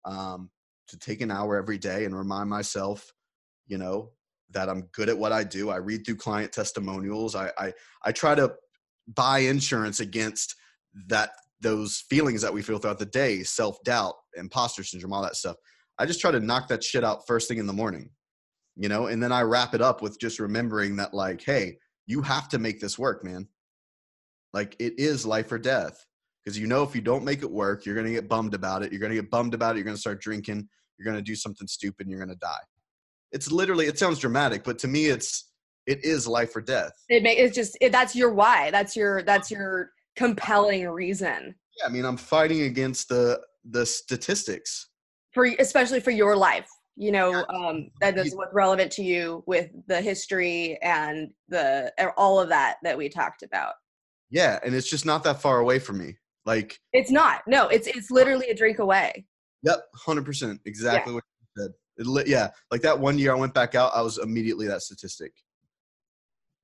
um, 0.05 0.49
to 0.87 0.97
take 0.99 1.21
an 1.21 1.31
hour 1.31 1.57
every 1.57 1.77
day 1.77 2.05
and 2.05 2.15
remind 2.15 2.49
myself, 2.49 3.11
you 3.67 3.77
know, 3.77 4.11
that 4.51 4.69
I'm 4.69 4.83
good 4.93 5.09
at 5.09 5.17
what 5.17 5.31
I 5.31 5.43
do. 5.43 5.69
I 5.69 5.77
read 5.77 6.05
through 6.05 6.17
client 6.17 6.51
testimonials. 6.51 7.35
I 7.35 7.51
I, 7.57 7.73
I 8.03 8.11
try 8.11 8.35
to 8.35 8.53
buy 9.07 9.39
insurance 9.39 9.99
against 9.99 10.55
that 11.07 11.31
those 11.61 12.03
feelings 12.09 12.41
that 12.41 12.53
we 12.53 12.61
feel 12.61 12.77
throughout 12.77 12.99
the 12.99 13.05
day, 13.05 13.41
self 13.43 13.81
doubt, 13.83 14.15
imposter 14.35 14.83
syndrome, 14.83 15.13
all 15.13 15.23
that 15.23 15.35
stuff. 15.35 15.55
I 15.97 16.05
just 16.05 16.19
try 16.19 16.31
to 16.31 16.39
knock 16.39 16.67
that 16.67 16.83
shit 16.83 17.03
out 17.03 17.25
first 17.25 17.47
thing 17.47 17.57
in 17.57 17.67
the 17.67 17.73
morning, 17.73 18.09
you 18.75 18.89
know, 18.89 19.07
and 19.07 19.21
then 19.21 19.31
I 19.31 19.41
wrap 19.41 19.73
it 19.73 19.81
up 19.81 20.01
with 20.01 20.19
just 20.19 20.39
remembering 20.39 20.95
that, 20.97 21.13
like, 21.13 21.41
hey, 21.43 21.77
you 22.05 22.21
have 22.21 22.49
to 22.49 22.59
make 22.59 22.79
this 22.79 22.99
work, 22.99 23.23
man. 23.23 23.47
Like 24.53 24.75
it 24.79 24.93
is 24.97 25.25
life 25.25 25.51
or 25.51 25.59
death. 25.59 26.05
Because 26.43 26.59
you 26.59 26.67
know 26.67 26.83
if 26.83 26.93
you 26.93 27.01
don't 27.01 27.23
make 27.23 27.41
it 27.41 27.49
work, 27.49 27.85
you're 27.85 27.95
gonna 27.95 28.11
get 28.11 28.27
bummed 28.27 28.53
about 28.53 28.83
it. 28.83 28.91
You're 28.91 29.01
gonna 29.01 29.15
get 29.15 29.29
bummed 29.29 29.53
about 29.53 29.75
it, 29.75 29.79
you're 29.79 29.85
gonna 29.85 29.97
start 29.97 30.21
drinking, 30.21 30.67
you're 30.97 31.05
gonna 31.05 31.21
do 31.21 31.35
something 31.35 31.67
stupid, 31.67 32.05
and 32.05 32.11
you're 32.11 32.19
gonna 32.19 32.35
die. 32.35 32.61
It's 33.31 33.51
literally 33.51 33.87
it 33.87 33.97
sounds 33.97 34.19
dramatic, 34.19 34.63
but 34.63 34.77
to 34.79 34.87
me 34.87 35.07
it's 35.07 35.49
it 35.85 36.03
is 36.03 36.27
life 36.27 36.55
or 36.55 36.61
death. 36.61 36.91
It 37.09 37.23
may 37.23 37.35
it's 37.35 37.55
just 37.55 37.77
it, 37.81 37.91
that's 37.91 38.15
your 38.15 38.33
why. 38.33 38.71
That's 38.71 38.95
your 38.95 39.23
that's 39.23 39.49
your 39.49 39.91
compelling 40.15 40.87
reason. 40.89 41.55
Yeah, 41.79 41.87
I 41.87 41.89
mean 41.89 42.05
I'm 42.05 42.17
fighting 42.17 42.63
against 42.63 43.09
the 43.09 43.41
the 43.69 43.85
statistics. 43.85 44.89
For 45.33 45.45
especially 45.59 45.99
for 45.99 46.11
your 46.11 46.35
life 46.35 46.69
you 46.95 47.11
know 47.11 47.43
um, 47.49 47.89
that 48.01 48.15
is 48.17 48.35
what's 48.35 48.53
relevant 48.53 48.91
to 48.91 49.01
you 49.01 49.43
with 49.47 49.69
the 49.87 49.99
history 49.99 50.77
and 50.83 51.31
the 51.49 51.91
all 52.17 52.39
of 52.39 52.49
that 52.49 52.77
that 52.83 52.95
we 52.95 53.09
talked 53.09 53.41
about 53.41 53.73
yeah, 54.33 54.59
and 54.65 54.73
it's 54.73 54.89
just 54.89 55.05
not 55.05 55.23
that 55.25 55.41
far 55.41 55.59
away 55.59 55.77
from 55.77 55.99
me. 55.99 56.15
Like 56.43 56.79
it's 56.91 57.11
not. 57.11 57.41
No, 57.47 57.67
it's 57.67 57.87
it's 57.87 58.09
literally 58.09 58.49
a 58.49 58.55
drink 58.55 58.79
away. 58.79 59.25
Yep, 59.61 59.85
hundred 59.95 60.25
percent, 60.25 60.59
exactly 60.65 61.11
yeah. 61.11 61.15
what 61.15 61.23
you 61.55 61.63
said. 61.63 61.71
It, 61.97 62.27
yeah, 62.27 62.49
like 62.71 62.81
that 62.81 62.99
one 62.99 63.19
year 63.19 63.31
I 63.31 63.35
went 63.35 63.53
back 63.53 63.75
out, 63.75 63.91
I 63.93 64.01
was 64.01 64.17
immediately 64.17 64.67
that 64.67 64.81
statistic. 64.81 65.31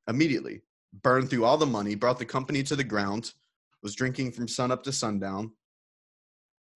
Immediately 0.08 0.64
burned 1.04 1.30
through 1.30 1.46
all 1.46 1.58
the 1.58 1.68
money, 1.68 1.94
brought 1.94 2.18
the 2.18 2.26
company 2.26 2.64
to 2.64 2.76
the 2.76 2.84
ground, 2.84 3.34
was 3.84 3.94
drinking 3.94 4.32
from 4.32 4.48
sun 4.48 4.72
up 4.72 4.84
to 4.84 4.92
sundown. 4.92 5.52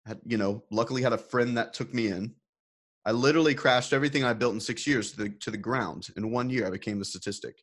Had 0.05 0.19
you 0.25 0.37
know, 0.37 0.63
luckily 0.69 1.01
had 1.01 1.13
a 1.13 1.17
friend 1.17 1.57
that 1.57 1.73
took 1.73 1.91
me 1.91 2.07
in. 2.09 2.35
I 3.05 3.13
literally 3.13 3.55
crashed 3.55 3.93
everything 3.93 4.23
I 4.23 4.33
built 4.33 4.53
in 4.53 4.59
six 4.59 4.85
years 4.85 5.11
to 5.13 5.23
the 5.23 5.29
to 5.41 5.49
the 5.49 5.57
ground. 5.57 6.09
In 6.15 6.29
one 6.29 6.51
year, 6.51 6.67
I 6.67 6.69
became 6.69 6.99
the 6.99 7.05
statistic. 7.05 7.55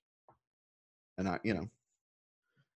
And 1.17 1.29
I, 1.29 1.39
you 1.45 1.55
know, 1.55 1.69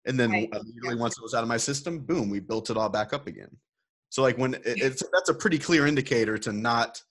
and 0.05 0.19
then 0.19 0.31
right. 0.31 0.49
immediately 0.53 0.95
once 0.95 1.17
it 1.17 1.23
was 1.23 1.33
out 1.33 1.43
of 1.43 1.49
my 1.49 1.57
system 1.57 1.99
boom 1.99 2.29
we 2.29 2.39
built 2.39 2.69
it 2.69 2.77
all 2.77 2.89
back 2.89 3.13
up 3.13 3.27
again 3.27 3.49
so 4.09 4.21
like 4.21 4.37
when 4.37 4.55
it's 4.63 5.03
that's 5.11 5.29
a 5.29 5.33
pretty 5.33 5.59
clear 5.59 5.85
indicator 5.85 6.37
to 6.37 6.53
not 6.53 7.01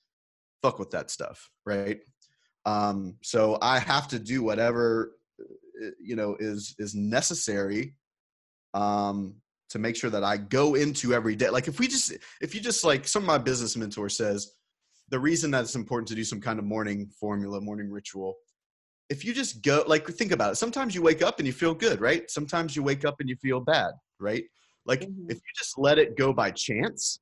fuck 0.65 0.79
with 0.79 0.91
that 0.93 1.11
stuff, 1.11 1.51
right? 1.67 2.01
Um, 2.65 3.17
so 3.23 3.59
I 3.61 3.79
have 3.79 4.09
to 4.09 4.19
do 4.19 4.43
whatever 4.43 5.13
uh, 5.39 5.91
you 6.01 6.17
know 6.17 6.37
is 6.41 6.75
is 6.79 6.95
necessary 6.95 7.95
um, 8.73 9.35
to 9.69 9.79
make 9.79 9.97
sure 9.97 10.09
that 10.09 10.25
I 10.25 10.39
go 10.39 10.75
into 10.75 11.13
every 11.13 11.37
day. 11.37 11.51
Like 11.51 11.69
if 11.69 11.79
we 11.79 11.87
just 11.87 12.15
if 12.41 12.55
you 12.55 12.63
just 12.63 12.85
like 12.85 13.07
some 13.07 13.25
of 13.25 13.27
my 13.27 13.37
business 13.37 13.77
mentor 13.77 14.09
says, 14.09 14.53
the 15.11 15.21
reason 15.21 15.51
that 15.51 15.65
it's 15.65 15.75
important 15.75 16.09
to 16.09 16.15
do 16.15 16.25
some 16.25 16.41
kind 16.41 16.59
of 16.59 16.65
morning 16.65 17.11
formula, 17.21 17.61
morning 17.61 17.91
ritual. 17.91 18.37
If 19.11 19.25
you 19.25 19.35
just 19.35 19.63
go, 19.63 19.85
like, 19.87 20.07
think 20.09 20.33
about 20.33 20.53
it. 20.53 20.57
Sometimes 20.57 20.95
you 20.95 21.03
wake 21.03 21.23
up 21.23 21.39
and 21.39 21.47
you 21.47 21.53
feel 21.53 21.75
good, 21.75 22.01
right? 22.01 22.31
Sometimes 22.31 22.75
you 22.75 22.83
wake 22.83 23.05
up 23.05 23.17
and 23.21 23.29
you 23.29 23.37
feel 23.37 23.61
bad, 23.61 23.93
right? 24.19 24.45
Like, 24.87 25.01
Mhm. 25.03 25.31
if 25.31 25.37
you 25.37 25.53
just 25.57 25.77
let 25.79 25.99
it 25.99 26.17
go 26.17 26.33
by 26.33 26.51
chance, 26.51 27.21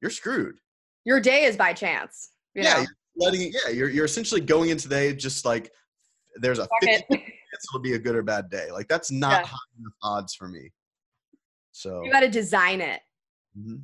you're 0.00 0.10
screwed. 0.10 0.58
Your 1.04 1.20
day 1.20 1.44
is 1.44 1.56
by 1.56 1.72
chance. 1.74 2.30
You 2.54 2.62
yeah, 2.62 2.74
know? 2.74 2.80
you're 2.80 2.88
letting 3.16 3.42
it. 3.42 3.54
Yeah, 3.64 3.70
you're 3.70 3.88
you're 3.90 4.04
essentially 4.04 4.40
going 4.40 4.70
into 4.70 4.88
the 4.88 4.94
day 4.94 5.14
just 5.14 5.44
like 5.44 5.70
there's 6.36 6.58
a 6.58 6.62
Fuck 6.62 6.70
50 6.82 7.04
it. 7.14 7.20
chance 7.20 7.64
it'll 7.70 7.80
be 7.80 7.94
a 7.94 7.98
good 7.98 8.14
or 8.14 8.22
bad 8.22 8.50
day. 8.50 8.70
Like 8.70 8.88
that's 8.88 9.10
not 9.10 9.42
Yeah. 9.42 9.46
high 9.48 9.56
enough 9.78 9.92
odds 10.02 10.34
for 10.34 10.48
me. 10.48 10.70
So 11.72 12.02
You 12.04 12.10
got 12.10 12.20
to 12.20 12.28
design 12.28 12.80
it. 12.80 13.00
mhm. 13.58 13.82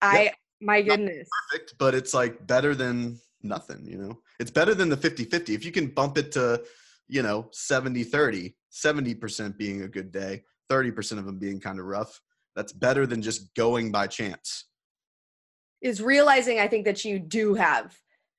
I, 0.00 0.32
my 0.60 0.80
goodness. 0.82 1.28
perfect, 1.50 1.74
but 1.78 1.94
it's 1.94 2.14
like 2.14 2.46
better 2.46 2.74
than 2.74 3.20
nothing, 3.42 3.84
you 3.84 3.98
know? 3.98 4.18
It's 4.40 4.50
better 4.50 4.74
than 4.74 4.88
the 4.88 4.96
50 4.96 5.24
50. 5.24 5.54
If 5.54 5.64
you 5.64 5.72
can 5.72 5.88
bump 5.88 6.18
it 6.18 6.32
to, 6.32 6.62
you 7.08 7.22
know, 7.22 7.48
70 7.52 8.04
30, 8.04 8.54
70% 8.72 9.56
being 9.56 9.82
a 9.82 9.88
good 9.88 10.12
day, 10.12 10.42
30% 10.70 11.18
of 11.18 11.26
them 11.26 11.38
being 11.38 11.60
kind 11.60 11.78
of 11.78 11.86
rough, 11.86 12.20
that's 12.54 12.72
better 12.72 13.06
than 13.06 13.22
just 13.22 13.54
going 13.54 13.92
by 13.92 14.06
chance. 14.06 14.66
Is 15.80 16.02
realizing, 16.02 16.58
I 16.58 16.66
think, 16.66 16.84
that 16.86 17.04
you 17.04 17.18
do 17.18 17.54
have, 17.54 17.96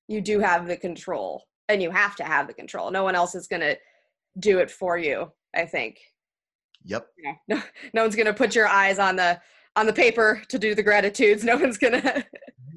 you 0.08 0.22
do 0.22 0.40
have 0.40 0.68
the 0.68 0.76
control 0.76 1.46
and 1.70 1.82
you 1.82 1.90
have 1.92 2.16
to 2.18 2.24
have 2.24 2.48
the 2.48 2.54
control. 2.54 2.92
No 2.92 3.04
one 3.04 3.16
else 3.16 3.36
is 3.36 3.48
going 3.48 3.62
to 3.62 3.78
do 4.40 4.60
it 4.60 4.70
for 4.70 4.98
you, 4.98 5.32
I 5.56 5.66
think. 5.66 6.00
Yep. 6.84 7.08
Yeah. 7.24 7.34
No, 7.48 7.62
no 7.94 8.02
one's 8.02 8.16
going 8.16 8.26
to 8.26 8.34
put 8.34 8.56
your 8.56 8.68
eyes 8.68 9.00
on 9.00 9.16
the, 9.16 9.40
on 9.76 9.86
the 9.86 9.94
paper 9.94 10.42
to 10.50 10.60
do 10.60 10.76
the 10.76 10.84
gratitudes. 10.84 11.44
No 11.50 11.58
one's 11.58 11.78
going 11.78 12.02
to, 12.02 12.26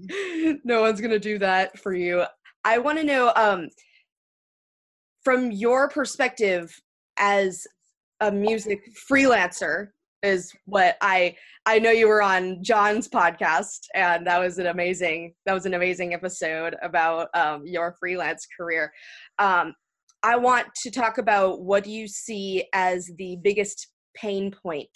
no 0.65 0.81
one's 0.83 1.01
to 1.01 1.19
do 1.19 1.39
that 1.39 1.79
for 1.79 1.95
you. 1.95 2.25
I 2.65 2.79
want 2.79 2.99
to 2.99 3.05
know, 3.05 3.33
um, 3.37 3.69
from 5.25 5.51
your 5.51 5.89
perspective 5.89 6.75
as 7.19 7.67
a 8.21 8.31
music 8.31 8.81
freelancer 9.11 9.89
is 10.23 10.53
what 10.67 10.97
I 11.01 11.37
I 11.67 11.79
know 11.79 11.91
you 11.91 12.09
were 12.09 12.23
on 12.23 12.63
John's 12.63 13.09
podcast 13.09 13.81
and 13.95 14.27
that 14.27 14.39
was 14.41 14.59
an 14.59 14.67
amazing 14.67 15.35
that 15.47 15.53
was 15.53 15.67
an 15.67 15.75
amazing 15.75 16.15
episode 16.15 16.77
about 16.83 17.29
um, 17.35 17.63
your 17.67 17.97
freelance 17.99 18.47
career. 18.57 18.93
Um, 19.39 19.75
I 20.23 20.37
want 20.37 20.69
to 20.83 20.91
talk 20.91 21.19
about 21.19 21.63
what 21.63 21.87
you 21.87 22.07
see 22.07 22.65
as 22.73 23.11
the 23.19 23.39
biggest 23.43 23.89
pain 24.15 24.53
point 24.53 24.91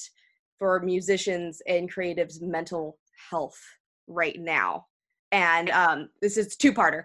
for 0.59 0.81
musicians 0.81 1.61
and 1.67 1.93
creatives' 1.93 2.41
mental 2.41 2.99
health 3.31 3.59
right 4.07 4.39
now, 4.39 4.87
and 5.33 5.71
um, 5.71 6.09
this 6.21 6.37
is 6.37 6.57
two 6.57 6.73
parter. 6.73 7.05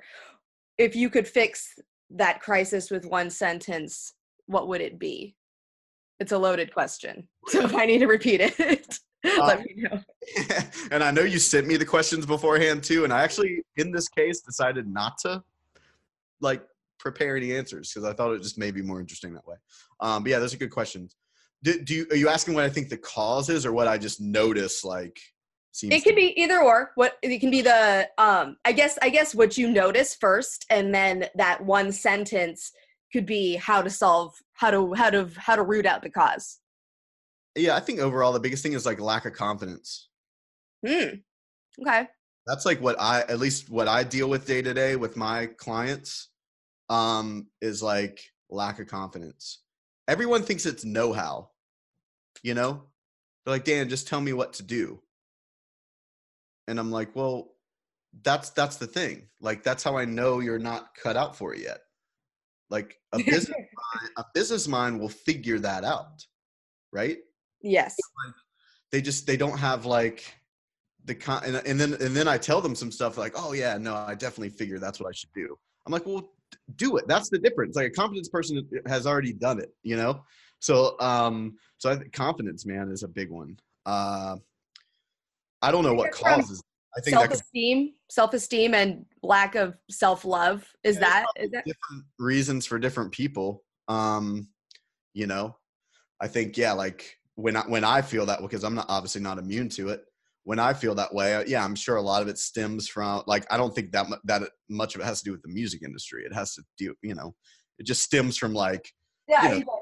If 0.78 0.96
you 0.96 1.10
could 1.10 1.28
fix 1.28 1.74
that 2.12 2.42
crisis 2.42 2.92
with 2.92 3.06
one 3.06 3.30
sentence, 3.30 4.14
what 4.46 4.68
would 4.68 4.82
it 4.82 5.00
be? 5.00 5.36
It's 6.20 6.32
a 6.32 6.38
loaded 6.38 6.74
question. 6.74 7.28
So 7.48 7.64
if 7.64 7.74
I 7.74 7.88
need 7.88 8.00
to 8.00 8.08
repeat 8.08 8.40
it, 8.40 9.00
let 9.24 9.62
me 9.62 9.74
know. 9.78 10.00
and 10.92 11.04
I 11.04 11.10
know 11.10 11.24
you 11.24 11.40
sent 11.40 11.66
me 11.66 11.76
the 11.76 11.86
questions 11.86 12.24
beforehand 12.24 12.84
too. 12.84 13.04
And 13.04 13.12
I 13.12 13.24
actually, 13.24 13.64
in 13.78 13.92
this 13.92 14.08
case, 14.08 14.42
decided 14.42 14.88
not 14.88 15.18
to 15.20 15.44
like 16.40 16.62
prepare 17.00 17.36
any 17.36 17.56
answers 17.58 17.92
because 17.92 18.08
I 18.08 18.14
thought 18.14 18.32
it 18.32 18.44
just 18.44 18.60
may 18.60 18.70
be 18.70 18.84
more 18.84 19.00
interesting 19.00 19.34
that 19.34 19.48
way. 19.48 19.56
Um, 20.00 20.22
but 20.22 20.30
yeah, 20.30 20.40
those 20.40 20.54
are 20.54 20.58
good 20.58 20.70
questions. 20.70 21.16
Do, 21.64 21.82
do 21.84 21.96
you, 21.96 22.08
are 22.12 22.16
you 22.16 22.30
asking 22.30 22.54
what 22.54 22.64
I 22.64 22.70
think 22.70 22.90
the 22.90 22.98
cause 22.98 23.50
is 23.50 23.66
or 23.66 23.74
what 23.74 23.88
I 23.88 23.98
just 23.98 24.22
notice 24.22 24.84
like 24.84 25.20
seems 25.72 25.94
It 25.94 26.04
can 26.04 26.16
be 26.16 26.34
either 26.42 26.62
or. 26.62 26.92
What 26.96 27.18
it 27.22 27.40
can 27.40 27.50
be 27.50 27.62
the 27.62 28.10
um 28.18 28.58
I 28.66 28.72
guess 28.72 28.98
I 29.02 29.10
guess 29.10 29.34
what 29.34 29.58
you 29.58 29.70
notice 29.70 30.16
first 30.16 30.66
and 30.70 30.94
then 30.94 31.28
that 31.36 31.64
one 31.64 31.92
sentence 31.92 32.72
could 33.14 33.26
be 33.26 33.56
how 33.56 33.82
to 33.82 33.90
solve 33.90 34.34
how 34.54 34.72
to 34.72 34.94
how 34.94 35.10
to 35.10 35.30
how 35.38 35.56
to 35.56 35.64
root 35.64 35.86
out 35.86 36.02
the 36.02 36.10
cause. 36.10 36.60
Yeah, 37.56 37.76
I 37.76 37.80
think 37.80 38.00
overall 38.00 38.34
the 38.34 38.40
biggest 38.40 38.64
thing 38.64 38.74
is 38.74 38.86
like 38.86 39.00
lack 39.00 39.26
of 39.26 39.34
confidence. 39.34 40.10
Hmm. 40.86 41.16
Okay. 41.82 42.08
That's 42.48 42.66
like 42.66 42.82
what 42.82 43.00
I 43.00 43.22
at 43.22 43.40
least 43.40 43.70
what 43.70 43.88
I 43.88 44.04
deal 44.04 44.30
with 44.30 44.48
day 44.48 44.62
to 44.62 44.74
day 44.74 44.96
with 44.96 45.16
my 45.16 45.48
clients 45.58 46.30
um 46.90 47.48
is 47.62 47.82
like 47.82 48.22
lack 48.50 48.80
of 48.80 48.88
confidence. 48.88 49.62
Everyone 50.08 50.44
thinks 50.44 50.66
it's 50.66 50.84
know-how. 50.84 51.50
You 52.44 52.54
know? 52.54 52.84
They're 53.46 53.54
like, 53.54 53.64
"Dan, 53.66 53.90
just 53.90 54.08
tell 54.08 54.22
me 54.22 54.34
what 54.34 54.54
to 54.54 54.64
do." 54.64 55.02
And 56.68 56.80
I'm 56.80 56.92
like, 56.92 57.16
"Well, 57.16 57.54
that's 58.24 58.52
that's 58.52 58.78
the 58.78 58.88
thing. 58.88 59.28
Like 59.40 59.64
that's 59.64 59.84
how 59.84 59.98
I 59.98 60.06
know 60.06 60.40
you're 60.40 60.60
not 60.60 60.96
cut 61.02 61.18
out 61.18 61.36
for 61.36 61.54
it 61.54 61.62
yet." 61.62 61.80
Like 62.70 62.98
a 63.14 63.18
business 63.24 63.50
mind, 63.50 64.12
a 64.18 64.26
business 64.34 64.68
mind 64.68 65.00
will 65.00 65.10
figure 65.10 65.60
that 65.60 65.84
out. 65.84 66.26
Right? 66.94 67.20
yes. 67.62 67.96
they 68.92 69.02
just 69.02 69.26
they 69.26 69.38
don't 69.38 69.58
have 69.58 69.86
like 69.86 70.36
the 71.06 71.16
con 71.16 71.42
and, 71.46 71.56
and 71.66 71.80
then 71.80 71.94
and 71.94 72.16
then 72.16 72.28
I 72.28 72.38
tell 72.38 72.62
them 72.62 72.76
some 72.76 72.92
stuff 72.92 73.18
like, 73.18 73.34
oh 73.36 73.54
yeah, 73.54 73.78
no, 73.78 73.96
I 73.96 74.16
definitely 74.16 74.50
figure 74.50 74.80
that's 74.80 75.00
what 75.00 75.10
I 75.10 75.12
should 75.14 75.32
do. 75.34 75.58
I'm 75.86 75.94
like, 75.94 76.06
well, 76.06 76.32
do 76.76 76.98
it. 76.98 77.08
That's 77.08 77.30
the 77.30 77.40
difference. 77.40 77.76
Like 77.76 77.88
a 77.88 77.92
confidence 77.92 78.30
person 78.30 78.68
has 78.88 79.08
already 79.08 79.34
done 79.34 79.60
it, 79.60 79.74
you 79.84 79.96
know. 79.96 80.24
So 80.60 80.96
um, 81.00 81.58
so 81.78 81.90
I 81.90 81.96
think 81.96 82.14
confidence, 82.14 82.66
man, 82.66 82.90
is 82.90 83.04
a 83.04 83.08
big 83.08 83.30
one. 83.32 83.58
Uh, 83.86 84.38
I 85.62 85.72
don't 85.72 85.84
know 85.84 85.94
what 85.94 86.12
causes. 86.12 86.62
I 86.98 87.02
think 87.02 87.16
Self-esteem, 87.16 87.94
self-esteem 88.10 88.74
and 88.74 89.06
lack 89.24 89.56
of 89.56 89.76
self-love. 89.90 90.68
Is 90.84 90.96
Yeah, 90.96 91.02
that 91.02 91.26
is 91.38 91.52
that 91.52 91.66
different 91.66 92.06
reasons 92.20 92.66
for 92.66 92.78
different 92.80 93.12
people. 93.12 93.64
Um, 93.88 94.50
you 95.14 95.28
know, 95.28 95.56
I 96.20 96.28
think 96.28 96.58
yeah, 96.58 96.74
like 96.74 97.18
when 97.36 97.56
I, 97.56 97.62
when 97.62 97.84
I 97.84 98.02
feel 98.02 98.26
that 98.26 98.42
because 98.42 98.64
I'm 98.64 98.76
not 98.76 98.88
obviously 98.90 99.22
not 99.22 99.38
immune 99.38 99.70
to 99.70 99.90
it. 99.90 100.04
When 100.44 100.58
I 100.58 100.74
feel 100.74 100.96
that 100.96 101.14
way, 101.14 101.36
uh, 101.36 101.44
yeah, 101.46 101.64
I'm 101.64 101.76
sure 101.76 101.98
a 101.98 102.02
lot 102.02 102.24
of 102.24 102.28
it 102.28 102.40
stems 102.40 102.88
from 102.88 103.24
like 103.28 103.46
I 103.52 103.58
don't 103.58 103.74
think 103.74 103.92
that 103.92 104.08
that 104.26 104.50
much 104.70 104.96
of 104.96 105.02
it 105.02 105.06
has 105.06 105.20
to 105.20 105.26
do 105.26 105.32
with 105.32 105.44
the 105.44 105.50
music 105.50 105.84
industry. 105.84 106.24
It 106.26 106.34
has 106.34 106.56
to 106.56 106.64
do, 106.78 106.96
you 107.04 107.14
know, 107.14 107.36
it 107.78 107.86
just 107.86 108.02
stems 108.02 108.38
from 108.38 108.54
like 108.54 108.92
yeah, 109.28 109.54
you 109.54 109.60
know. 109.60 109.81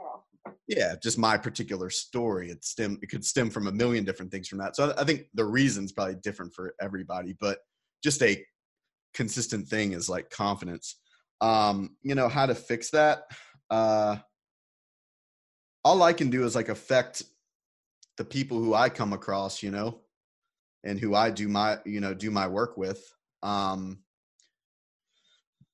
Yeah, 0.69 0.93
just 1.01 1.17
my 1.17 1.35
particular 1.35 1.89
story. 1.89 2.51
It 2.51 2.63
stem 2.63 2.99
it 3.01 3.07
could 3.09 3.25
stem 3.25 3.49
from 3.49 3.65
a 3.65 3.71
million 3.71 4.05
different 4.05 4.31
things 4.31 4.47
from 4.47 4.59
that. 4.59 4.75
So 4.75 4.93
I 4.97 5.03
think 5.03 5.25
the 5.33 5.43
reason's 5.43 5.91
probably 5.91 6.15
different 6.21 6.53
for 6.53 6.75
everybody, 6.79 7.35
but 7.39 7.57
just 8.03 8.21
a 8.21 8.45
consistent 9.15 9.67
thing 9.67 9.93
is 9.93 10.07
like 10.07 10.29
confidence. 10.29 10.97
Um, 11.41 11.97
you 12.03 12.13
know, 12.13 12.29
how 12.29 12.45
to 12.45 12.53
fix 12.53 12.91
that? 12.91 13.23
Uh 13.71 14.17
all 15.83 16.03
I 16.03 16.13
can 16.13 16.29
do 16.29 16.43
is 16.45 16.55
like 16.55 16.69
affect 16.69 17.23
the 18.17 18.25
people 18.25 18.59
who 18.59 18.75
I 18.75 18.89
come 18.89 19.13
across, 19.13 19.63
you 19.63 19.71
know, 19.71 20.01
and 20.83 20.99
who 20.99 21.15
I 21.15 21.31
do 21.31 21.47
my, 21.47 21.79
you 21.83 21.99
know, 21.99 22.13
do 22.13 22.29
my 22.29 22.47
work 22.47 22.77
with. 22.77 23.01
Um 23.41 24.03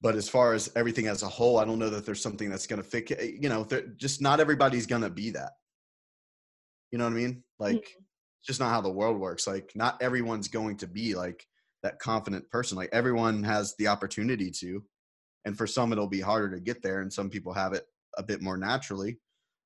but 0.05 0.13
as 0.13 0.29
far 0.29 0.53
as 0.53 0.71
everything 0.75 1.07
as 1.07 1.23
a 1.23 1.27
whole, 1.27 1.57
I 1.57 1.65
don't 1.65 1.79
know 1.79 1.89
that 1.89 2.05
there's 2.05 2.21
something 2.21 2.47
that's 2.47 2.67
going 2.67 2.79
to 2.79 2.87
fix. 2.87 3.11
You 3.23 3.49
know, 3.49 3.67
just 3.97 4.21
not 4.21 4.39
everybody's 4.39 4.85
going 4.85 5.01
to 5.01 5.09
be 5.09 5.31
that. 5.31 5.53
You 6.91 6.99
know 6.99 7.05
what 7.05 7.13
I 7.13 7.15
mean? 7.15 7.43
Like, 7.57 7.77
it's 7.77 8.45
just 8.45 8.59
not 8.59 8.69
how 8.69 8.81
the 8.81 8.91
world 8.91 9.19
works. 9.19 9.47
Like, 9.47 9.71
not 9.73 9.99
everyone's 10.03 10.47
going 10.47 10.77
to 10.77 10.87
be 10.87 11.15
like 11.15 11.47
that 11.81 11.97
confident 11.97 12.47
person. 12.51 12.77
Like, 12.77 12.89
everyone 12.91 13.41
has 13.45 13.73
the 13.79 13.87
opportunity 13.87 14.51
to, 14.59 14.83
and 15.43 15.57
for 15.57 15.65
some 15.65 15.91
it'll 15.91 16.05
be 16.05 16.21
harder 16.21 16.51
to 16.53 16.61
get 16.61 16.83
there, 16.83 17.01
and 17.01 17.11
some 17.11 17.31
people 17.31 17.53
have 17.53 17.73
it 17.73 17.87
a 18.15 18.21
bit 18.21 18.43
more 18.43 18.57
naturally. 18.57 19.17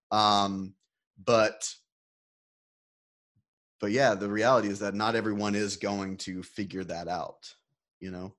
Um, 0.09 0.73
but, 1.21 1.69
but 3.81 3.91
yeah, 3.91 4.15
the 4.15 4.29
reality 4.29 4.69
is 4.69 4.79
that 4.79 4.95
not 4.95 5.17
everyone 5.17 5.55
is 5.55 5.75
going 5.75 6.15
to 6.19 6.43
figure 6.43 6.85
that 6.85 7.09
out. 7.09 7.55
You 7.99 8.11
know, 8.11 8.35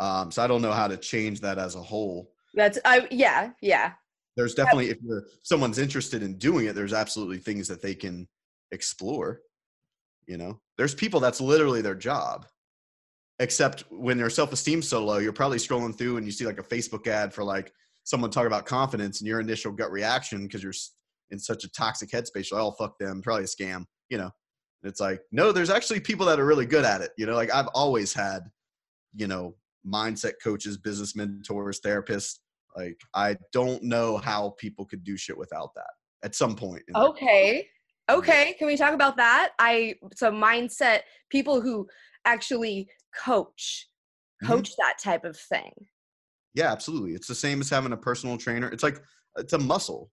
um, 0.00 0.30
so 0.30 0.42
I 0.42 0.46
don't 0.46 0.62
know 0.62 0.72
how 0.72 0.88
to 0.88 0.96
change 0.96 1.40
that 1.40 1.58
as 1.58 1.74
a 1.74 1.82
whole. 1.82 2.30
That's 2.54 2.78
I 2.84 3.06
yeah, 3.10 3.50
yeah. 3.60 3.92
There's 4.36 4.54
definitely 4.54 4.90
if 4.90 4.98
you're, 5.02 5.24
someone's 5.42 5.78
interested 5.78 6.22
in 6.22 6.38
doing 6.38 6.66
it, 6.66 6.74
there's 6.74 6.92
absolutely 6.92 7.38
things 7.38 7.68
that 7.68 7.82
they 7.82 7.94
can 7.94 8.28
explore. 8.72 9.40
You 10.26 10.38
know, 10.38 10.60
there's 10.76 10.94
people 10.94 11.20
that's 11.20 11.40
literally 11.40 11.82
their 11.82 11.94
job. 11.94 12.46
Except 13.40 13.82
when 13.90 14.16
their 14.16 14.30
self-esteem 14.30 14.80
so 14.80 15.04
low, 15.04 15.18
you're 15.18 15.32
probably 15.32 15.58
scrolling 15.58 15.96
through 15.96 16.18
and 16.18 16.26
you 16.26 16.30
see 16.30 16.46
like 16.46 16.60
a 16.60 16.62
Facebook 16.62 17.08
ad 17.08 17.34
for 17.34 17.42
like 17.42 17.72
someone 18.04 18.30
talking 18.30 18.46
about 18.46 18.64
confidence, 18.64 19.20
and 19.20 19.26
your 19.26 19.40
initial 19.40 19.72
gut 19.72 19.90
reaction 19.90 20.44
because 20.44 20.62
you're 20.62 20.72
in 21.30 21.38
such 21.38 21.64
a 21.64 21.72
toxic 21.72 22.10
headspace, 22.10 22.50
you're 22.50 22.60
like, 22.60 22.68
"Oh 22.68 22.76
fuck 22.78 22.96
them, 22.98 23.22
probably 23.22 23.44
a 23.44 23.46
scam." 23.46 23.86
You 24.08 24.18
know, 24.18 24.30
it's 24.84 25.00
like 25.00 25.20
no, 25.32 25.50
there's 25.50 25.70
actually 25.70 25.98
people 26.00 26.26
that 26.26 26.38
are 26.38 26.46
really 26.46 26.66
good 26.66 26.84
at 26.84 27.00
it. 27.00 27.10
You 27.18 27.26
know, 27.26 27.34
like 27.34 27.52
I've 27.52 27.68
always 27.74 28.12
had, 28.12 28.42
you 29.16 29.26
know, 29.26 29.56
mindset 29.86 30.34
coaches, 30.42 30.76
business 30.76 31.14
mentors, 31.14 31.80
therapists. 31.80 32.38
Like 32.76 33.00
I 33.14 33.36
don't 33.52 33.82
know 33.82 34.16
how 34.16 34.54
people 34.58 34.84
could 34.84 35.04
do 35.04 35.16
shit 35.16 35.38
without 35.38 35.70
that 35.76 35.90
at 36.24 36.34
some 36.34 36.56
point. 36.56 36.82
Okay. 36.96 37.68
Okay. 38.10 38.54
Can 38.58 38.66
we 38.66 38.76
talk 38.76 38.94
about 38.94 39.16
that? 39.16 39.52
I 39.58 39.94
so 40.14 40.30
mindset 40.30 41.00
people 41.30 41.60
who 41.60 41.86
actually 42.24 42.88
coach 43.16 43.88
Mhm. 44.42 44.48
coach 44.48 44.70
that 44.76 44.96
type 45.02 45.24
of 45.24 45.38
thing. 45.38 45.72
Yeah, 46.54 46.70
absolutely. 46.70 47.14
It's 47.14 47.26
the 47.28 47.34
same 47.34 47.60
as 47.60 47.70
having 47.70 47.92
a 47.92 47.96
personal 47.96 48.36
trainer. 48.38 48.68
It's 48.68 48.82
like 48.82 49.00
it's 49.36 49.52
a 49.52 49.58
muscle, 49.58 50.10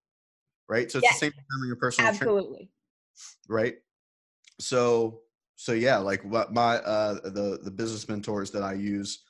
right? 0.70 0.90
So 0.92 1.00
it's 1.00 1.06
Yes. 1.06 1.20
the 1.20 1.26
same 1.26 1.34
as 1.38 1.46
having 1.52 1.72
a 1.72 1.76
personal 1.76 2.12
trainer, 2.12 2.34
Absolutely. 2.34 2.72
right? 3.48 3.76
So 4.60 5.22
so 5.56 5.74
yeah, 5.74 5.98
like 5.98 6.24
what 6.24 6.54
my 6.54 6.78
uh 6.78 7.16
the 7.30 7.60
the 7.64 7.72
business 7.72 8.08
mentors 8.08 8.52
that 8.52 8.64
I 8.64 8.74
use 8.74 9.24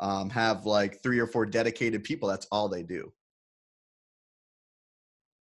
um 0.00 0.30
have 0.30 0.66
like 0.66 1.02
three 1.02 1.18
or 1.18 1.26
four 1.26 1.46
dedicated 1.46 2.04
people. 2.04 2.28
That's 2.28 2.46
all 2.52 2.68
they 2.68 2.82
do. 2.82 3.12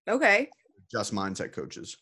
Okay. 0.08 0.48
Just 0.90 1.14
mindset 1.14 1.52
coaches. 1.52 1.96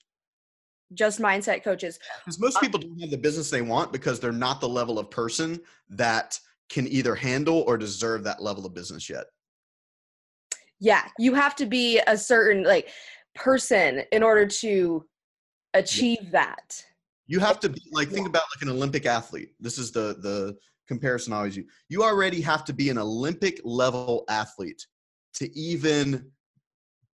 Just 0.94 1.20
mindset 1.20 1.62
coaches. 1.62 1.98
Because 2.24 2.40
most 2.40 2.56
Uh 2.56 2.60
people 2.60 2.80
don't 2.80 3.00
have 3.00 3.10
the 3.10 3.18
business 3.18 3.50
they 3.50 3.62
want 3.62 3.92
because 3.92 4.18
they're 4.18 4.32
not 4.32 4.60
the 4.60 4.68
level 4.68 4.98
of 4.98 5.10
person 5.10 5.60
that 5.90 6.38
can 6.68 6.86
either 6.88 7.14
handle 7.14 7.64
or 7.66 7.76
deserve 7.76 8.24
that 8.24 8.42
level 8.42 8.64
of 8.66 8.74
business 8.74 9.08
yet. 9.08 9.26
Yeah, 10.80 11.06
you 11.18 11.34
have 11.34 11.54
to 11.56 11.66
be 11.66 12.00
a 12.06 12.16
certain 12.16 12.64
like 12.64 12.88
person 13.34 14.02
in 14.12 14.22
order 14.22 14.46
to 14.46 15.04
achieve 15.74 16.30
that. 16.32 16.82
You 17.26 17.38
have 17.38 17.60
to 17.60 17.68
be 17.68 17.80
like 17.92 18.08
think 18.08 18.26
about 18.26 18.44
like 18.54 18.62
an 18.62 18.70
Olympic 18.70 19.06
athlete. 19.06 19.50
This 19.60 19.78
is 19.78 19.92
the 19.92 20.16
the 20.20 20.56
comparison 20.90 21.32
I 21.32 21.36
always 21.36 21.56
use. 21.56 21.70
You 21.88 22.02
already 22.02 22.40
have 22.42 22.64
to 22.66 22.72
be 22.72 22.90
an 22.90 22.98
Olympic 22.98 23.60
level 23.64 24.24
athlete 24.28 24.84
to 25.34 25.50
even 25.58 26.30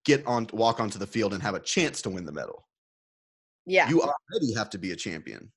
get 0.05 0.27
on 0.27 0.49
walk 0.53 0.81
onto 0.81 0.99
the 0.99 1.07
field 1.07 1.35
and 1.35 1.43
have 1.43 1.55
a 1.55 1.61
chance 1.61 2.01
to 2.03 2.11
win 2.11 2.25
the 2.25 2.33
medal. 2.33 2.67
Yeah. 3.67 3.89
You 3.89 4.01
already 4.01 4.55
have 4.57 4.71
to 4.71 4.79
be 4.79 4.93
a 4.93 4.97
champion 4.97 5.53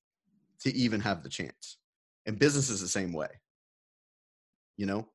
to 0.61 0.75
even 0.75 0.99
have 1.01 1.23
the 1.23 1.29
chance. 1.29 1.77
And 2.25 2.37
business 2.37 2.69
is 2.69 2.81
the 2.81 2.87
same 2.87 3.13
way. 3.13 3.29
You 4.77 4.85
know? 4.85 5.07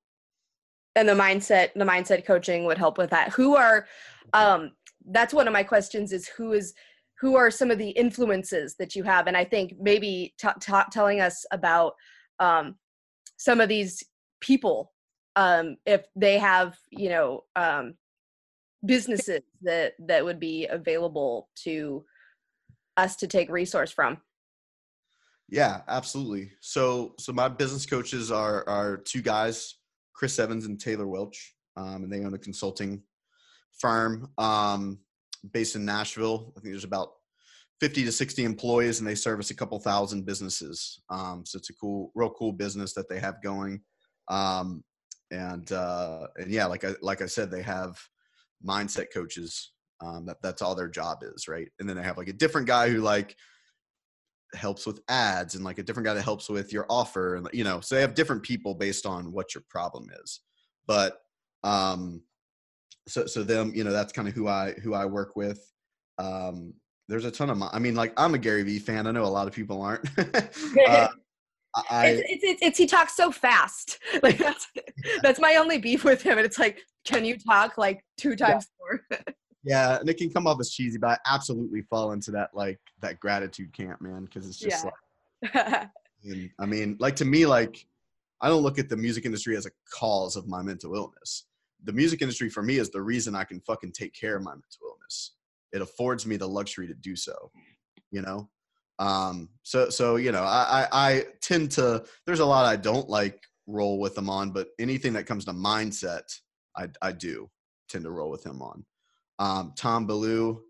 and 0.96 1.08
the 1.08 1.12
mindset 1.12 1.70
the 1.74 1.84
mindset 1.84 2.24
coaching 2.24 2.64
would 2.64 2.78
help 2.78 2.98
with 2.98 3.10
that 3.10 3.30
who 3.30 3.56
are 3.56 3.86
um 4.32 4.72
that's 5.10 5.34
one 5.34 5.46
of 5.46 5.52
my 5.52 5.62
questions 5.62 6.12
is 6.12 6.28
who 6.28 6.52
is 6.52 6.72
who 7.20 7.36
are 7.36 7.50
some 7.50 7.70
of 7.70 7.78
the 7.78 7.90
influences 7.90 8.74
that 8.78 8.94
you 8.94 9.02
have 9.02 9.26
and 9.26 9.36
i 9.36 9.44
think 9.44 9.74
maybe 9.80 10.34
t- 10.38 10.48
t- 10.60 10.72
telling 10.90 11.20
us 11.20 11.44
about 11.50 11.94
um 12.38 12.76
some 13.44 13.60
of 13.60 13.68
these 13.68 14.02
people 14.40 14.92
um 15.36 15.76
if 15.84 16.02
they 16.16 16.38
have 16.38 16.76
you 16.90 17.10
know 17.10 17.44
um 17.56 17.94
businesses 18.86 19.42
that 19.62 19.92
that 19.98 20.24
would 20.24 20.40
be 20.40 20.66
available 20.66 21.48
to 21.54 22.04
us 22.96 23.16
to 23.16 23.26
take 23.26 23.50
resource 23.50 23.92
from 23.92 24.16
Yeah, 25.50 25.82
absolutely. 25.88 26.52
So, 26.60 27.14
so 27.18 27.32
my 27.32 27.48
business 27.48 27.86
coaches 27.86 28.30
are 28.32 28.66
are 28.66 28.96
two 28.96 29.22
guys, 29.22 29.76
Chris 30.14 30.38
Evans 30.38 30.64
and 30.64 30.80
Taylor 30.80 31.06
Welch, 31.06 31.54
um, 31.76 32.04
and 32.04 32.10
they 32.10 32.24
own 32.24 32.34
a 32.34 32.38
consulting 32.38 33.02
firm 33.78 34.30
um, 34.38 34.98
based 35.52 35.76
in 35.76 35.84
Nashville. 35.84 36.52
I 36.56 36.60
think 36.60 36.72
there's 36.72 36.90
about 36.92 37.10
fifty 37.80 38.04
to 38.04 38.12
sixty 38.12 38.44
employees, 38.44 38.98
and 38.98 39.08
they 39.08 39.14
service 39.14 39.50
a 39.50 39.56
couple 39.56 39.78
thousand 39.78 40.26
businesses. 40.26 41.00
Um, 41.10 41.44
so 41.44 41.58
it's 41.58 41.70
a 41.70 41.74
cool, 41.74 42.10
real 42.14 42.30
cool 42.30 42.52
business 42.52 42.94
that 42.94 43.08
they 43.08 43.20
have 43.20 43.42
going. 43.42 43.80
Um, 44.28 44.84
and 45.30 45.70
uh, 45.72 46.26
and 46.36 46.50
yeah, 46.50 46.66
like 46.66 46.84
I 46.84 46.94
like 47.02 47.22
I 47.22 47.26
said, 47.26 47.50
they 47.50 47.62
have 47.62 47.98
mindset 48.66 49.06
coaches. 49.12 49.72
Um, 50.00 50.26
that 50.26 50.38
that's 50.42 50.60
all 50.62 50.74
their 50.74 50.88
job 50.88 51.18
is, 51.22 51.48
right? 51.48 51.68
And 51.78 51.88
then 51.88 51.96
they 51.96 52.02
have 52.02 52.18
like 52.18 52.28
a 52.28 52.32
different 52.32 52.66
guy 52.66 52.90
who 52.90 53.00
like 53.00 53.36
helps 54.54 54.86
with 54.86 55.00
ads 55.08 55.54
and 55.54 55.64
like 55.64 55.78
a 55.78 55.82
different 55.82 56.06
guy 56.06 56.14
that 56.14 56.22
helps 56.22 56.48
with 56.48 56.72
your 56.72 56.86
offer 56.88 57.36
and 57.36 57.48
you 57.52 57.64
know 57.64 57.80
so 57.80 57.94
they 57.94 58.00
have 58.00 58.14
different 58.14 58.42
people 58.42 58.74
based 58.74 59.06
on 59.06 59.32
what 59.32 59.54
your 59.54 59.64
problem 59.68 60.08
is 60.22 60.40
but 60.86 61.18
um 61.64 62.22
so 63.08 63.26
so 63.26 63.42
them 63.42 63.72
you 63.74 63.84
know 63.84 63.92
that's 63.92 64.12
kind 64.12 64.28
of 64.28 64.34
who 64.34 64.48
i 64.48 64.72
who 64.82 64.94
i 64.94 65.04
work 65.04 65.36
with 65.36 65.72
um 66.18 66.72
there's 67.08 67.24
a 67.24 67.30
ton 67.30 67.50
of 67.50 67.58
my, 67.58 67.68
i 67.72 67.78
mean 67.78 67.94
like 67.94 68.12
i'm 68.16 68.34
a 68.34 68.38
gary 68.38 68.62
vee 68.62 68.78
fan 68.78 69.06
i 69.06 69.10
know 69.10 69.24
a 69.24 69.26
lot 69.26 69.46
of 69.46 69.54
people 69.54 69.82
aren't 69.82 70.06
uh, 70.88 71.08
i 71.90 72.06
it's, 72.06 72.22
it's, 72.28 72.44
it's, 72.44 72.62
it's 72.62 72.78
he 72.78 72.86
talks 72.86 73.16
so 73.16 73.30
fast 73.30 73.98
like 74.22 74.38
that's 74.38 74.66
that's 75.22 75.40
my 75.40 75.56
only 75.56 75.78
beef 75.78 76.04
with 76.04 76.22
him 76.22 76.38
and 76.38 76.46
it's 76.46 76.58
like 76.58 76.80
can 77.04 77.24
you 77.24 77.36
talk 77.38 77.76
like 77.76 78.04
two 78.16 78.36
times 78.36 78.66
more 78.80 79.00
yeah 79.64 79.98
and 79.98 80.08
it 80.08 80.16
can 80.16 80.30
come 80.30 80.46
off 80.46 80.58
as 80.60 80.70
cheesy 80.70 80.98
but 80.98 81.08
i 81.10 81.18
absolutely 81.34 81.82
fall 81.82 82.12
into 82.12 82.30
that 82.30 82.50
like 82.54 82.78
that 83.00 83.18
gratitude 83.20 83.72
camp 83.72 84.00
man 84.00 84.24
because 84.24 84.46
it's 84.48 84.58
just 84.58 84.84
Yeah. 84.84 84.90
like 85.54 85.90
And 86.24 86.50
I 86.58 86.66
mean, 86.66 86.96
like 87.00 87.16
to 87.16 87.24
me, 87.24 87.46
like 87.46 87.86
I 88.40 88.48
don't 88.48 88.62
look 88.62 88.78
at 88.78 88.88
the 88.88 88.96
music 88.96 89.24
industry 89.26 89.56
as 89.56 89.66
a 89.66 89.70
cause 89.92 90.36
of 90.36 90.48
my 90.48 90.62
mental 90.62 90.94
illness. 90.94 91.44
The 91.84 91.92
music 91.92 92.22
industry 92.22 92.48
for 92.48 92.62
me 92.62 92.78
is 92.78 92.90
the 92.90 93.02
reason 93.02 93.34
I 93.34 93.44
can 93.44 93.60
fucking 93.60 93.92
take 93.92 94.14
care 94.14 94.36
of 94.36 94.42
my 94.42 94.52
mental 94.52 94.88
illness. 94.88 95.32
It 95.74 95.82
affords 95.82 96.26
me 96.26 96.36
the 96.36 96.48
luxury 96.48 96.86
to 96.86 96.94
do 96.94 97.16
so. 97.16 97.34
You 98.10 98.22
know? 98.22 98.48
Um, 98.98 99.48
so 99.62 99.90
so 99.90 100.16
you 100.16 100.32
know, 100.32 100.44
I, 100.44 100.86
I 100.92 101.08
I 101.08 101.24
tend 101.42 101.72
to 101.72 102.04
there's 102.26 102.40
a 102.40 102.46
lot 102.46 102.64
I 102.64 102.76
don't 102.76 103.08
like 103.08 103.42
roll 103.66 103.98
with 103.98 104.14
them 104.14 104.30
on, 104.30 104.52
but 104.52 104.68
anything 104.78 105.12
that 105.14 105.26
comes 105.26 105.44
to 105.46 105.52
mindset, 105.52 106.22
I 106.76 106.88
I 107.02 107.12
do 107.12 107.50
tend 107.88 108.04
to 108.04 108.10
roll 108.10 108.30
with 108.30 108.46
him 108.46 108.62
on. 108.62 108.84
Um, 109.40 109.72
Tom 109.76 110.06
Bilyeu, 110.06 110.60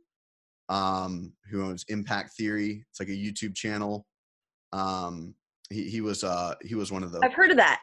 um, 0.70 1.34
who 1.50 1.62
owns 1.62 1.84
Impact 1.88 2.32
Theory. 2.36 2.84
It's 2.90 2.98
like 2.98 3.10
a 3.10 3.12
YouTube 3.12 3.54
channel. 3.54 4.06
Um, 4.72 5.34
he, 5.70 5.88
he 5.90 6.00
was 6.00 6.24
uh 6.24 6.54
he 6.62 6.74
was 6.74 6.92
one 6.92 7.02
of 7.02 7.10
the 7.12 7.20
i've 7.22 7.32
heard 7.32 7.50
of 7.50 7.56
that 7.56 7.80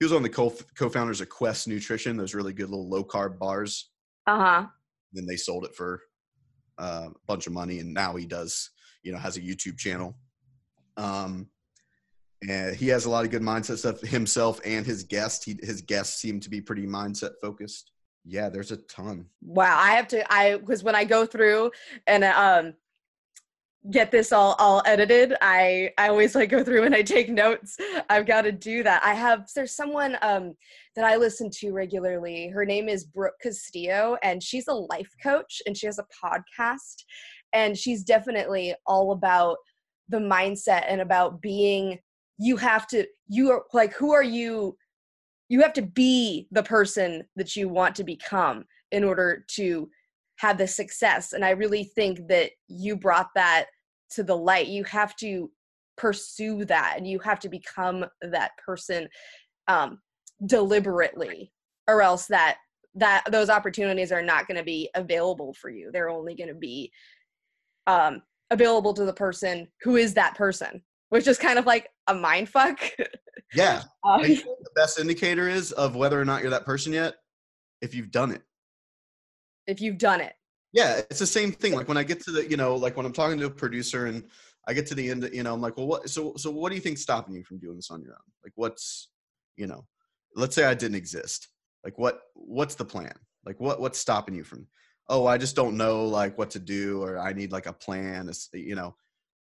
he 0.00 0.04
was 0.04 0.12
one 0.12 0.24
of 0.24 0.30
the 0.30 0.34
co 0.34 0.52
co-founders 0.76 1.20
of 1.20 1.28
Quest 1.28 1.68
Nutrition. 1.68 2.16
Those 2.16 2.34
really 2.34 2.54
good 2.54 2.70
little 2.70 2.88
low 2.88 3.04
carb 3.04 3.38
bars. 3.38 3.90
uh-huh 4.26 4.66
Then 5.12 5.26
they 5.26 5.36
sold 5.36 5.66
it 5.66 5.74
for 5.76 6.00
a 6.80 7.08
bunch 7.26 7.46
of 7.46 7.52
money, 7.52 7.78
and 7.78 7.94
now 7.94 8.16
he 8.16 8.26
does 8.26 8.70
you 9.02 9.12
know 9.12 9.18
has 9.18 9.36
a 9.36 9.40
YouTube 9.40 9.78
channel. 9.78 10.16
Um, 10.96 11.48
and 12.48 12.74
he 12.74 12.88
has 12.88 13.04
a 13.04 13.10
lot 13.10 13.24
of 13.24 13.30
good 13.30 13.42
mindset 13.42 13.78
stuff 13.78 14.00
himself 14.00 14.60
and 14.64 14.86
his 14.86 15.04
guest. 15.04 15.44
He, 15.44 15.58
his 15.62 15.82
guests 15.82 16.20
seem 16.20 16.40
to 16.40 16.50
be 16.50 16.60
pretty 16.60 16.86
mindset 16.86 17.32
focused. 17.40 17.92
Yeah, 18.24 18.48
there's 18.48 18.70
a 18.70 18.76
ton. 18.76 19.26
wow 19.42 19.78
i 19.78 19.92
have 19.92 20.06
to 20.08 20.32
i 20.32 20.56
because 20.56 20.82
when 20.84 20.94
i 20.94 21.04
go 21.04 21.24
through 21.24 21.70
and 22.06 22.24
um 22.24 22.74
get 23.90 24.10
this 24.10 24.30
all 24.30 24.54
all 24.58 24.82
edited 24.84 25.34
i 25.40 25.90
i 25.96 26.08
always 26.08 26.34
like 26.34 26.50
go 26.50 26.62
through 26.62 26.82
and 26.84 26.94
i 26.94 27.00
take 27.00 27.30
notes. 27.30 27.78
I've 28.10 28.26
got 28.26 28.42
to 28.42 28.52
do 28.52 28.82
that. 28.82 29.02
I 29.02 29.14
have 29.14 29.48
there's 29.54 29.74
someone 29.74 30.18
um 30.20 30.54
that 30.96 31.04
i 31.04 31.16
listen 31.16 31.48
to 31.50 31.72
regularly. 31.72 32.48
Her 32.48 32.66
name 32.66 32.88
is 32.90 33.04
brooke 33.04 33.40
castillo 33.42 34.18
and 34.22 34.42
she's 34.42 34.68
a 34.68 34.74
life 34.74 35.10
coach 35.22 35.62
and 35.66 35.74
she 35.74 35.86
has 35.86 35.98
a 35.98 36.06
podcast 36.22 37.04
and 37.54 37.76
she's 37.76 38.02
definitely 38.02 38.74
all 38.86 39.12
about 39.12 39.56
the 40.10 40.18
mindset 40.18 40.84
and 40.86 41.00
about 41.00 41.40
being 41.40 41.98
you 42.38 42.58
have 42.58 42.86
to 42.88 43.06
you 43.28 43.50
are 43.50 43.64
like 43.72 43.94
who 43.94 44.12
are 44.12 44.22
you? 44.22 44.76
You 45.48 45.62
have 45.62 45.72
to 45.72 45.82
be 45.82 46.48
the 46.52 46.62
person 46.62 47.24
that 47.36 47.56
you 47.56 47.68
want 47.68 47.94
to 47.96 48.04
become 48.04 48.64
in 48.92 49.04
order 49.04 49.44
to 49.56 49.88
have 50.40 50.58
the 50.58 50.66
success 50.66 51.32
and 51.32 51.44
i 51.44 51.50
really 51.50 51.84
think 51.84 52.18
that 52.28 52.50
you 52.68 52.96
brought 52.96 53.28
that 53.34 53.66
to 54.10 54.22
the 54.22 54.36
light. 54.36 54.66
You 54.66 54.84
have 54.84 55.16
to 55.16 55.50
pursue 55.96 56.64
that 56.66 56.94
and 56.96 57.06
you 57.06 57.18
have 57.20 57.38
to 57.40 57.48
become 57.48 58.04
that 58.22 58.52
person 58.64 59.08
um, 59.68 60.00
deliberately 60.46 61.52
or 61.88 62.02
else 62.02 62.26
that 62.26 62.58
that 62.96 63.22
those 63.30 63.50
opportunities 63.50 64.10
are 64.10 64.22
not 64.22 64.48
going 64.48 64.56
to 64.56 64.64
be 64.64 64.90
available 64.96 65.54
for 65.54 65.70
you. 65.70 65.90
They're 65.92 66.10
only 66.10 66.34
going 66.34 66.48
to 66.48 66.54
be 66.54 66.90
um, 67.86 68.22
available 68.50 68.92
to 68.94 69.04
the 69.04 69.12
person 69.12 69.68
who 69.82 69.96
is 69.96 70.14
that 70.14 70.34
person 70.34 70.82
which 71.10 71.26
is 71.26 71.38
kind 71.38 71.58
of 71.58 71.66
like 71.66 71.88
a 72.06 72.14
mind 72.14 72.48
fuck. 72.48 72.80
Yeah, 73.52 73.82
um, 74.04 74.20
And 74.20 74.28
you 74.28 74.44
know 74.44 74.52
what 74.52 74.62
the 74.62 74.70
best 74.76 75.00
indicator 75.00 75.48
is 75.48 75.72
of 75.72 75.96
whether 75.96 76.20
or 76.20 76.24
not 76.24 76.40
you're 76.40 76.52
that 76.52 76.64
person 76.64 76.92
yet? 76.92 77.14
If 77.80 77.96
you've 77.96 78.12
done 78.12 78.30
it. 78.30 78.42
If 79.70 79.80
you've 79.80 79.98
done 79.98 80.20
it 80.20 80.34
Yeah, 80.72 80.98
it's 81.10 81.18
the 81.18 81.26
same 81.26 81.52
thing. 81.52 81.74
Like 81.74 81.88
when 81.88 81.96
I 81.96 82.04
get 82.04 82.22
to 82.24 82.30
the, 82.30 82.48
you 82.48 82.56
know, 82.56 82.76
like 82.76 82.96
when 82.96 83.06
I'm 83.06 83.12
talking 83.12 83.38
to 83.38 83.46
a 83.46 83.50
producer 83.50 84.06
and 84.06 84.24
I 84.68 84.72
get 84.72 84.86
to 84.86 84.94
the 84.94 85.10
end, 85.10 85.28
you 85.32 85.42
know, 85.42 85.54
I'm 85.54 85.60
like, 85.60 85.76
well, 85.76 85.86
what? 85.86 86.08
So, 86.08 86.34
so 86.36 86.50
what 86.50 86.68
do 86.68 86.76
you 86.76 86.80
think 86.80 86.98
stopping 86.98 87.34
you 87.34 87.42
from 87.42 87.58
doing 87.58 87.76
this 87.76 87.90
on 87.90 88.02
your 88.02 88.12
own? 88.12 88.28
Like, 88.44 88.52
what's, 88.54 89.10
you 89.56 89.66
know, 89.66 89.84
let's 90.36 90.54
say 90.54 90.64
I 90.64 90.74
didn't 90.74 90.96
exist. 90.96 91.48
Like, 91.84 91.98
what, 91.98 92.20
what's 92.34 92.76
the 92.76 92.84
plan? 92.84 93.14
Like, 93.44 93.58
what, 93.58 93.80
what's 93.80 93.98
stopping 93.98 94.34
you 94.34 94.44
from? 94.44 94.66
Oh, 95.08 95.26
I 95.26 95.38
just 95.38 95.56
don't 95.56 95.76
know 95.76 96.04
like 96.04 96.38
what 96.38 96.50
to 96.50 96.60
do, 96.60 97.02
or 97.02 97.18
I 97.18 97.32
need 97.32 97.50
like 97.50 97.66
a 97.66 97.72
plan. 97.72 98.30
You 98.52 98.76
know, 98.76 98.94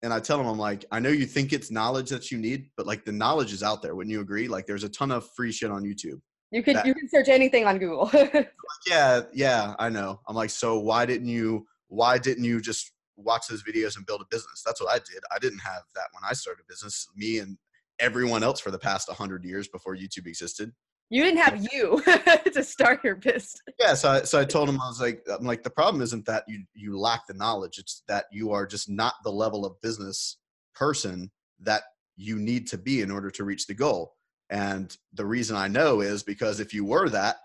and 0.03 0.13
I 0.13 0.19
tell 0.19 0.39
them, 0.39 0.49
I'm 0.49 0.59
like, 0.59 0.85
I 0.91 0.99
know 0.99 1.11
you 1.11 1.27
think 1.27 1.53
it's 1.53 1.71
knowledge 1.71 2.11
that 2.11 2.33
you 2.33 2.39
need, 2.39 2.71
but 2.77 2.87
like 2.87 3.05
the 3.05 3.13
knowledge 3.13 3.53
is 3.53 3.63
out 3.63 3.81
there. 3.81 3.95
Wouldn't 3.95 4.13
you 4.13 4.23
agree? 4.23 4.49
Like 4.49 4.67
there's 4.67 4.83
a 4.83 4.89
ton 4.89 5.13
of 5.13 5.29
free 5.37 5.53
shit 5.53 5.71
on 5.71 5.85
YouTube. 5.85 6.21
You 6.53 6.63
can 6.63 6.75
That- 6.75 6.87
you 6.87 6.95
can 6.95 7.09
search 7.09 7.29
anything 7.29 7.67
on 7.67 7.79
Google. 7.79 8.11
Yeah, 8.87 9.23
yeah, 9.33 9.75
I 9.79 9.89
know. 9.91 10.21
I'm 10.27 10.35
like, 10.35 10.51
so 10.51 10.79
why 10.79 11.07
didn't 11.07 11.29
you? 11.29 11.67
Why 11.89 12.19
didn't 12.19 12.43
you 12.45 12.61
just 12.61 12.91
watch 13.17 13.47
those 13.49 13.63
videos 13.63 13.97
and 13.97 14.05
build 14.07 14.23
a 14.23 14.25
business? 14.31 14.63
That's 14.67 14.81
what 14.81 14.91
I 14.91 14.99
did. 14.99 15.23
I 15.35 15.39
didn't 15.39 15.61
have 15.61 15.83
that 15.95 16.07
when 16.13 16.29
I 16.29 16.33
started 16.33 16.63
a 16.63 16.73
business. 16.73 17.07
Me 17.15 17.39
and 17.39 17.59
everyone 18.01 18.43
else 18.43 18.59
for 18.61 18.73
the 18.73 18.79
past 18.79 19.07
100 19.09 19.45
years 19.45 19.69
before 19.69 19.95
YouTube 19.95 20.27
existed. 20.27 20.73
you 21.11 21.23
didn't 21.23 21.39
have 21.39 21.65
you 21.73 22.03
to 22.53 22.65
start 22.65 23.05
your 23.05 23.15
business. 23.17 23.57
Yeah, 23.79 23.95
so 23.95 24.11
I, 24.11 24.23
so 24.23 24.41
I 24.41 24.45
told 24.45 24.69
him 24.69 24.81
I 24.81 24.89
was 24.89 25.01
like, 25.01 25.23
I'm 25.31 25.47
like 25.47 25.63
the 25.63 25.71
problem 25.71 26.03
isn't 26.03 26.27
that 26.27 26.43
you 26.49 26.65
you 26.75 26.99
lack 26.99 27.27
the 27.29 27.35
knowledge; 27.35 27.79
it's 27.79 28.03
that 28.09 28.25
you 28.33 28.51
are 28.51 28.67
just 28.67 28.89
not 28.91 29.15
the 29.23 29.31
level 29.31 29.65
of 29.65 29.81
business 29.81 30.39
person 30.75 31.31
that 31.61 31.83
you 32.17 32.37
need 32.41 32.67
to 32.69 32.79
be 32.79 33.01
in 33.03 33.11
order 33.13 33.31
to 33.31 33.45
reach 33.45 33.67
the 33.69 33.75
goal. 33.75 34.15
And 34.53 34.95
the 35.15 35.25
reason 35.25 35.57
I 35.57 35.67
know 35.67 36.03
is 36.03 36.23
because 36.23 36.61
if 36.61 36.75
you 36.75 36.85
were 36.85 37.09
that, 37.09 37.37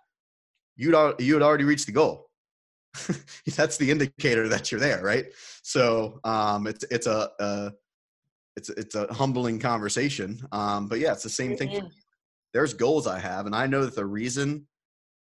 you'd 0.76 1.16
you 1.20 1.34
had 1.34 1.42
already 1.42 1.64
reached 1.64 1.86
the 1.86 1.94
goal. 1.94 2.30
That's 3.56 3.78
the 3.78 3.90
indicator 3.90 4.50
that 4.50 4.72
you're 4.72 4.82
there, 4.82 5.02
right? 5.02 5.28
So 5.64 6.20
um, 6.26 6.68
it's 6.68 6.84
it's 6.92 7.08
a, 7.08 7.30
a 7.40 7.72
it's 8.58 8.70
it's 8.70 8.96
a 8.96 9.12
humbling 9.14 9.58
conversation. 9.58 10.42
Um, 10.52 10.90
but 10.90 11.00
yeah, 11.00 11.14
it's 11.14 11.24
the 11.24 11.30
same 11.30 11.56
thing. 11.56 11.74
For 11.74 11.84
me. 11.84 11.92
There's 12.54 12.74
goals 12.74 13.08
I 13.08 13.20
have, 13.20 13.46
and 13.46 13.56
I 13.56 13.68
know 13.68 13.86
that 13.86 13.96
the 13.96 14.06
reason 14.06 14.68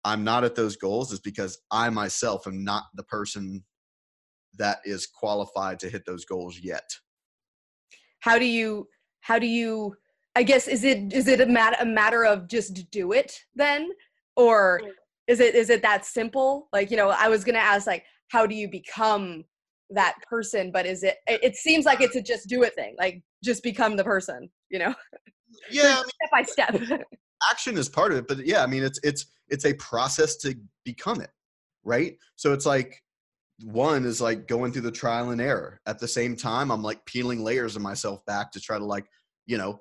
I'm 0.06 0.24
not 0.24 0.46
at 0.46 0.56
those 0.56 0.78
goals 0.78 1.12
is 1.12 1.20
because 1.20 1.58
I 1.70 1.90
myself 1.90 2.48
am 2.48 2.64
not 2.64 2.84
the 2.96 3.04
person 3.04 3.66
that 4.58 4.80
is 4.86 5.06
qualified 5.06 5.80
to 5.80 5.90
hit 5.90 6.06
those 6.06 6.24
goals 6.24 6.60
yet. 6.62 6.90
How 8.22 8.40
do 8.40 8.46
you 8.46 8.88
how 9.20 9.38
do 9.38 9.48
you 9.48 9.98
I 10.38 10.44
guess 10.44 10.68
is 10.68 10.84
it 10.84 11.12
is 11.12 11.28
it 11.28 11.42
a 11.42 11.48
matter 11.48 11.78
a 11.80 11.86
matter 11.86 12.24
of 12.24 12.48
just 12.48 12.92
do 12.92 13.12
it 13.12 13.40
then? 13.56 13.90
Or 14.36 14.82
mm. 14.84 14.92
is 15.26 15.40
it 15.40 15.56
is 15.56 15.72
it 15.72 15.82
that 15.82 16.06
simple? 16.06 16.70
Like, 16.72 16.92
you 16.92 16.98
know, 16.98 17.10
I 17.10 17.28
was 17.28 17.44
gonna 17.44 17.58
ask 17.58 17.88
like 17.88 18.06
how 18.30 18.46
do 18.46 18.54
you 18.54 18.70
become 18.70 19.46
that 19.90 20.16
person, 20.30 20.72
but 20.72 20.86
is 20.86 21.02
it 21.04 21.18
it 21.28 21.56
seems 21.56 21.86
like 21.86 22.02
it's 22.02 22.16
a 22.16 22.22
just 22.22 22.48
do 22.48 22.62
it 22.62 22.76
thing. 22.76 22.96
Like 23.00 23.24
just 23.44 23.64
become 23.64 23.96
the 23.96 24.04
person, 24.04 24.50
you 24.70 24.78
know, 24.78 24.94
Yeah, 25.72 25.96
mean, 25.96 26.04
step 26.04 26.32
by 26.32 26.44
step. 26.44 27.02
action 27.52 27.78
is 27.78 27.90
part 27.90 28.12
of 28.12 28.20
it, 28.20 28.28
but 28.28 28.46
yeah, 28.46 28.62
I 28.64 28.68
mean, 28.68 28.84
it's 28.84 29.00
it's 29.04 29.26
it's 29.50 29.66
a 29.66 29.74
process 29.74 30.36
to 30.38 30.56
become 30.86 31.22
it, 31.22 31.32
right? 31.84 32.16
So 32.36 32.54
it's 32.54 32.66
like 32.66 33.02
one 33.64 34.06
is 34.06 34.22
like 34.22 34.48
going 34.48 34.72
through 34.72 34.84
the 34.84 34.92
trial 34.92 35.32
and 35.32 35.42
error. 35.42 35.82
At 35.88 36.00
the 36.00 36.08
same 36.08 36.36
time, 36.36 36.72
I'm 36.72 36.84
like 36.84 37.04
peeling 37.06 37.44
layers 37.44 37.76
of 37.76 37.82
myself 37.82 38.26
back 38.26 38.52
to 38.52 38.60
try 38.60 38.78
to 38.78 38.86
like, 38.86 39.08
you 39.46 39.58
know, 39.58 39.80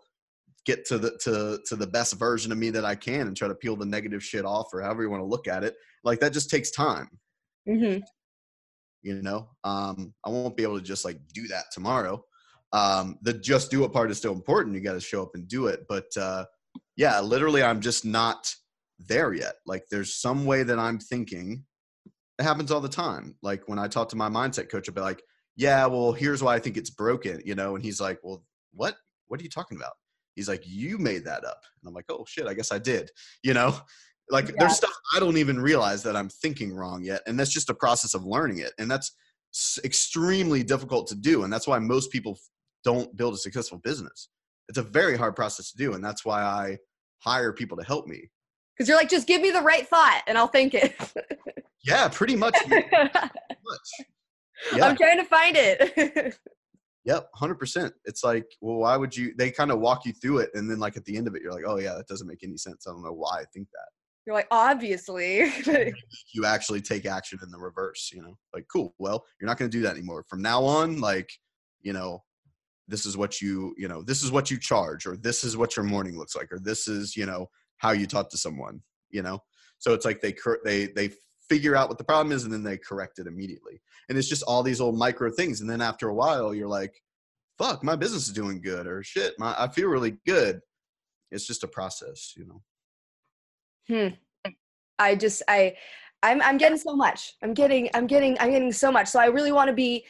get 0.67 0.85
to 0.87 0.99
the 0.99 1.17
to 1.23 1.61
to 1.67 1.77
the 1.77 1.87
best 1.87 2.14
version 2.19 2.53
of 2.53 2.59
me 2.59 2.71
that 2.71 2.85
I 2.85 2.95
can 2.97 3.29
and 3.29 3.37
try 3.37 3.49
to 3.49 3.55
peel 3.55 3.77
the 3.77 3.87
negative 3.87 4.23
shit 4.23 4.45
off 4.45 4.67
or 4.75 4.83
however 4.83 5.03
you 5.03 5.11
want 5.11 5.23
to 5.23 5.27
look 5.27 5.49
at 5.49 5.64
it. 5.64 5.77
Like 6.05 6.21
that 6.21 6.33
just 6.33 6.51
takes 6.51 6.71
time. 6.71 7.09
hmm 7.67 7.99
you 9.03 9.23
know? 9.23 9.49
Um 9.62 10.12
i 10.25 10.29
won't 10.31 10.57
be 10.57 10.64
able 10.64 10.79
to 10.79 10.85
just 10.85 11.05
like 11.05 11.19
do 11.33 11.47
that 11.49 11.67
tomorrow. 11.73 12.23
Um 12.73 13.17
the 13.23 13.33
just 13.33 13.71
do 13.71 13.85
it 13.85 13.93
part 13.93 14.11
is 14.11 14.19
still 14.19 14.33
important 14.33 14.75
you 14.75 14.81
got 14.83 14.95
to 14.95 15.01
show 15.01 15.23
up 15.23 15.31
and 15.35 15.47
do 15.49 15.69
it 15.69 15.87
but 15.89 16.07
uh 16.17 16.45
yeah 16.97 17.21
literally 17.21 17.62
i'm 17.62 17.81
just 17.81 18.05
not 18.05 18.53
there 18.99 19.33
yet. 19.33 19.55
Like 19.67 19.85
there's 19.91 20.17
some 20.17 20.45
way 20.45 20.64
that 20.64 20.79
i'm 20.79 20.99
thinking 20.99 21.64
it 22.39 22.43
happens 22.43 22.71
all 22.71 22.81
the 22.81 22.89
time. 22.89 23.37
Like 23.43 23.69
when 23.69 23.79
i 23.79 23.87
talk 23.87 24.09
to 24.09 24.17
my 24.17 24.29
mindset 24.29 24.69
coach 24.69 24.89
i'll 24.89 24.95
be 24.95 25.01
like 25.01 25.23
yeah 25.55 25.87
well 25.87 26.12
here's 26.12 26.43
why 26.43 26.55
i 26.55 26.59
think 26.59 26.77
it's 26.77 26.91
broken 26.91 27.41
you 27.45 27.55
know 27.55 27.77
and 27.77 27.85
he's 27.85 28.01
like 28.01 28.19
well 28.23 28.43
what? 28.73 28.97
What 29.29 29.41
are 29.41 29.43
you 29.43 29.49
talking 29.49 29.79
about 29.79 29.95
he's 30.37 30.49
like 30.49 30.62
you 30.64 30.97
made 30.99 31.24
that 31.24 31.45
up 31.45 31.61
and 31.82 31.89
i'm 31.89 31.95
like 31.95 32.05
oh 32.09 32.24
shit 32.28 32.47
i 32.47 32.55
guess 32.55 32.70
i 32.72 32.78
did 32.78 33.11
you 33.43 33.53
know 33.53 33.76
like 34.30 34.47
Yeah. 34.49 34.55
there's 34.61 34.76
stuff 34.76 34.93
i 35.14 35.18
don't 35.20 35.37
even 35.37 35.61
realize 35.61 36.03
that 36.05 36.14
i'm 36.16 36.28
thinking 36.28 36.72
wrong 36.72 37.03
yet 37.03 37.22
and 37.26 37.39
that's 37.39 37.53
just 37.53 37.68
a 37.70 37.74
process 37.74 38.14
of 38.14 38.24
learning 38.24 38.59
it 38.59 38.72
and 38.78 38.89
that's 38.91 39.12
extremely 39.84 40.62
difficult 40.62 41.07
to 41.09 41.14
do 41.14 41.43
and 41.45 41.53
that's 41.53 41.66
why 41.66 41.78
most 41.78 42.11
people 42.12 42.39
don't 42.84 43.16
build 43.16 43.34
a 43.34 43.39
successful 43.39 43.78
business 43.78 44.28
it's 44.68 44.78
a 44.78 44.82
very 44.82 45.16
hard 45.16 45.34
process 45.34 45.70
to 45.72 45.76
do 45.76 45.95
and 45.95 46.05
that's 46.05 46.24
why 46.24 46.43
i 46.43 46.76
hire 47.20 47.53
people 47.53 47.76
to 47.76 47.84
help 47.84 48.07
me 48.07 48.30
Because 48.76 48.89
you're 48.89 48.99
like, 48.99 49.09
just 49.09 49.26
give 49.26 49.41
me 49.41 49.51
the 49.51 49.62
right 49.62 49.89
thought 49.89 50.22
and 50.26 50.37
I'll 50.37 50.49
think 50.49 50.74
it. 50.74 50.95
yeah 51.84 52.09
pretty 52.09 52.37
much, 52.37 52.55
pretty 52.68 52.87
much. 52.93 54.07
yeah 54.74 54.87
I'm 54.87 54.97
trying 54.97 55.16
to 55.18 55.24
find 55.24 55.57
it. 55.59 56.37
Yep, 57.07 57.28
hundred 57.34 57.54
percent. 57.54 57.94
It's 58.04 58.24
like, 58.24 58.46
well, 58.61 58.78
why 58.78 58.96
would 58.96 59.16
you? 59.16 59.32
They 59.38 59.52
kind 59.52 59.70
of 59.70 59.78
walk 59.78 60.04
you 60.04 60.12
through 60.12 60.38
it, 60.38 60.50
and 60.54 60.68
then 60.68 60.80
like 60.80 60.96
at 60.96 61.04
the 61.04 61.16
end 61.16 61.28
of 61.28 61.36
it, 61.36 61.42
you're 61.42 61.52
like, 61.52 61.64
oh 61.66 61.78
yeah, 61.78 61.94
that 61.94 62.09
doesn't 62.09 62.26
make 62.26 62.42
any 62.42 62.57
sense. 62.57 62.84
I 62.86 62.90
don't 62.90 63.04
know 63.04 63.12
why 63.12 63.38
I 63.40 63.44
think 63.54 63.68
that. 63.70 63.88
you're 64.26 64.34
like, 64.34 64.48
obviously. 64.50 65.50
You 66.34 66.44
actually 66.44 66.82
take 66.82 67.07
action 67.07 67.38
in 67.42 67.50
the 67.50 67.59
reverse. 67.59 68.11
You 68.12 68.22
know, 68.22 68.36
like 68.52 68.66
cool. 68.70 68.92
Well, 68.98 69.24
you're 69.40 69.46
not 69.46 69.57
going 69.57 69.70
to 69.70 69.76
do 69.76 69.82
that 69.84 69.92
anymore. 69.92 70.24
From 70.28 70.42
now 70.42 70.62
on, 70.64 71.00
like, 71.00 71.30
you 71.80 71.92
know, 71.92 72.24
this 72.88 73.07
is 73.07 73.16
what 73.16 73.40
you, 73.40 73.74
you 73.78 73.88
know, 73.88 74.02
this 74.02 74.22
is 74.22 74.32
what 74.32 74.50
you 74.50 74.59
charge, 74.59 75.07
or 75.07 75.16
this 75.16 75.44
is 75.44 75.57
what 75.57 75.76
your 75.76 75.84
morning 75.84 76.18
looks 76.18 76.34
like, 76.34 76.50
or 76.52 76.59
this 76.59 76.88
is, 76.88 77.16
you 77.16 77.24
know, 77.24 77.46
how 77.78 77.92
you 77.92 78.07
talk 78.07 78.28
to 78.30 78.36
someone. 78.36 78.80
You 79.11 79.22
know, 79.22 79.38
so 79.78 79.94
it's 79.94 80.04
like 80.04 80.20
they 80.20 80.34
they 80.64 80.86
they 80.86 81.11
figure 81.49 81.76
out 81.76 81.88
what 81.88 81.99
the 81.99 82.05
problem 82.05 82.34
is, 82.34 82.44
and 82.44 82.53
then 82.53 82.62
they 82.62 82.78
correct 82.78 83.18
it 83.18 83.26
immediately. 83.26 83.80
And 84.09 84.16
it's 84.16 84.28
just 84.28 84.42
all 84.44 84.62
these 84.62 84.80
old 84.80 84.97
micro 84.97 85.30
things, 85.30 85.61
and 85.61 85.70
then 85.70 85.80
after 85.80 86.09
a 86.09 86.14
while, 86.14 86.55
you're 86.55 86.68
like 86.68 86.94
fuck, 87.59 87.82
my 87.82 87.97
business 87.97 88.26
is 88.28 88.34
doing 88.34 88.61
good, 88.61 88.86
or 88.86 89.03
shit, 89.03 89.34
my 89.38 89.55
I 89.59 89.68
feel 89.68 89.88
really 89.88 90.16
good. 90.26 90.61
It's 91.30 91.47
just 91.47 91.64
a 91.64 91.68
process, 91.68 92.34
you 92.36 92.47
know. 92.47 92.62
Hmm. 93.88 94.53
I 94.99 95.14
just 95.14 95.42
I 95.49 95.74
I'm 96.22 96.40
I'm 96.42 96.59
getting 96.59 96.78
so 96.78 96.94
much. 96.94 97.34
I'm 97.42 97.55
getting 97.55 97.90
I'm 97.94 98.07
getting 98.07 98.38
I'm 98.40 98.51
getting 98.51 98.72
so 98.72 98.90
much. 98.90 99.09
So 99.09 99.20
I 99.20 99.26
really 99.26 99.53
want 99.53 99.68
to 99.68 99.74
be 99.74 100.07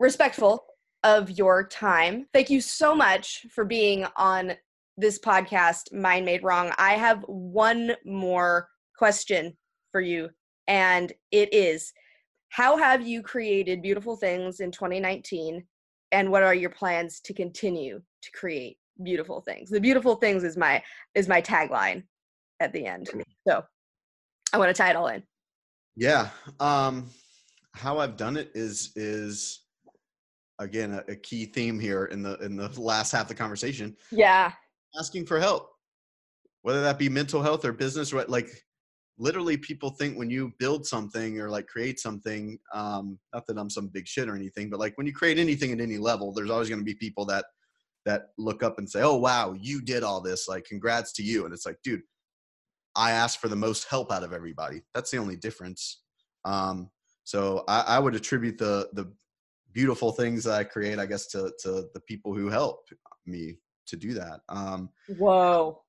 respectful 0.00 0.64
of 1.04 1.30
your 1.30 1.66
time. 1.66 2.26
Thank 2.32 2.50
you 2.50 2.60
so 2.60 2.94
much 2.94 3.46
for 3.50 3.64
being 3.64 4.06
on 4.16 4.52
this 4.96 5.18
podcast 5.18 5.92
Mind 5.92 6.24
Made 6.24 6.42
Wrong. 6.42 6.72
I 6.76 6.94
have 6.94 7.22
one 7.26 7.94
more 8.04 8.68
question 8.96 9.56
for 9.92 10.00
you 10.00 10.28
and 10.68 11.12
it 11.32 11.52
is 11.52 11.92
how 12.50 12.76
have 12.76 13.06
you 13.06 13.22
created 13.22 13.82
beautiful 13.82 14.16
things 14.16 14.60
in 14.60 14.70
2019 14.70 15.64
and 16.12 16.30
what 16.30 16.42
are 16.42 16.54
your 16.54 16.70
plans 16.70 17.20
to 17.20 17.34
continue 17.34 18.00
to 18.22 18.30
create 18.32 18.78
beautiful 19.02 19.42
things? 19.42 19.70
The 19.70 19.80
beautiful 19.80 20.16
things 20.16 20.44
is 20.44 20.56
my 20.56 20.82
is 21.14 21.28
my 21.28 21.42
tagline 21.42 22.04
at 22.60 22.72
the 22.72 22.86
end. 22.86 23.10
So 23.46 23.64
I 24.52 24.58
want 24.58 24.74
to 24.74 24.74
tie 24.74 24.90
it 24.90 24.96
all 24.96 25.08
in. 25.08 25.22
Yeah. 25.96 26.30
Um, 26.60 27.10
how 27.74 27.98
I've 27.98 28.16
done 28.16 28.36
it 28.36 28.50
is 28.54 28.92
is 28.96 29.64
again 30.58 30.92
a, 30.94 31.12
a 31.12 31.16
key 31.16 31.44
theme 31.44 31.78
here 31.78 32.06
in 32.06 32.22
the 32.22 32.36
in 32.38 32.56
the 32.56 32.68
last 32.80 33.12
half 33.12 33.22
of 33.22 33.28
the 33.28 33.34
conversation. 33.34 33.94
Yeah. 34.10 34.52
Asking 34.98 35.26
for 35.26 35.38
help, 35.38 35.70
whether 36.62 36.80
that 36.80 36.98
be 36.98 37.10
mental 37.10 37.42
health 37.42 37.64
or 37.66 37.72
business, 37.72 38.14
right? 38.14 38.28
Like 38.28 38.48
literally, 39.18 39.56
people 39.56 39.90
think 39.90 40.16
when 40.16 40.30
you 40.30 40.52
build 40.58 40.86
something 40.86 41.40
or 41.40 41.50
like 41.50 41.66
create 41.66 42.00
something, 42.00 42.58
um, 42.72 43.18
not 43.34 43.46
that 43.46 43.58
I'm 43.58 43.70
some 43.70 43.88
big 43.88 44.06
shit 44.06 44.28
or 44.28 44.36
anything, 44.36 44.70
but 44.70 44.80
like 44.80 44.96
when 44.96 45.06
you 45.06 45.12
create 45.12 45.38
anything 45.38 45.72
at 45.72 45.80
any 45.80 45.98
level, 45.98 46.32
there's 46.32 46.50
always 46.50 46.68
going 46.68 46.80
to 46.80 46.84
be 46.84 46.94
people 46.94 47.24
that 47.26 47.44
that 48.06 48.28
look 48.38 48.62
up 48.62 48.78
and 48.78 48.88
say, 48.88 49.02
"Oh 49.02 49.16
wow, 49.16 49.54
you 49.58 49.82
did 49.82 50.02
all 50.02 50.20
this! 50.20 50.48
Like, 50.48 50.64
congrats 50.64 51.12
to 51.14 51.22
you!" 51.22 51.44
And 51.44 51.52
it's 51.52 51.66
like, 51.66 51.78
dude, 51.82 52.02
I 52.96 53.10
asked 53.10 53.40
for 53.40 53.48
the 53.48 53.56
most 53.56 53.84
help 53.88 54.10
out 54.12 54.22
of 54.22 54.32
everybody. 54.32 54.82
That's 54.94 55.10
the 55.10 55.18
only 55.18 55.36
difference. 55.36 56.02
Um, 56.44 56.90
so 57.24 57.64
I, 57.68 57.80
I 57.80 57.98
would 57.98 58.14
attribute 58.14 58.58
the 58.58 58.88
the 58.94 59.12
beautiful 59.72 60.12
things 60.12 60.44
that 60.44 60.54
I 60.54 60.64
create, 60.64 60.98
I 60.98 61.06
guess, 61.06 61.26
to 61.28 61.52
to 61.60 61.86
the 61.92 62.00
people 62.06 62.34
who 62.34 62.48
help 62.48 62.86
me 63.26 63.58
to 63.86 63.96
do 63.96 64.14
that. 64.14 64.40
Um, 64.48 64.90
Whoa. 65.08 65.82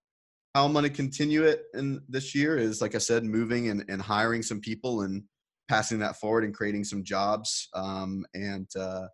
How 0.56 0.66
I'm 0.66 0.74
going 0.74 0.84
to 0.84 0.90
continue 0.90 1.44
it 1.44 1.64
in 1.74 2.02
this 2.10 2.34
year 2.34 2.58
is, 2.58 2.82
like 2.82 2.96
I 2.96 3.00
said, 3.00 3.24
moving 3.24 3.70
and, 3.70 3.86
and 3.88 4.02
hiring 4.02 4.42
some 4.42 4.60
people 4.60 5.02
and 5.02 5.24
passing 5.68 6.00
that 6.00 6.18
forward 6.18 6.44
and 6.44 6.54
creating 6.54 6.84
some 6.84 7.04
jobs, 7.04 7.68
um, 7.76 8.26
and 8.34 8.68
uh, 8.78 9.08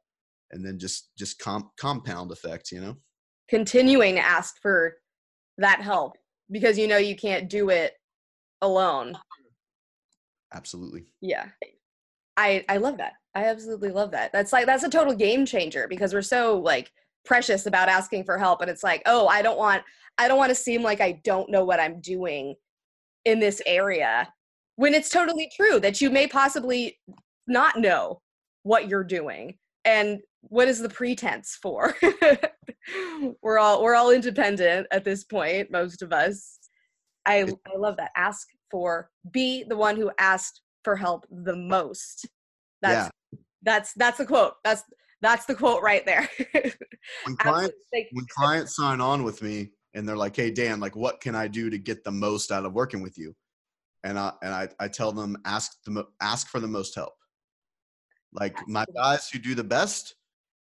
and 0.51 0.65
then 0.65 0.79
just 0.79 1.11
just 1.17 1.39
comp- 1.39 1.75
compound 1.77 2.31
effect, 2.31 2.71
you 2.71 2.79
know. 2.79 2.95
Continuing 3.49 4.15
to 4.15 4.21
ask 4.21 4.55
for 4.61 4.95
that 5.57 5.81
help 5.81 6.17
because 6.51 6.77
you 6.77 6.87
know 6.87 6.97
you 6.97 7.15
can't 7.15 7.49
do 7.49 7.69
it 7.69 7.93
alone. 8.61 9.17
Absolutely. 10.53 11.05
Yeah. 11.21 11.47
I 12.37 12.63
I 12.69 12.77
love 12.77 12.97
that. 12.97 13.13
I 13.33 13.45
absolutely 13.45 13.91
love 13.91 14.11
that. 14.11 14.31
That's 14.31 14.53
like 14.53 14.65
that's 14.65 14.83
a 14.83 14.89
total 14.89 15.13
game 15.13 15.45
changer 15.45 15.87
because 15.87 16.13
we're 16.13 16.21
so 16.21 16.57
like 16.57 16.91
precious 17.25 17.65
about 17.65 17.89
asking 17.89 18.23
for 18.23 18.37
help 18.37 18.61
and 18.61 18.69
it's 18.69 18.83
like, 18.83 19.01
"Oh, 19.05 19.27
I 19.27 19.41
don't 19.41 19.57
want 19.57 19.83
I 20.17 20.27
don't 20.27 20.37
want 20.37 20.49
to 20.49 20.55
seem 20.55 20.81
like 20.81 21.01
I 21.01 21.19
don't 21.23 21.49
know 21.49 21.65
what 21.65 21.79
I'm 21.79 21.99
doing 22.01 22.55
in 23.25 23.39
this 23.39 23.61
area." 23.65 24.31
When 24.77 24.93
it's 24.93 25.09
totally 25.09 25.49
true 25.55 25.79
that 25.79 26.01
you 26.01 26.09
may 26.09 26.27
possibly 26.27 26.97
not 27.47 27.79
know 27.79 28.21
what 28.63 28.89
you're 28.89 29.03
doing. 29.03 29.55
And 29.85 30.19
what 30.41 30.67
is 30.67 30.79
the 30.79 30.89
pretense 30.89 31.57
for? 31.61 31.95
we're 33.41 33.59
all 33.59 33.83
we're 33.83 33.95
all 33.95 34.11
independent 34.11 34.87
at 34.91 35.03
this 35.03 35.23
point, 35.23 35.71
most 35.71 36.01
of 36.01 36.11
us. 36.11 36.59
I 37.25 37.43
I 37.43 37.77
love 37.77 37.97
that. 37.97 38.11
Ask 38.15 38.47
for 38.71 39.09
be 39.31 39.63
the 39.63 39.77
one 39.77 39.95
who 39.95 40.11
asked 40.19 40.61
for 40.83 40.95
help 40.95 41.25
the 41.29 41.55
most. 41.55 42.27
That's 42.81 43.11
yeah. 43.31 43.39
that's 43.63 43.93
that's 43.95 44.17
the 44.17 44.25
quote. 44.25 44.53
That's 44.63 44.83
that's 45.25 45.45
the 45.45 45.55
quote 45.55 45.81
right 45.81 46.05
there. 46.05 46.29
when 47.23 47.35
clients 47.37 47.75
when 48.11 48.25
clients 48.29 48.75
sign 48.75 49.01
on 49.01 49.23
with 49.23 49.41
me 49.41 49.71
and 49.93 50.07
they're 50.07 50.17
like, 50.17 50.35
"Hey 50.35 50.51
Dan, 50.51 50.79
like 50.79 50.95
what 50.95 51.21
can 51.21 51.35
I 51.35 51.47
do 51.47 51.69
to 51.69 51.77
get 51.77 52.03
the 52.03 52.11
most 52.11 52.51
out 52.51 52.65
of 52.65 52.73
working 52.73 53.01
with 53.01 53.17
you?" 53.17 53.35
And 54.03 54.19
I 54.19 54.33
and 54.43 54.53
I, 54.53 54.69
I 54.79 54.87
tell 54.87 55.11
them 55.11 55.37
ask 55.45 55.71
the 55.85 56.05
ask 56.21 56.47
for 56.47 56.59
the 56.59 56.67
most 56.67 56.95
help. 56.95 57.13
Like 58.33 58.55
my 58.67 58.85
guys 58.95 59.29
who 59.29 59.39
do 59.39 59.55
the 59.55 59.63
best 59.63 60.15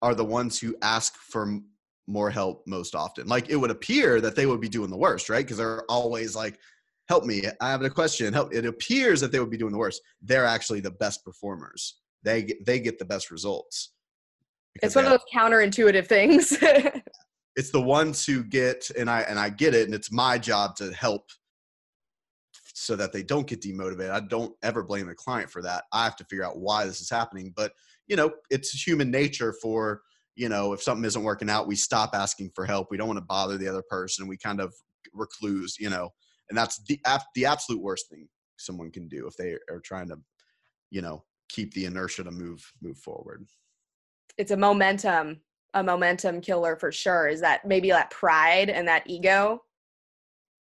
are 0.03 0.15
the 0.15 0.25
ones 0.25 0.59
who 0.59 0.77
ask 0.83 1.17
for 1.17 1.61
more 2.07 2.31
help 2.31 2.63
most 2.67 2.95
often. 2.95 3.27
Like 3.27 3.51
it 3.51 3.57
would 3.57 3.71
appear 3.71 4.21
that 4.21 4.37
they 4.37 4.47
would 4.47 4.61
be 4.61 4.69
doing 4.69 4.91
the 4.91 4.97
worst, 4.97 5.29
right? 5.29 5.45
Because 5.45 5.59
they're 5.59 5.85
always 5.91 6.35
like, 6.35 6.59
"Help 7.09 7.25
me! 7.25 7.43
I 7.61 7.71
have 7.71 7.83
a 7.83 7.91
question." 7.91 8.33
Help! 8.33 8.55
It 8.55 8.65
appears 8.65 9.21
that 9.21 9.33
they 9.33 9.41
would 9.41 9.51
be 9.51 9.59
doing 9.59 9.73
the 9.73 9.79
worst. 9.79 10.01
They're 10.23 10.47
actually 10.47 10.81
the 10.81 10.93
best 10.93 11.25
performers. 11.25 12.01
They 12.23 12.43
get, 12.43 12.65
they 12.65 12.81
get 12.81 12.99
the 12.99 13.05
best 13.05 13.31
results. 13.31 13.93
It's 14.83 14.95
one 14.95 15.05
of 15.05 15.11
those 15.11 15.21
counterintuitive 15.35 16.07
things. 16.07 16.57
it's 17.57 17.71
the 17.71 17.81
ones 17.81 18.25
who 18.27 18.45
get, 18.45 18.91
and 18.99 19.11
I 19.11 19.21
and 19.23 19.39
I 19.39 19.51
get 19.51 19.75
it, 19.75 19.87
and 19.87 19.95
it's 19.95 20.13
my 20.13 20.39
job 20.39 20.77
to 20.77 20.93
help 20.93 21.31
so 22.79 22.95
that 22.95 23.11
they 23.11 23.23
don't 23.23 23.47
get 23.47 23.63
demotivated. 23.63 24.11
I 24.11 24.21
don't 24.21 24.55
ever 24.63 24.83
blame 24.83 25.07
the 25.07 25.15
client 25.15 25.51
for 25.51 25.63
that. 25.63 25.85
I 25.95 26.05
have 26.05 26.17
to 26.17 26.25
figure 26.25 26.45
out 26.45 26.59
why 26.59 26.85
this 26.85 27.01
is 27.01 27.09
happening. 27.09 27.55
But, 27.57 27.73
you 28.07 28.17
know, 28.17 28.31
it's 28.51 28.71
human 28.87 29.11
nature 29.11 29.55
for, 29.63 30.03
you 30.35 30.51
know, 30.51 30.75
if 30.75 30.83
something 30.83 31.05
isn't 31.07 31.23
working 31.23 31.49
out, 31.49 31.67
we 31.67 31.75
stop 31.75 32.11
asking 32.13 32.51
for 32.55 32.67
help. 32.67 32.89
We 32.91 32.99
don't 32.99 33.09
want 33.09 33.19
to 33.19 33.25
bother 33.25 33.57
the 33.57 33.67
other 33.67 33.83
person. 33.89 34.29
We 34.29 34.37
kind 34.37 34.61
of 34.61 34.75
recluse, 35.15 35.77
you 35.81 35.89
know, 35.89 36.11
and 36.51 36.59
that's 36.59 36.79
the, 36.87 37.01
the 37.35 37.47
absolute 37.47 37.83
worst 37.83 38.11
thing 38.11 38.29
someone 38.59 38.91
can 38.91 39.09
do 39.09 39.27
if 39.27 39.37
they 39.37 39.57
are 39.71 39.81
trying 39.83 40.09
to, 40.09 40.17
you 40.91 41.01
know, 41.01 41.25
keep 41.49 41.73
the 41.73 41.87
inertia 41.87 42.25
to 42.25 42.31
move, 42.31 42.61
move 42.83 42.99
forward. 42.99 43.47
It's 44.39 44.51
a 44.51 44.57
momentum, 44.57 45.41
a 45.75 45.83
momentum 45.83 46.41
killer 46.41 46.77
for 46.77 46.93
sure. 46.93 47.29
Is 47.29 47.41
that 47.41 47.67
maybe 47.67 47.91
that 47.91 48.11
pride 48.11 48.71
and 48.71 48.87
that 48.89 49.05
ego? 49.07 49.63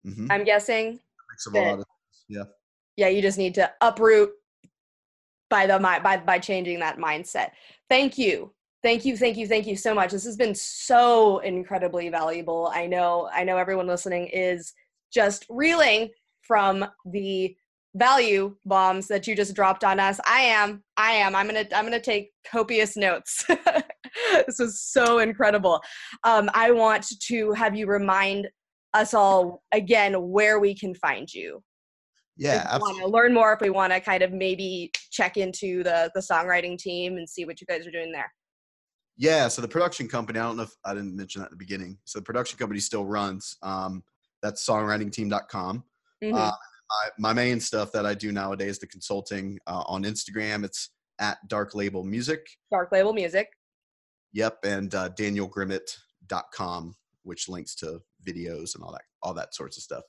Mm-hmm. 0.05 0.28
I'm 0.32 0.43
guessing. 0.43 0.99
Makes 1.32 1.45
a 1.47 1.49
lot 1.51 1.80
of 1.80 1.86
yeah. 2.28 2.43
Yeah, 2.97 3.07
you 3.07 3.22
just 3.22 3.38
need 3.38 3.55
to 3.55 3.72
uproot 3.82 4.32
by 5.49 5.65
the 5.65 5.80
by 5.80 6.17
by 6.17 6.39
changing 6.39 6.80
that 6.80 6.97
mindset. 6.97 7.51
Thank 7.89 8.17
you. 8.17 8.53
Thank 8.82 9.03
you, 9.03 9.17
thank 9.17 9.36
you, 9.36 9.45
thank 9.45 9.67
you 9.67 9.76
so 9.76 9.93
much. 9.93 10.11
This 10.11 10.24
has 10.24 10.38
been 10.38 10.55
so 10.55 11.39
incredibly 11.39 12.07
valuable. 12.09 12.72
I 12.74 12.86
know 12.86 13.30
I 13.34 13.43
know 13.43 13.57
everyone 13.57 13.88
listening 13.88 14.28
is 14.28 14.74
just 15.11 15.45
reeling 15.49 16.09
from 16.41 16.86
the 17.05 17.55
value 18.00 18.56
bombs 18.66 19.08
that 19.08 19.28
you 19.28 19.36
just 19.36 19.54
dropped 19.54 19.84
on 19.84 20.00
us. 20.00 20.20
I 20.26 20.41
am. 20.41 20.84
I 20.97 21.12
am. 21.12 21.36
I'm 21.36 21.47
going 21.47 21.66
to 21.66 21.78
I'm 21.78 21.91
to 21.91 22.00
take 22.00 22.32
copious 22.50 22.95
notes. 22.97 23.45
this 24.47 24.58
was 24.58 24.82
so 24.82 25.20
incredible. 25.20 25.82
Um, 26.24 26.50
I 26.54 26.72
want 26.72 27.06
to 27.28 27.52
have 27.54 27.76
you 27.76 27.86
remind 27.86 28.47
us 28.93 29.14
all 29.14 29.62
again 29.72 30.14
where 30.32 30.60
we 30.60 30.74
can 30.74 30.95
find 30.95 31.32
you 31.32 31.62
yeah 32.38 32.78
want 32.78 32.97
to 32.97 33.08
learn 33.08 33.34
more 33.34 33.54
if 33.54 33.62
we 33.62 33.70
want 33.70 33.93
to 33.93 34.00
kind 34.00 34.24
of 34.24 34.32
maybe 34.32 34.91
check 35.12 35.38
into 35.38 35.84
the 35.84 36.10
the 36.16 36.22
songwriting 36.22 36.78
team 36.78 37.18
and 37.18 37.30
see 37.30 37.45
what 37.45 37.62
you 37.62 37.68
guys 37.68 37.86
are 37.86 37.91
doing 37.91 38.12
there 38.12 38.32
yeah 39.18 39.47
so 39.47 39.62
the 39.62 39.68
production 39.68 40.08
company 40.08 40.39
i 40.39 40.41
don't 40.41 40.58
know 40.58 40.64
if 40.64 40.74
i 40.86 40.93
didn't 40.93 41.16
mention 41.16 41.41
that 41.41 41.45
at 41.45 41.52
the 41.52 41.58
beginning 41.58 41.97
so 42.06 42.18
the 42.18 42.24
production 42.24 42.58
company 42.58 42.80
still 42.80 43.06
runs 43.06 43.58
um, 43.62 44.04
that's 44.41 44.66
songwritingteam.com 44.66 45.84
mm-hmm. 46.24 46.36
uh, 46.36 46.52
my, 46.89 47.29
my 47.29 47.33
main 47.33 47.59
stuff 47.59 47.91
that 47.91 48.05
i 48.05 48.13
do 48.13 48.31
nowadays 48.31 48.79
the 48.79 48.87
consulting 48.87 49.57
uh, 49.67 49.83
on 49.87 50.03
instagram 50.03 50.63
it's 50.63 50.89
at 51.19 51.37
dark 51.47 51.75
label 51.75 52.03
music. 52.03 52.47
Dark 52.71 52.91
label 52.91 53.13
music. 53.13 53.49
Yep 54.33 54.59
and 54.63 54.93
uh, 54.95 55.09
danielgrimmett.com 55.09 56.95
which 57.23 57.49
links 57.49 57.75
to 57.75 57.99
videos 58.27 58.75
and 58.75 58.83
all 58.83 58.91
that 58.91 59.01
all 59.21 59.33
that 59.33 59.53
sorts 59.53 59.77
of 59.77 59.83
stuff 59.83 60.03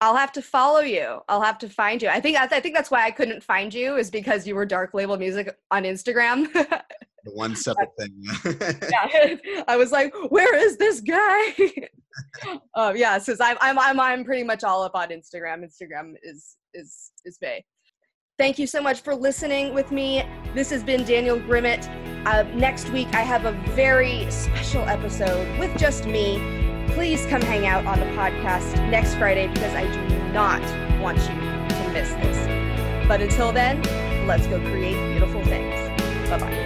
I'll 0.00 0.16
have 0.16 0.32
to 0.32 0.42
follow 0.42 0.80
you. 0.80 1.20
I'll 1.28 1.42
have 1.42 1.58
to 1.58 1.68
find 1.68 2.00
you. 2.00 2.08
I 2.08 2.20
think 2.20 2.38
I 2.38 2.60
think 2.60 2.74
that's 2.74 2.90
why 2.90 3.04
I 3.04 3.10
couldn't 3.10 3.42
find 3.42 3.72
you 3.72 3.96
is 3.96 4.10
because 4.10 4.46
you 4.46 4.54
were 4.54 4.64
dark 4.64 4.94
label 4.94 5.16
music 5.18 5.54
on 5.70 5.84
Instagram. 5.84 6.50
the 7.24 7.32
one 7.32 7.54
separate 7.54 7.90
thing. 7.98 8.12
yeah, 8.90 9.36
I 9.68 9.76
was 9.76 9.92
like, 9.92 10.14
where 10.30 10.54
is 10.54 10.78
this 10.78 11.00
guy? 11.00 11.54
um, 12.74 12.96
yeah, 12.96 13.18
since 13.18 13.40
I'm 13.40 13.58
I'm 13.60 13.78
I'm 13.78 14.00
I'm 14.00 14.24
pretty 14.24 14.44
much 14.44 14.64
all 14.64 14.82
up 14.82 14.94
on 14.94 15.08
Instagram. 15.08 15.64
Instagram 15.64 16.14
is 16.22 16.56
is 16.72 17.12
is 17.24 17.36
Bay. 17.38 17.64
Thank 18.38 18.58
you 18.58 18.66
so 18.66 18.80
much 18.80 19.02
for 19.02 19.14
listening 19.14 19.74
with 19.74 19.92
me. 19.92 20.24
This 20.54 20.70
has 20.70 20.82
been 20.82 21.04
Daniel 21.04 21.38
Grimmett. 21.38 21.86
Uh, 22.26 22.44
next 22.54 22.88
week, 22.88 23.08
I 23.08 23.20
have 23.20 23.44
a 23.44 23.52
very 23.74 24.30
special 24.30 24.82
episode 24.84 25.58
with 25.58 25.76
just 25.78 26.06
me 26.06 26.59
please 26.92 27.24
come 27.26 27.40
hang 27.42 27.66
out 27.66 27.86
on 27.86 27.98
the 28.00 28.06
podcast 28.06 28.74
next 28.90 29.14
Friday 29.14 29.48
because 29.48 29.74
I 29.74 29.90
do 29.92 30.32
not 30.32 30.60
want 31.00 31.18
you 31.18 31.24
to 31.26 31.90
miss 31.92 32.10
this. 32.14 33.08
But 33.08 33.20
until 33.20 33.52
then, 33.52 33.82
let's 34.26 34.46
go 34.46 34.60
create 34.60 34.96
beautiful 35.12 35.44
things. 35.44 35.74
Bye 36.30 36.38
bye. 36.38 36.59